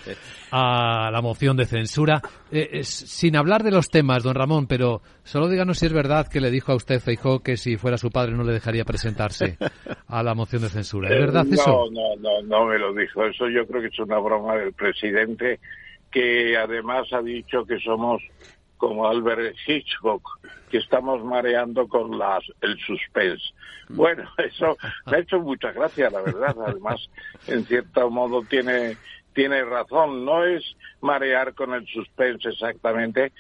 a 0.51 1.09
la 1.11 1.21
moción 1.21 1.55
de 1.55 1.63
censura. 1.63 2.21
Eh, 2.51 2.83
sin 2.83 3.37
hablar 3.37 3.63
de 3.63 3.71
los 3.71 3.87
temas, 3.87 4.21
don 4.21 4.35
Ramón, 4.35 4.67
pero 4.67 5.01
solo 5.23 5.47
díganos 5.47 5.79
si 5.79 5.85
es 5.85 5.93
verdad 5.93 6.27
que 6.27 6.41
le 6.41 6.51
dijo 6.51 6.73
a 6.73 6.75
usted, 6.75 6.99
Feijó, 6.99 7.39
que 7.39 7.55
si 7.55 7.77
fuera 7.77 7.97
su 7.97 8.09
padre 8.09 8.33
no 8.33 8.43
le 8.43 8.51
dejaría 8.51 8.83
presentarse 8.83 9.57
a 10.07 10.21
la 10.23 10.35
moción 10.35 10.61
de 10.61 10.67
censura. 10.67 11.07
¿Es 11.07 11.21
verdad 11.21 11.45
eso? 11.49 11.85
No, 11.89 12.17
no, 12.17 12.41
no 12.41 12.65
me 12.65 12.77
lo 12.77 12.93
dijo. 12.93 13.23
Eso 13.23 13.47
yo 13.47 13.65
creo 13.65 13.81
que 13.81 13.87
es 13.87 13.99
una 13.99 14.19
broma 14.19 14.57
del 14.57 14.73
presidente 14.73 15.61
que 16.11 16.57
además 16.57 17.07
ha 17.13 17.21
dicho 17.21 17.63
que 17.65 17.79
somos 17.79 18.21
como 18.79 19.07
Albert 19.07 19.55
Hitchcock, 19.67 20.39
que 20.71 20.77
estamos 20.77 21.23
mareando 21.23 21.87
con 21.87 22.17
las, 22.17 22.43
el 22.61 22.79
suspense. 22.79 23.43
Bueno, 23.89 24.23
eso 24.37 24.77
me 25.05 25.17
ha 25.17 25.19
hecho 25.19 25.39
mucha 25.39 25.71
gracia, 25.73 26.09
la 26.09 26.21
verdad. 26.21 26.55
Además, 26.65 27.09
en 27.45 27.65
cierto 27.65 28.09
modo 28.09 28.41
tiene, 28.43 28.95
tiene 29.33 29.63
razón. 29.65 30.25
No 30.25 30.45
es 30.45 30.63
marear 31.01 31.53
con 31.53 31.73
el 31.73 31.85
suspense 31.87 32.49
exactamente. 32.49 33.33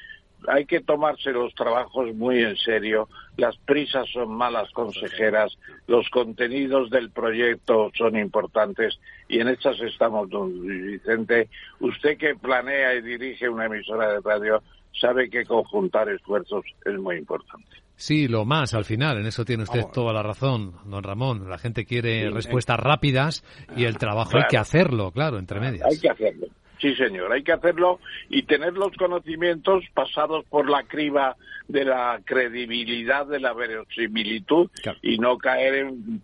Hay 0.47 0.65
que 0.65 0.81
tomarse 0.81 1.31
los 1.31 1.53
trabajos 1.55 2.13
muy 2.15 2.43
en 2.43 2.57
serio. 2.57 3.07
Las 3.37 3.57
prisas 3.57 4.09
son 4.11 4.33
malas 4.33 4.69
consejeras. 4.71 5.57
Los 5.87 6.09
contenidos 6.09 6.89
del 6.89 7.11
proyecto 7.11 7.91
son 7.97 8.17
importantes. 8.17 8.99
Y 9.29 9.39
en 9.39 9.49
estas 9.49 9.79
estamos, 9.81 10.29
don 10.29 10.61
Vicente. 10.65 11.49
Usted 11.79 12.17
que 12.17 12.35
planea 12.35 12.95
y 12.95 13.01
dirige 13.01 13.47
una 13.47 13.65
emisora 13.65 14.13
de 14.13 14.19
radio, 14.21 14.63
sabe 14.93 15.29
que 15.29 15.45
conjuntar 15.45 16.09
esfuerzos 16.09 16.65
es 16.85 16.97
muy 16.99 17.17
importante. 17.17 17.67
Sí, 17.95 18.29
lo 18.29 18.45
más 18.45 18.73
al 18.73 18.85
final, 18.85 19.17
en 19.17 19.25
eso 19.25 19.43
tiene 19.43 19.63
usted 19.63 19.83
toda 19.93 20.13
la 20.13 20.23
razón, 20.23 20.73
don 20.85 21.03
Ramón. 21.03 21.49
La 21.49 21.57
gente 21.57 21.85
quiere 21.85 22.29
respuestas 22.29 22.79
rápidas 22.79 23.43
y 23.75 23.83
el 23.83 23.97
trabajo 23.97 24.37
hay 24.37 24.45
que 24.49 24.57
hacerlo, 24.57 25.11
claro, 25.11 25.37
entre 25.37 25.59
medias. 25.59 25.85
Hay 25.85 25.99
que 25.99 26.09
hacerlo, 26.09 26.47
sí 26.79 26.95
señor, 26.95 27.31
hay 27.33 27.43
que 27.43 27.51
hacerlo 27.51 27.99
y 28.29 28.43
tener 28.43 28.73
los 28.73 28.95
conocimientos 28.95 29.83
pasados 29.93 30.45
por 30.45 30.69
la 30.69 30.83
criba 30.83 31.35
de 31.67 31.83
la 31.83 32.21
credibilidad, 32.23 33.27
de 33.27 33.41
la 33.41 33.53
verosimilitud 33.53 34.69
y 35.01 35.17
no 35.17 35.37
caer 35.37 35.75
en 35.75 36.21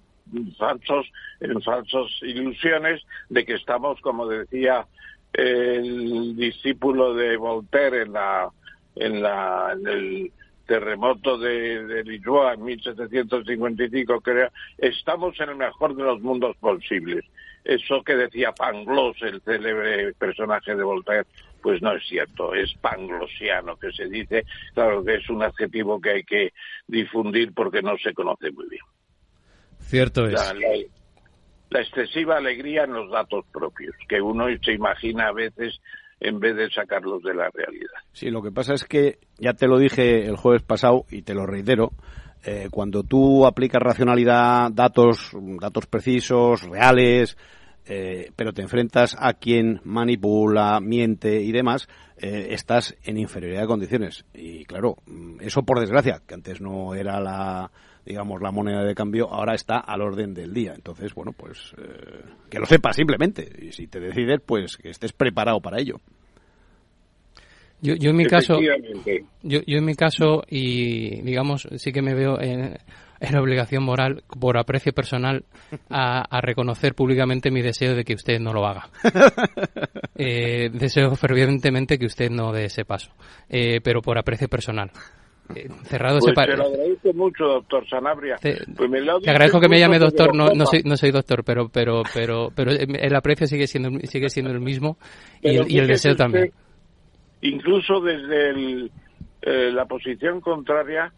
falsos, 0.57 1.05
en 1.39 1.61
falsas 1.61 2.07
ilusiones 2.22 3.01
de 3.30 3.45
que 3.45 3.53
estamos, 3.55 3.99
como 4.01 4.28
decía 4.28 4.88
el 5.38 6.36
discípulo 6.36 7.13
de 7.13 7.38
Voltaire 7.38 8.03
en 8.03 8.13
la 8.13 8.49
en 8.95 9.21
la 9.21 9.73
en 9.73 9.88
el 9.88 10.31
terremoto 10.65 11.38
de, 11.38 11.86
de 11.86 12.03
Lisboa 12.03 12.53
en 12.53 12.63
1755 12.63 14.21
creo 14.21 14.49
estamos 14.77 15.39
en 15.39 15.49
el 15.49 15.55
mejor 15.57 15.95
de 15.95 16.03
los 16.03 16.21
mundos 16.21 16.55
posibles 16.57 17.25
eso 17.63 18.03
que 18.03 18.15
decía 18.15 18.51
Pangloss 18.51 19.21
el 19.21 19.41
célebre 19.41 20.13
personaje 20.13 20.75
de 20.75 20.83
Voltaire 20.83 21.27
pues 21.65 21.81
no 21.81 21.95
es 21.95 22.03
cierto, 22.07 22.53
es 22.53 22.71
panglosiano 22.75 23.75
que 23.77 23.91
se 23.91 24.05
dice, 24.05 24.45
claro 24.75 25.03
que 25.03 25.15
es 25.15 25.27
un 25.31 25.41
adjetivo 25.41 25.99
que 25.99 26.11
hay 26.11 26.23
que 26.23 26.53
difundir 26.86 27.53
porque 27.55 27.81
no 27.81 27.97
se 27.97 28.13
conoce 28.13 28.51
muy 28.51 28.69
bien. 28.69 28.83
Cierto 29.79 30.27
es. 30.27 30.33
la 30.33 30.53
excesiva 31.72 32.38
alegría 32.38 32.84
en 32.84 32.93
los 32.93 33.11
datos 33.11 33.45
propios, 33.51 33.95
que 34.07 34.22
uno 34.22 34.45
se 34.63 34.74
imagina 34.74 35.28
a 35.28 35.34
veces 35.34 35.80
en 36.20 36.39
vez 36.39 36.55
de 36.55 36.70
sacarlos 36.70 37.22
de 37.24 37.34
la 37.34 37.49
realidad. 37.53 37.99
Sí, 38.13 38.30
lo 38.30 38.41
que 38.41 38.51
pasa 38.51 38.74
es 38.74 38.86
que, 38.86 39.20
ya 39.38 39.53
te 39.53 39.68
lo 39.68 39.78
dije 39.78 40.26
el 40.26 40.38
jueves 40.38 40.63
pasado 40.63 41.05
y 41.09 41.24
te 41.24 41.34
lo 41.34 41.45
reitero, 41.45 41.91
eh, 42.45 42.70
cuando 42.72 43.03
tú 43.03 43.45
aplicas 43.45 43.82
racionalidad, 43.82 44.72
datos, 44.72 45.32
datos 45.59 45.88
precisos, 45.88 46.61
reales, 46.63 47.38
eh, 47.88 48.32
pero 48.36 48.53
te 48.53 48.61
enfrentas 48.61 49.16
a 49.20 49.34
quien 49.34 49.82
manipula, 49.84 50.80
miente 50.80 51.41
y 51.41 51.51
demás, 51.51 51.88
eh, 52.18 52.47
estás 52.51 52.95
en 53.03 53.18
inferioridad 53.18 53.61
de 53.61 53.68
condiciones. 53.68 54.26
Y 54.34 54.63
claro, 54.66 54.97
eso 55.39 55.63
por 55.63 55.80
desgracia, 55.80 56.22
que 56.26 56.36
antes 56.36 56.61
no 56.61 56.95
era 56.95 57.20
la, 57.20 57.72
digamos, 58.05 58.41
la 58.41 58.51
moneda 58.51 58.83
de 58.83 58.95
cambio 58.95 59.31
ahora 59.31 59.55
está 59.55 59.79
al 59.79 60.01
orden 60.01 60.33
del 60.33 60.53
día. 60.53 60.73
Entonces, 60.75 61.13
bueno, 61.13 61.31
pues 61.31 61.73
eh, 61.77 62.23
que 62.49 62.59
lo 62.59 62.65
sepas 62.65 62.95
simplemente. 62.95 63.49
Y 63.61 63.71
si 63.71 63.87
te 63.87 63.99
decides, 63.99 64.41
pues 64.45 64.77
que 64.77 64.89
estés 64.89 65.13
preparado 65.13 65.59
para 65.59 65.79
ello. 65.79 65.99
Yo, 67.81 67.95
yo 67.95 68.11
en 68.11 68.15
mi 68.15 68.25
caso, 68.25 68.59
yo, 68.61 69.59
yo 69.67 69.77
en 69.77 69.85
mi 69.85 69.95
caso, 69.95 70.43
y 70.49 71.21
digamos, 71.21 71.67
sí 71.75 71.91
que 71.91 72.01
me 72.01 72.15
veo 72.15 72.39
en, 72.39 72.77
en 73.19 73.37
obligación 73.37 73.83
moral, 73.83 74.23
por 74.39 74.57
aprecio 74.57 74.93
personal, 74.93 75.45
a, 75.89 76.41
reconocer 76.41 76.93
públicamente 76.93 77.51
mi 77.51 77.61
deseo 77.61 77.95
de 77.95 78.03
que 78.03 78.13
usted 78.13 78.39
no 78.39 78.53
lo 78.53 78.65
haga. 78.65 78.89
Eh, 80.17 80.69
deseo 80.71 81.13
fervientemente 81.15 81.99
que 81.99 82.05
usted 82.05 82.29
no 82.29 82.53
dé 82.53 82.65
ese 82.65 82.85
paso, 82.85 83.11
eh, 83.49 83.81
pero 83.83 84.01
por 84.01 84.17
aprecio 84.17 84.47
personal. 84.47 84.89
Eh, 85.53 85.69
cerrado 85.83 86.17
pues 86.19 86.33
Te 86.33 86.57
lo 86.57 86.65
agradezco 86.65 87.13
mucho, 87.13 87.45
doctor 87.45 87.87
Sanabria. 87.87 88.37
Te, 88.37 88.57
pues 88.75 88.89
agradezco 89.27 89.59
que 89.59 89.69
me 89.69 89.79
llame 89.79 89.99
doctor, 89.99 90.35
no, 90.35 90.47
no, 90.55 90.65
soy, 90.65 90.81
no 90.83 90.97
soy 90.97 91.11
doctor, 91.11 91.43
pero, 91.43 91.69
pero, 91.69 92.01
pero, 92.13 92.49
pero 92.55 92.71
el 92.71 93.15
aprecio 93.15 93.45
sigue 93.45 93.67
siendo, 93.67 93.99
sigue 94.07 94.29
siendo 94.29 94.51
el 94.51 94.59
mismo 94.59 94.97
y 95.41 95.77
el, 95.77 95.87
deseo 95.87 96.15
también. 96.15 96.51
Incluso 97.41 98.01
desde 98.01 98.89
eh, 99.43 99.71
la 99.71 99.85
posición 99.85 100.41
contraria, 100.41 101.13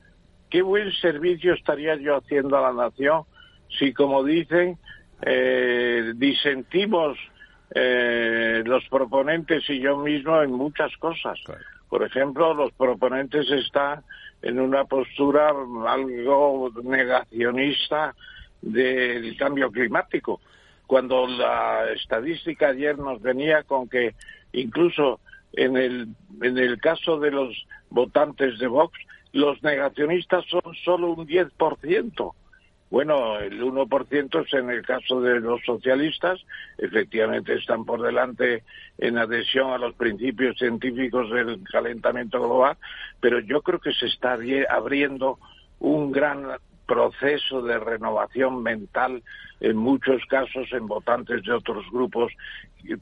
qué 0.49 0.61
buen 0.61 0.91
servicio 0.91 1.53
estaría 1.53 1.95
yo 1.95 2.17
haciendo 2.17 2.57
a 2.57 2.61
la 2.61 2.73
nación 2.73 3.23
si, 3.79 3.93
como 3.93 4.23
dicen, 4.23 4.77
eh, 5.21 6.13
disentimos 6.15 7.17
eh, 7.73 8.63
los 8.65 8.87
proponentes 8.89 9.69
y 9.69 9.79
yo 9.79 9.97
mismo 9.97 10.41
en 10.41 10.51
muchas 10.51 10.95
cosas. 10.97 11.39
Por 11.89 12.03
ejemplo, 12.03 12.53
los 12.53 12.71
proponentes 12.73 13.49
están 13.49 14.03
en 14.41 14.59
una 14.59 14.85
postura 14.85 15.49
algo 15.87 16.71
negacionista 16.83 18.13
del 18.61 19.37
cambio 19.37 19.71
climático, 19.71 20.41
cuando 20.85 21.27
la 21.27 21.91
estadística 21.91 22.69
ayer 22.69 22.97
nos 22.97 23.21
venía 23.21 23.63
con 23.63 23.87
que 23.87 24.15
incluso 24.53 25.19
en 25.53 25.77
el, 25.77 26.07
en 26.41 26.57
el 26.57 26.79
caso 26.79 27.19
de 27.19 27.31
los 27.31 27.65
votantes 27.89 28.59
de 28.59 28.67
Vox, 28.67 28.97
los 29.33 29.61
negacionistas 29.63 30.45
son 30.45 30.73
solo 30.83 31.11
un 31.11 31.27
10%. 31.27 32.33
Bueno, 32.89 33.37
el 33.39 33.61
1% 33.61 34.45
es 34.45 34.53
en 34.53 34.69
el 34.69 34.81
caso 34.81 35.19
de 35.19 35.41
los 35.41 35.61
socialistas, 35.65 36.39
efectivamente 36.77 37.53
están 37.53 37.83
por 37.83 38.01
delante 38.01 38.63
en 38.97 39.17
adhesión 39.17 39.71
a 39.71 39.77
los 39.77 39.93
principios 39.95 40.57
científicos 40.57 41.29
del 41.29 41.61
calentamiento 41.69 42.39
global, 42.39 42.77
pero 43.19 43.39
yo 43.39 43.61
creo 43.61 43.79
que 43.79 43.91
se 43.91 44.05
está 44.05 44.37
abriendo 44.69 45.37
un 45.79 46.11
gran 46.13 46.45
proceso 46.85 47.61
de 47.61 47.77
renovación 47.77 48.63
mental 48.63 49.21
en 49.59 49.75
muchos 49.75 50.23
casos 50.25 50.67
en 50.71 50.87
votantes 50.87 51.43
de 51.43 51.51
otros 51.51 51.85
grupos 51.91 52.31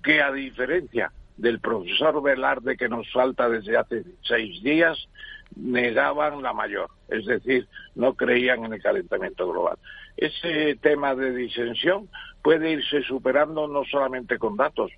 que 0.03 0.21
a 0.21 0.31
diferencia 0.31 1.11
del 1.37 1.59
profesor 1.59 2.21
Velarde 2.23 2.77
que 2.77 2.89
nos 2.89 3.11
falta 3.11 3.47
desde 3.49 3.77
hace 3.77 4.03
seis 4.23 4.63
días, 4.63 4.97
negaban 5.55 6.41
la 6.41 6.53
mayor, 6.53 6.89
es 7.09 7.25
decir, 7.25 7.67
no 7.95 8.13
creían 8.13 8.65
en 8.65 8.73
el 8.73 8.81
calentamiento 8.81 9.49
global. 9.49 9.77
Ese 10.17 10.75
tema 10.75 11.15
de 11.15 11.33
disensión 11.33 12.09
puede 12.41 12.71
irse 12.71 13.01
superando 13.03 13.67
no 13.67 13.83
solamente 13.85 14.37
con 14.37 14.55
datos, 14.55 14.91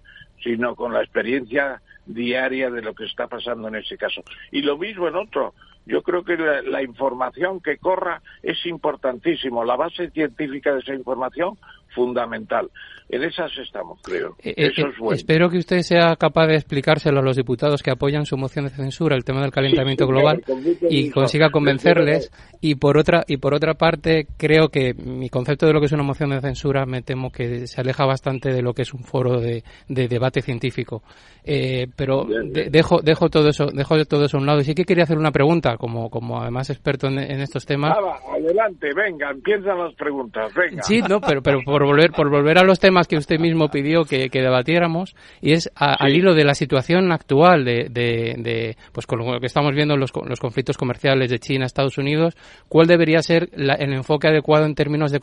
sino 0.43 0.76
con 0.76 0.93
la 0.93 1.01
experiencia 1.01 1.82
diaria 2.05 2.70
de 2.70 2.82
lo 2.82 2.93
que 2.93 3.05
está 3.05 3.28
pasando 3.28 3.68
en 3.68 3.76
ese 3.76 3.97
caso. 3.97 4.24
Y 4.51 4.62
lo 4.62 4.78
mismo 4.78 5.08
en 5.08 5.16
otro. 5.16 5.53
Yo 5.86 6.03
creo 6.03 6.24
que 6.24 6.36
la, 6.36 6.84
información 6.84 7.62
que 7.62 7.78
corra 7.78 8.22
es 8.43 8.66
importantísimo. 8.66 9.64
La 9.64 9.78
base 9.78 10.10
científica 10.12 10.74
de 10.74 10.82
esa 10.82 10.93
información, 10.93 11.58
fundamental. 11.93 12.69
En 13.09 13.23
esas 13.23 13.49
estamos, 13.57 14.01
creo. 14.03 14.35
Eh, 14.43 14.53
eh, 14.57 14.71
es 14.75 14.97
bueno. 14.97 15.15
Espero 15.15 15.49
que 15.49 15.57
usted 15.57 15.79
sea 15.79 16.17
capaz 16.17 16.47
de 16.47 16.55
explicárselo 16.55 17.19
a 17.19 17.23
los 17.23 17.38
diputados 17.38 17.81
que 17.81 17.89
apoyan 17.89 18.25
su 18.25 18.35
moción 18.35 18.65
de 18.65 18.71
censura, 18.71 19.15
el 19.15 19.23
tema 19.23 19.41
del 19.41 19.51
calentamiento 19.51 20.05
global, 20.05 20.43
y 20.89 21.09
consiga 21.09 21.49
convencerles. 21.49 22.29
Y 22.59 22.75
por 22.75 22.97
otra 22.97 23.23
y 23.25 23.38
por 23.38 23.53
otra 23.53 23.75
parte, 23.75 24.27
creo 24.35 24.67
que 24.67 24.93
mi 24.93 25.29
concepto 25.29 25.65
de 25.65 25.73
lo 25.73 25.79
que 25.79 25.85
es 25.85 25.91
una 25.93 26.03
moción 26.03 26.31
de 26.31 26.41
censura 26.41 26.85
me 26.85 27.01
temo 27.01 27.31
que 27.31 27.67
se 27.67 27.79
aleja 27.79 28.05
bastante 28.05 28.51
de 28.51 28.61
lo 28.61 28.73
que 28.73 28.81
es 28.81 28.93
un 28.93 29.03
foro 29.03 29.39
de, 29.39 29.63
debate 29.88 30.41
científico. 30.41 31.01
Eh, 31.45 31.88
pero 31.95 32.25
dejo 32.51 32.99
dejo 33.01 33.29
todo 33.29 33.47
eso 33.47 33.67
dejo 33.67 34.03
todo 34.03 34.25
eso 34.25 34.35
a 34.35 34.41
un 34.41 34.47
lado. 34.47 34.59
Y 34.59 34.65
sí 34.65 34.75
que 34.75 34.83
quería 34.83 35.05
hacer 35.05 35.17
una 35.17 35.31
pregunta, 35.31 35.77
como 35.77 36.09
como 36.09 36.41
además 36.41 36.69
experto 36.71 37.07
en, 37.07 37.19
estos 37.19 37.65
temas. 37.65 37.97
adelante, 38.35 38.89
venga, 38.93 39.31
empiezan 39.31 39.77
las 39.77 39.93
preguntas, 39.95 40.53
venga. 40.53 40.83
Sí, 40.83 40.99
no, 41.07 41.21
pero 41.21 41.41
pero 41.41 41.59
por 41.63 41.83
volver, 41.88 42.11
por 42.11 42.29
volver 42.29 42.57
a 42.57 42.63
los 42.63 42.79
temas 42.79 43.07
que 43.07 43.17
usted 43.17 43.39
mismo 43.39 43.69
pidió 43.69 44.03
que, 44.03 44.29
debatiéramos, 44.29 45.15
y 45.41 45.53
es 45.53 45.71
al 45.75 46.13
hilo 46.13 46.35
de 46.35 46.43
la 46.43 46.53
situación 46.53 47.11
actual 47.11 47.65
de, 47.65 47.88
de, 47.89 48.77
pues 48.91 49.07
con 49.07 49.19
lo 49.19 49.39
que 49.39 49.45
estamos 49.45 49.73
viendo 49.73 49.97
los, 49.97 50.11
los 50.27 50.39
conflictos 50.39 50.77
comerciales 50.77 51.29
de 51.29 51.39
China, 51.39 51.65
Estados 51.65 51.97
Unidos, 51.97 52.35
¿cuál 52.69 52.88
debería 52.88 53.21
ser 53.21 53.49
el 53.53 53.93
enfoque 53.93 54.27
adecuado 54.27 54.65
en 54.65 54.75
términos 54.75 55.11
de, 55.11 55.19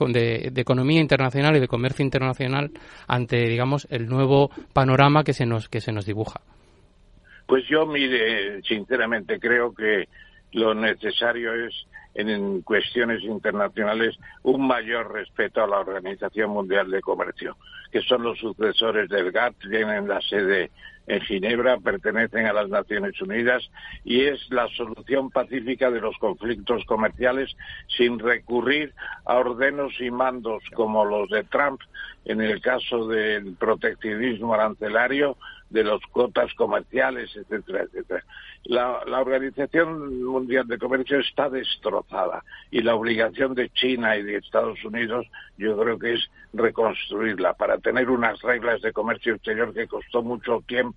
de, 0.52 0.60
economía 0.60 1.00
internacional 1.00 1.56
y 1.56 1.60
de 1.60 1.68
comercio 1.68 2.04
internacional 2.04 2.70
ante, 3.06 3.36
digamos, 3.48 3.86
el 3.90 4.06
nuevo 4.06 4.50
panorama 4.72 5.24
que 5.24 5.32
se 5.32 5.46
nos, 5.46 5.68
que 5.68 5.80
se 5.80 5.92
nos 5.92 6.06
dibuja? 6.06 6.40
Pues 7.46 7.64
yo, 7.68 7.86
mire, 7.86 8.62
sinceramente 8.62 9.38
creo 9.38 9.74
que 9.74 10.08
lo 10.52 10.74
necesario 10.74 11.52
es 11.54 11.86
en 12.14 12.62
cuestiones 12.62 13.22
internacionales 13.22 14.16
un 14.42 14.66
mayor 14.66 15.12
respeto 15.12 15.62
a 15.62 15.66
la 15.66 15.80
Organización 15.80 16.50
Mundial 16.50 16.90
de 16.90 17.00
Comercio, 17.00 17.56
que 17.90 18.02
son 18.02 18.22
los 18.22 18.38
sucesores 18.38 19.08
del 19.08 19.32
GATT, 19.32 19.56
tienen 19.68 20.08
la 20.08 20.20
sede 20.20 20.70
en 21.06 21.20
Ginebra, 21.20 21.78
pertenecen 21.78 22.46
a 22.46 22.52
las 22.52 22.68
Naciones 22.68 23.20
Unidas 23.20 23.62
y 24.04 24.22
es 24.22 24.40
la 24.50 24.68
solución 24.68 25.30
pacífica 25.30 25.90
de 25.90 26.00
los 26.00 26.16
conflictos 26.18 26.84
comerciales 26.86 27.54
sin 27.96 28.18
recurrir 28.18 28.92
a 29.24 29.36
ordenos 29.36 29.92
y 30.00 30.10
mandos 30.10 30.62
como 30.74 31.04
los 31.04 31.28
de 31.30 31.44
Trump 31.44 31.80
en 32.24 32.40
el 32.40 32.60
caso 32.62 33.06
del 33.06 33.54
proteccionismo 33.54 34.54
arancelario, 34.54 35.36
de 35.70 35.82
las 35.82 36.00
cuotas 36.12 36.54
comerciales, 36.54 37.34
etcétera, 37.34 37.82
etcétera. 37.82 38.24
La, 38.64 39.20
Organización 39.20 40.22
Mundial 40.24 40.66
de 40.68 40.78
Comercio 40.78 41.18
está 41.18 41.50
destrozada 41.50 42.44
y 42.70 42.80
la 42.80 42.94
obligación 42.94 43.54
de 43.54 43.68
China 43.70 44.16
y 44.16 44.22
de 44.22 44.36
Estados 44.36 44.82
Unidos 44.84 45.26
yo 45.58 45.76
creo 45.76 45.98
que 45.98 46.14
es 46.14 46.30
reconstruirla 46.52 47.54
para 47.54 47.78
tener 47.78 48.08
unas 48.08 48.40
reglas 48.42 48.80
de 48.82 48.92
comercio 48.92 49.34
exterior 49.34 49.74
que 49.74 49.88
costó 49.88 50.22
mucho 50.22 50.62
tiempo 50.66 50.93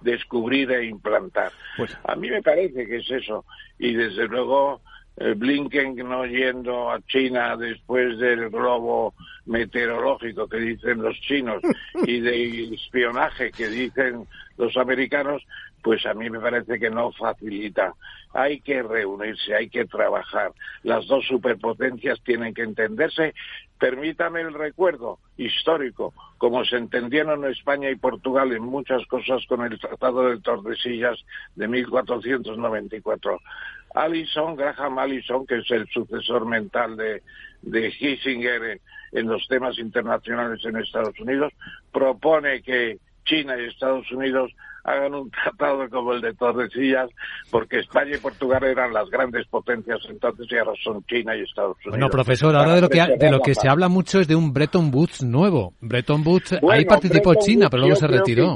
descubrir 0.00 0.70
e 0.70 0.86
implantar. 0.86 1.52
Pues 1.76 1.96
a 2.04 2.14
mí 2.16 2.30
me 2.30 2.42
parece 2.42 2.86
que 2.86 2.96
es 2.96 3.10
eso 3.10 3.44
y 3.78 3.94
desde 3.94 4.26
luego 4.28 4.80
eh, 5.16 5.34
Blinken 5.34 5.96
no 5.96 6.26
yendo 6.26 6.90
a 6.90 7.00
China 7.06 7.56
después 7.56 8.18
del 8.18 8.50
globo 8.50 9.14
meteorológico 9.46 10.46
que 10.48 10.58
dicen 10.58 11.02
los 11.02 11.18
chinos 11.20 11.62
y 12.06 12.20
de 12.20 12.74
espionaje 12.74 13.50
que 13.50 13.68
dicen 13.68 14.26
los 14.58 14.76
americanos, 14.76 15.42
pues 15.86 16.04
a 16.04 16.14
mí 16.14 16.28
me 16.28 16.40
parece 16.40 16.80
que 16.80 16.90
no 16.90 17.12
facilita. 17.12 17.94
Hay 18.32 18.58
que 18.58 18.82
reunirse, 18.82 19.54
hay 19.54 19.68
que 19.68 19.84
trabajar. 19.84 20.50
Las 20.82 21.06
dos 21.06 21.24
superpotencias 21.28 22.20
tienen 22.24 22.54
que 22.54 22.62
entenderse. 22.62 23.34
Permítame 23.78 24.40
el 24.40 24.52
recuerdo 24.52 25.20
histórico, 25.36 26.12
como 26.38 26.64
se 26.64 26.74
entendieron 26.74 27.44
España 27.44 27.88
y 27.88 27.94
Portugal 27.94 28.50
en 28.50 28.64
muchas 28.64 29.06
cosas 29.06 29.46
con 29.46 29.62
el 29.62 29.78
Tratado 29.78 30.28
de 30.28 30.40
Tordesillas 30.40 31.24
de 31.54 31.68
1494. 31.68 33.40
Allison, 33.94 34.56
Graham 34.56 34.98
Allison, 34.98 35.46
que 35.46 35.58
es 35.58 35.70
el 35.70 35.86
sucesor 35.90 36.46
mental 36.46 36.96
de, 36.96 37.22
de 37.62 37.92
Kissinger 37.92 38.80
en, 39.12 39.28
los 39.28 39.46
temas 39.46 39.78
internacionales 39.78 40.64
en 40.64 40.78
Estados 40.78 41.16
Unidos, 41.20 41.52
propone 41.92 42.60
que 42.62 42.98
China 43.24 43.54
y 43.56 43.66
Estados 43.66 44.10
Unidos 44.10 44.50
hagan 44.86 45.14
un 45.14 45.30
tratado 45.42 45.88
como 45.90 46.14
el 46.14 46.20
de 46.20 46.32
Tordesillas, 46.34 47.10
porque 47.50 47.80
España 47.80 48.16
y 48.16 48.18
Portugal 48.18 48.64
eran 48.64 48.92
las 48.92 49.10
grandes 49.10 49.46
potencias 49.48 50.00
entonces 50.08 50.46
y 50.50 50.56
ahora 50.56 50.72
son 50.82 51.04
China 51.04 51.36
y 51.36 51.42
Estados 51.42 51.76
Unidos. 51.78 51.90
Bueno, 51.90 52.08
profesor, 52.08 52.56
ahora 52.56 52.76
de 52.76 52.80
lo 52.80 52.88
que, 52.88 53.04
de 53.18 53.30
lo 53.30 53.40
que 53.40 53.54
se 53.54 53.68
habla 53.68 53.88
mucho 53.88 54.20
es 54.20 54.28
de 54.28 54.36
un 54.36 54.52
Bretton 54.52 54.90
Woods 54.92 55.22
nuevo. 55.22 55.74
Bretton 55.80 56.22
Woods, 56.24 56.58
ahí 56.70 56.84
participó 56.84 57.34
China, 57.34 57.68
pero 57.68 57.82
luego 57.82 57.96
se 57.96 58.06
retiró 58.06 58.54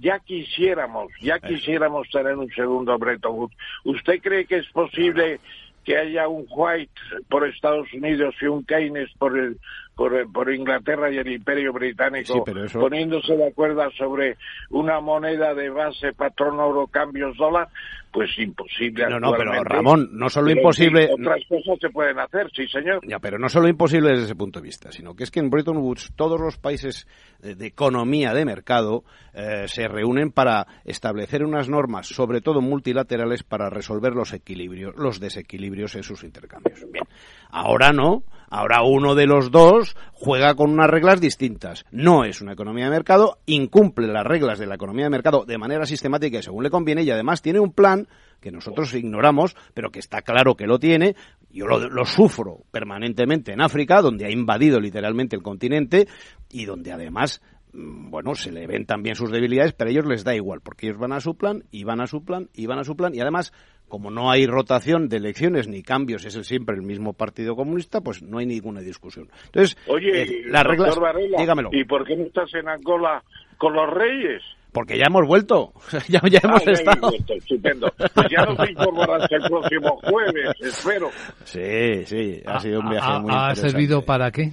ya 0.00 0.18
quisiéramos, 0.20 1.12
ya 1.20 1.38
quisiéramos 1.38 2.08
tener 2.10 2.36
un 2.36 2.48
segundo 2.50 2.96
Bretton 2.98 3.34
Woods. 3.36 3.56
¿Usted 3.84 4.20
cree 4.22 4.44
que 4.44 4.58
es 4.58 4.66
posible 4.68 5.40
que 5.84 5.96
haya 5.96 6.28
un 6.28 6.46
White 6.48 6.92
por 7.28 7.46
Estados 7.48 7.92
Unidos 7.92 8.34
y 8.40 8.46
un 8.46 8.64
Keynes 8.64 9.10
por 9.18 9.38
el 9.38 9.58
por, 9.98 10.30
por 10.30 10.54
Inglaterra 10.54 11.10
y 11.10 11.16
el 11.16 11.26
Imperio 11.26 11.72
Británico 11.72 12.44
poniéndose 12.72 13.36
de 13.36 13.48
acuerdo 13.48 13.82
sobre 13.98 14.36
una 14.70 15.00
moneda 15.00 15.54
de 15.54 15.70
base 15.70 16.12
patrón 16.12 16.60
oro 16.60 16.86
cambios 16.86 17.36
dólar, 17.36 17.66
pues 18.12 18.30
imposible. 18.38 19.08
No, 19.10 19.18
no, 19.18 19.32
pero 19.32 19.52
Ramón, 19.64 20.10
no 20.12 20.28
solo 20.28 20.52
imposible. 20.52 21.08
Otras 21.12 21.40
cosas 21.48 21.80
se 21.80 21.90
pueden 21.90 22.16
hacer, 22.20 22.48
sí, 22.54 22.68
señor. 22.68 23.00
Ya, 23.08 23.18
pero 23.18 23.40
no 23.40 23.48
solo 23.48 23.66
imposible 23.66 24.10
desde 24.10 24.26
ese 24.26 24.36
punto 24.36 24.60
de 24.60 24.66
vista, 24.66 24.92
sino 24.92 25.16
que 25.16 25.24
es 25.24 25.32
que 25.32 25.40
en 25.40 25.50
Bretton 25.50 25.78
Woods 25.78 26.12
todos 26.14 26.40
los 26.40 26.58
países 26.58 27.08
de 27.40 27.66
economía 27.66 28.32
de 28.34 28.44
mercado 28.44 29.02
eh, 29.34 29.64
se 29.66 29.88
reúnen 29.88 30.30
para 30.30 30.68
establecer 30.84 31.42
unas 31.42 31.68
normas, 31.68 32.06
sobre 32.06 32.40
todo 32.40 32.60
multilaterales, 32.60 33.42
para 33.42 33.68
resolver 33.68 34.14
los 34.14 34.32
equilibrios, 34.32 34.94
los 34.96 35.18
desequilibrios 35.18 35.96
en 35.96 36.04
sus 36.04 36.22
intercambios. 36.22 36.86
Bien, 36.92 37.04
ahora 37.50 37.90
no 37.90 38.22
Ahora 38.50 38.82
uno 38.82 39.14
de 39.14 39.26
los 39.26 39.50
dos 39.50 39.94
juega 40.12 40.54
con 40.54 40.70
unas 40.70 40.88
reglas 40.88 41.20
distintas. 41.20 41.84
No 41.90 42.24
es 42.24 42.40
una 42.40 42.52
economía 42.52 42.86
de 42.86 42.90
mercado, 42.90 43.38
incumple 43.46 44.06
las 44.08 44.26
reglas 44.26 44.58
de 44.58 44.66
la 44.66 44.76
economía 44.76 45.04
de 45.04 45.10
mercado 45.10 45.44
de 45.44 45.58
manera 45.58 45.84
sistemática 45.86 46.38
y 46.38 46.42
según 46.42 46.64
le 46.64 46.70
conviene 46.70 47.02
y 47.02 47.10
además 47.10 47.42
tiene 47.42 47.60
un 47.60 47.72
plan 47.72 48.08
que 48.40 48.50
nosotros 48.50 48.94
ignoramos, 48.94 49.56
pero 49.74 49.90
que 49.90 49.98
está 49.98 50.22
claro 50.22 50.56
que 50.56 50.66
lo 50.66 50.78
tiene. 50.78 51.14
Yo 51.50 51.66
lo, 51.66 52.04
sufro 52.04 52.62
permanentemente 52.70 53.52
en 53.52 53.60
África, 53.60 54.00
donde 54.00 54.26
ha 54.26 54.30
invadido 54.30 54.80
literalmente 54.80 55.36
el 55.36 55.42
continente 55.42 56.06
y 56.50 56.64
donde 56.64 56.92
además 56.92 57.42
mm, 57.72 58.10
bueno, 58.10 58.34
se 58.34 58.52
le 58.52 58.66
ven 58.66 58.86
también 58.86 59.16
sus 59.16 59.30
debilidades, 59.30 59.72
pero 59.72 59.88
a 59.88 59.92
ellos 59.92 60.06
les 60.06 60.24
da 60.24 60.34
igual, 60.34 60.60
porque 60.60 60.86
ellos 60.86 60.98
van 60.98 61.12
a 61.12 61.20
su 61.20 61.36
plan, 61.36 61.64
y 61.70 61.84
van 61.84 62.00
a 62.00 62.06
su 62.06 62.24
plan, 62.24 62.48
y 62.54 62.66
van 62.66 62.78
a 62.78 62.84
su 62.84 62.96
plan, 62.96 63.14
y 63.14 63.20
además 63.20 63.52
como 63.88 64.10
no 64.10 64.30
hay 64.30 64.46
rotación 64.46 65.08
de 65.08 65.16
elecciones 65.16 65.68
ni 65.68 65.82
cambios, 65.82 66.24
es 66.24 66.34
siempre 66.46 66.76
el 66.76 66.82
mismo 66.82 67.12
Partido 67.12 67.56
Comunista, 67.56 68.00
pues 68.00 68.22
no 68.22 68.38
hay 68.38 68.46
ninguna 68.46 68.80
discusión. 68.80 69.28
Entonces, 69.46 69.76
Oye, 69.86 70.22
eh, 70.22 70.42
las 70.46 70.64
reglas, 70.64 70.98
dígamelo. 71.36 71.70
¿Y 71.72 71.84
por 71.84 72.04
qué 72.04 72.16
no 72.16 72.24
estás 72.24 72.52
en 72.54 72.68
Angola 72.68 73.22
con 73.56 73.72
los 73.72 73.88
reyes? 73.90 74.42
Porque 74.72 74.98
ya 74.98 75.04
hemos 75.08 75.26
vuelto, 75.26 75.72
ya, 76.08 76.20
hemos 76.22 76.66
ah, 76.66 76.70
estado. 76.70 77.10
estupendo. 77.36 77.92
Pues 77.96 78.26
ya 78.30 78.44
nos 78.44 78.68
informarás 78.68 79.30
el 79.30 79.42
próximo 79.42 79.98
jueves, 80.02 80.50
espero. 80.60 81.10
Sí, 81.44 82.04
sí, 82.04 82.42
ha 82.46 82.60
sido 82.60 82.80
un 82.80 82.90
viaje 82.90 83.20
muy 83.20 83.32
¿Ha 83.34 83.54
servido 83.54 84.02
para 84.02 84.30
qué? 84.30 84.52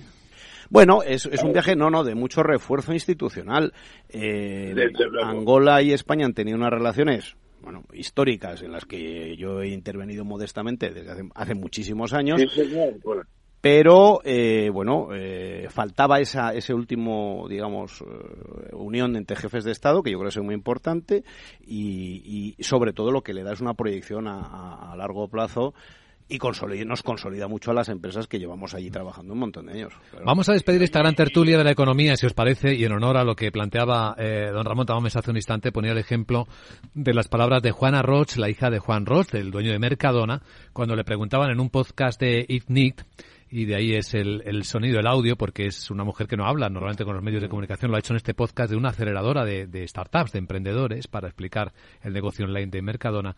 Bueno, 0.69 1.03
es, 1.03 1.25
es, 1.27 1.43
un 1.43 1.53
viaje, 1.53 1.75
no, 1.75 1.91
no, 1.91 2.03
de 2.03 2.15
mucho 2.15 2.41
refuerzo 2.41 2.91
institucional. 2.91 3.73
Eh, 4.09 4.73
Angola 5.23 5.81
y 5.81 5.93
España 5.93 6.25
han 6.25 6.33
tenido 6.33 6.57
unas 6.57 6.71
relaciones 6.71 7.35
bueno, 7.65 7.83
históricas 7.93 8.61
en 8.61 8.71
las 8.71 8.85
que 8.85 9.35
yo 9.35 9.61
he 9.61 9.69
intervenido 9.69 10.23
modestamente 10.23 10.91
desde 10.91 11.27
hace, 11.33 11.55
muchísimos 11.55 12.13
años. 12.13 12.39
Pero, 13.59 14.19
eh, 14.23 14.69
bueno, 14.71 15.07
eh, 15.11 15.65
faltaba 15.71 16.19
esa, 16.19 16.53
ese 16.53 16.75
último, 16.75 17.47
digamos, 17.49 18.01
eh, 18.01 18.75
unión 18.75 19.15
entre 19.15 19.35
jefes 19.35 19.63
de 19.63 19.71
Estado, 19.71 20.03
que 20.03 20.11
yo 20.11 20.19
creo 20.19 20.29
que 20.29 20.39
es 20.39 20.45
muy 20.45 20.53
importante, 20.53 21.23
y, 21.65 22.53
y 22.59 22.63
sobre 22.63 22.93
todo 22.93 23.09
lo 23.11 23.23
que 23.23 23.33
le 23.33 23.41
da 23.41 23.53
es 23.53 23.61
una 23.61 23.73
proyección 23.73 24.27
a, 24.27 24.91
a 24.91 24.95
largo 24.95 25.27
plazo 25.27 25.73
y 26.27 26.39
nos 26.85 27.03
consolida 27.03 27.47
mucho 27.47 27.71
a 27.71 27.73
las 27.73 27.89
empresas 27.89 28.27
que 28.27 28.39
llevamos 28.39 28.73
allí 28.73 28.89
trabajando 28.89 29.33
un 29.33 29.39
montón 29.39 29.67
de 29.67 29.73
años. 29.73 29.93
Vamos 30.23 30.49
a 30.49 30.53
despedir 30.53 30.81
esta 30.81 30.99
gran 30.99 31.13
tertulia 31.13 31.57
de 31.57 31.63
la 31.63 31.71
economía, 31.71 32.15
si 32.15 32.25
os 32.25 32.33
parece, 32.33 32.73
y 32.73 32.83
en 32.83 32.93
honor 32.93 33.17
a 33.17 33.23
lo 33.23 33.35
que 33.35 33.51
planteaba 33.51 34.15
eh, 34.17 34.49
don 34.51 34.65
Ramón 34.65 34.87
Tamames 34.87 35.15
hace 35.15 35.29
un 35.29 35.37
instante, 35.37 35.71
ponía 35.71 35.91
el 35.91 35.99
ejemplo 35.99 36.47
de 36.93 37.13
las 37.13 37.27
palabras 37.27 37.61
de 37.61 37.71
Juana 37.71 38.01
Roch, 38.01 38.37
la 38.37 38.49
hija 38.49 38.71
de 38.71 38.79
Juan 38.79 39.05
Roch, 39.05 39.33
el 39.35 39.51
dueño 39.51 39.71
de 39.71 39.79
Mercadona, 39.79 40.41
cuando 40.73 40.95
le 40.95 41.03
preguntaban 41.03 41.51
en 41.51 41.59
un 41.59 41.69
podcast 41.69 42.19
de 42.19 42.45
IFNIC, 42.47 43.05
y 43.51 43.65
de 43.65 43.75
ahí 43.75 43.93
es 43.93 44.15
el, 44.15 44.41
el, 44.45 44.63
sonido, 44.63 44.99
el 44.99 45.07
audio, 45.07 45.35
porque 45.35 45.67
es 45.67 45.91
una 45.91 46.03
mujer 46.03 46.27
que 46.27 46.35
no 46.35 46.45
habla 46.45 46.67
normalmente 46.69 47.05
con 47.05 47.13
los 47.13 47.23
medios 47.23 47.43
de 47.43 47.49
comunicación, 47.49 47.91
lo 47.91 47.97
ha 47.97 47.99
hecho 47.99 48.13
en 48.13 48.17
este 48.17 48.33
podcast 48.33 48.71
de 48.71 48.77
una 48.77 48.89
aceleradora 48.89 49.45
de, 49.45 49.67
de 49.67 49.87
startups, 49.87 50.31
de 50.31 50.39
emprendedores, 50.39 51.07
para 51.07 51.27
explicar 51.27 51.71
el 52.01 52.13
negocio 52.13 52.45
online 52.45 52.67
de 52.67 52.81
Mercadona 52.81 53.35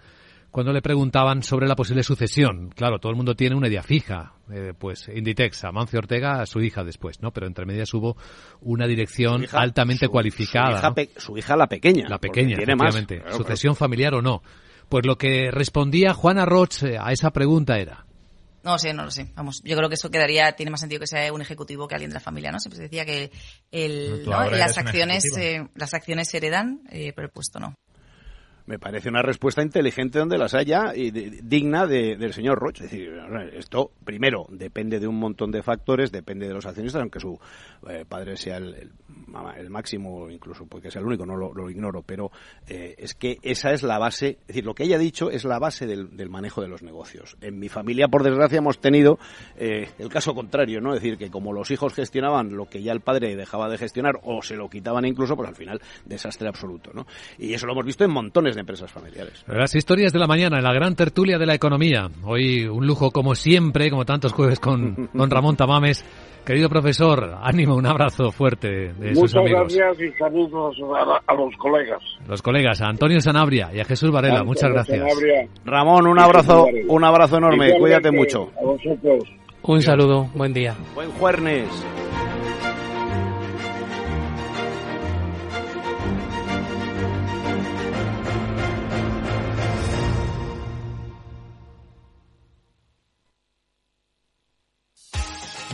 cuando 0.57 0.73
le 0.73 0.81
preguntaban 0.81 1.43
sobre 1.43 1.67
la 1.67 1.75
posible 1.75 2.01
sucesión. 2.01 2.69
Claro, 2.69 2.97
todo 2.97 3.11
el 3.11 3.15
mundo 3.15 3.35
tiene 3.35 3.55
una 3.55 3.67
idea 3.67 3.83
fija. 3.83 4.33
Eh, 4.51 4.73
pues 4.75 5.07
Inditex, 5.07 5.65
Amancio 5.65 5.99
Ortega, 5.99 6.41
a 6.41 6.47
su 6.47 6.61
hija 6.61 6.83
después, 6.83 7.21
¿no? 7.21 7.29
Pero 7.29 7.45
entre 7.45 7.67
medias 7.67 7.93
hubo 7.93 8.17
una 8.61 8.87
dirección 8.87 9.45
altamente 9.51 10.07
cualificada. 10.07 10.95
Su 11.17 11.37
hija, 11.37 11.55
la 11.55 11.67
pequeña. 11.67 12.09
La 12.09 12.17
pequeña, 12.17 12.55
efectivamente. 12.55 13.21
sucesión 13.33 13.75
familiar 13.75 14.15
o 14.15 14.23
no. 14.23 14.41
Pues 14.89 15.05
lo 15.05 15.15
que 15.15 15.51
respondía 15.51 16.15
Juana 16.15 16.43
Roch 16.43 16.81
eh, 16.81 16.97
a 16.99 17.11
esa 17.11 17.29
pregunta 17.29 17.77
era. 17.77 18.07
No 18.63 18.79
sé, 18.79 18.95
no 18.95 19.03
lo 19.03 19.11
sé. 19.11 19.27
Vamos, 19.35 19.61
yo 19.63 19.77
creo 19.77 19.89
que 19.89 19.93
eso 19.93 20.09
quedaría, 20.09 20.53
tiene 20.53 20.71
más 20.71 20.79
sentido 20.79 21.01
que 21.01 21.05
sea 21.05 21.31
un 21.31 21.41
ejecutivo 21.41 21.87
que 21.87 21.93
alguien 21.93 22.09
de 22.09 22.15
la 22.15 22.19
familia, 22.19 22.51
¿no? 22.51 22.59
Siempre 22.59 22.77
se 22.77 22.83
decía 22.85 23.05
que 23.05 23.29
el, 23.69 24.25
las 24.25 24.75
acciones, 24.79 25.23
eh, 25.37 25.67
las 25.75 25.93
acciones 25.93 26.29
se 26.29 26.37
heredan, 26.37 26.81
pero 26.89 27.27
el 27.27 27.29
puesto 27.29 27.59
no. 27.59 27.75
Me 28.67 28.79
parece 28.79 29.07
una 29.07 29.21
respuesta 29.21 29.63
inteligente 29.63 30.19
donde 30.19 30.37
las 30.37 30.53
haya 30.53 30.93
y 30.93 31.09
digna 31.11 31.87
del 31.87 32.33
señor 32.33 32.59
Roche. 32.59 32.83
Es 32.85 32.91
decir, 32.91 33.17
esto, 33.53 33.91
primero, 34.03 34.45
depende 34.49 34.99
de 34.99 35.07
un 35.07 35.17
montón 35.17 35.51
de 35.51 35.63
factores, 35.63 36.11
depende 36.11 36.47
de 36.47 36.53
los 36.53 36.65
accionistas, 36.65 37.01
aunque 37.01 37.21
su 37.21 37.39
eh, 37.89 38.05
padre 38.07 38.37
sea 38.37 38.57
el, 38.57 38.91
máximo, 39.69 40.29
incluso 40.29 40.65
porque 40.65 40.91
sea 40.91 41.01
el 41.01 41.07
único, 41.07 41.25
no 41.25 41.35
lo, 41.35 41.69
ignoro, 41.69 42.01
pero 42.01 42.31
eh, 42.67 42.95
es 42.97 43.13
que 43.13 43.37
esa 43.41 43.71
es 43.71 43.83
la 43.83 43.99
base, 43.99 44.37
es 44.41 44.47
decir, 44.47 44.65
lo 44.65 44.73
que 44.73 44.83
ella 44.83 44.95
ha 44.95 44.99
dicho 44.99 45.29
es 45.29 45.45
la 45.45 45.59
base 45.59 45.85
del, 45.85 46.29
manejo 46.29 46.61
de 46.61 46.67
los 46.67 46.83
negocios. 46.83 47.37
En 47.41 47.59
mi 47.59 47.69
familia, 47.69 48.07
por 48.07 48.23
desgracia, 48.23 48.57
hemos 48.57 48.79
tenido 48.79 49.19
eh, 49.57 49.89
el 49.99 50.09
caso 50.09 50.33
contrario, 50.33 50.81
¿no? 50.81 50.93
Es 50.93 51.01
decir, 51.01 51.17
que 51.17 51.29
como 51.29 51.53
los 51.53 51.71
hijos 51.71 51.93
gestionaban 51.93 52.55
lo 52.55 52.65
que 52.65 52.81
ya 52.81 52.91
el 52.91 53.01
padre 53.01 53.35
dejaba 53.35 53.69
de 53.69 53.77
gestionar 53.77 54.19
o 54.23 54.41
se 54.41 54.55
lo 54.55 54.69
quitaban 54.69 55.05
incluso, 55.05 55.35
pues 55.35 55.49
al 55.49 55.55
final 55.55 55.81
desastre 56.05 56.47
absoluto, 56.47 56.91
¿no? 56.93 57.05
Y 57.37 57.53
eso 57.53 57.65
lo 57.65 57.73
hemos 57.73 57.85
visto 57.85 58.03
en 58.03 58.11
montones 58.11 58.55
de 58.55 58.61
empresas 58.61 58.91
familiares. 58.91 59.43
Las 59.47 59.75
historias 59.75 60.13
de 60.13 60.19
la 60.19 60.27
mañana 60.27 60.57
en 60.57 60.63
la 60.63 60.73
gran 60.73 60.95
tertulia 60.95 61.37
de 61.37 61.45
la 61.45 61.55
economía. 61.55 62.09
Hoy 62.23 62.65
un 62.65 62.85
lujo 62.85 63.11
como 63.11 63.35
siempre, 63.35 63.89
como 63.89 64.05
tantos 64.05 64.33
jueves 64.33 64.59
con 64.59 65.09
don 65.13 65.29
Ramón 65.29 65.55
Tamames. 65.55 66.03
Querido 66.47 66.69
profesor, 66.69 67.39
ánimo, 67.41 67.75
un 67.75 67.85
abrazo 67.85 68.31
fuerte 68.31 68.93
de 68.93 69.13
sus 69.13 69.35
amigos. 69.35 69.63
Muchas 69.63 69.77
gracias 69.85 70.01
y 70.01 70.17
saludos 70.17 70.77
a, 71.27 71.33
los 71.33 71.53
colegas. 71.57 72.01
Los 72.25 72.41
colegas, 72.41 72.81
a 72.81 72.85
Antonio 72.85 73.19
Sanabria 73.19 73.69
y 73.73 73.81
a 73.81 73.83
Jesús 73.83 74.11
Varela, 74.11 74.45
muchas 74.45 74.71
gracias. 74.71 75.03
Ramón, 75.65 76.07
un 76.07 76.17
abrazo, 76.17 76.67
un 76.87 77.03
abrazo 77.03 77.39
enorme, 77.39 77.77
cuídate 77.77 78.11
mucho. 78.11 78.49
Un 79.61 79.81
saludo, 79.81 80.29
buen 80.35 80.53
día. 80.53 80.73
Buen 80.95 81.11
jueves. 81.11 81.67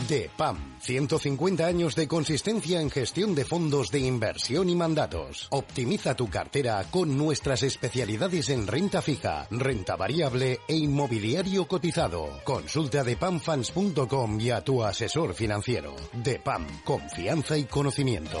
DEPAM, 0.08 0.78
150 0.80 1.66
años 1.66 1.94
de 1.94 2.08
consistencia 2.08 2.80
en 2.80 2.90
gestión 2.90 3.34
de 3.34 3.44
fondos 3.44 3.90
de 3.90 4.00
inversión 4.00 4.68
y 4.68 4.74
mandatos. 4.74 5.48
Optimiza 5.50 6.14
tu 6.14 6.28
cartera 6.28 6.84
con 6.90 7.16
nuestras 7.16 7.62
especialidades 7.62 8.50
en 8.50 8.66
renta 8.66 9.00
fija, 9.00 9.46
renta 9.50 9.96
variable 9.96 10.60
e 10.68 10.76
inmobiliario 10.76 11.66
cotizado. 11.66 12.28
Consulta 12.44 13.04
depamfans.com 13.04 14.40
y 14.40 14.50
a 14.50 14.60
tu 14.62 14.82
asesor 14.82 15.34
financiero. 15.34 15.94
DEPAM, 16.12 16.82
confianza 16.84 17.56
y 17.56 17.64
conocimiento. 17.64 18.40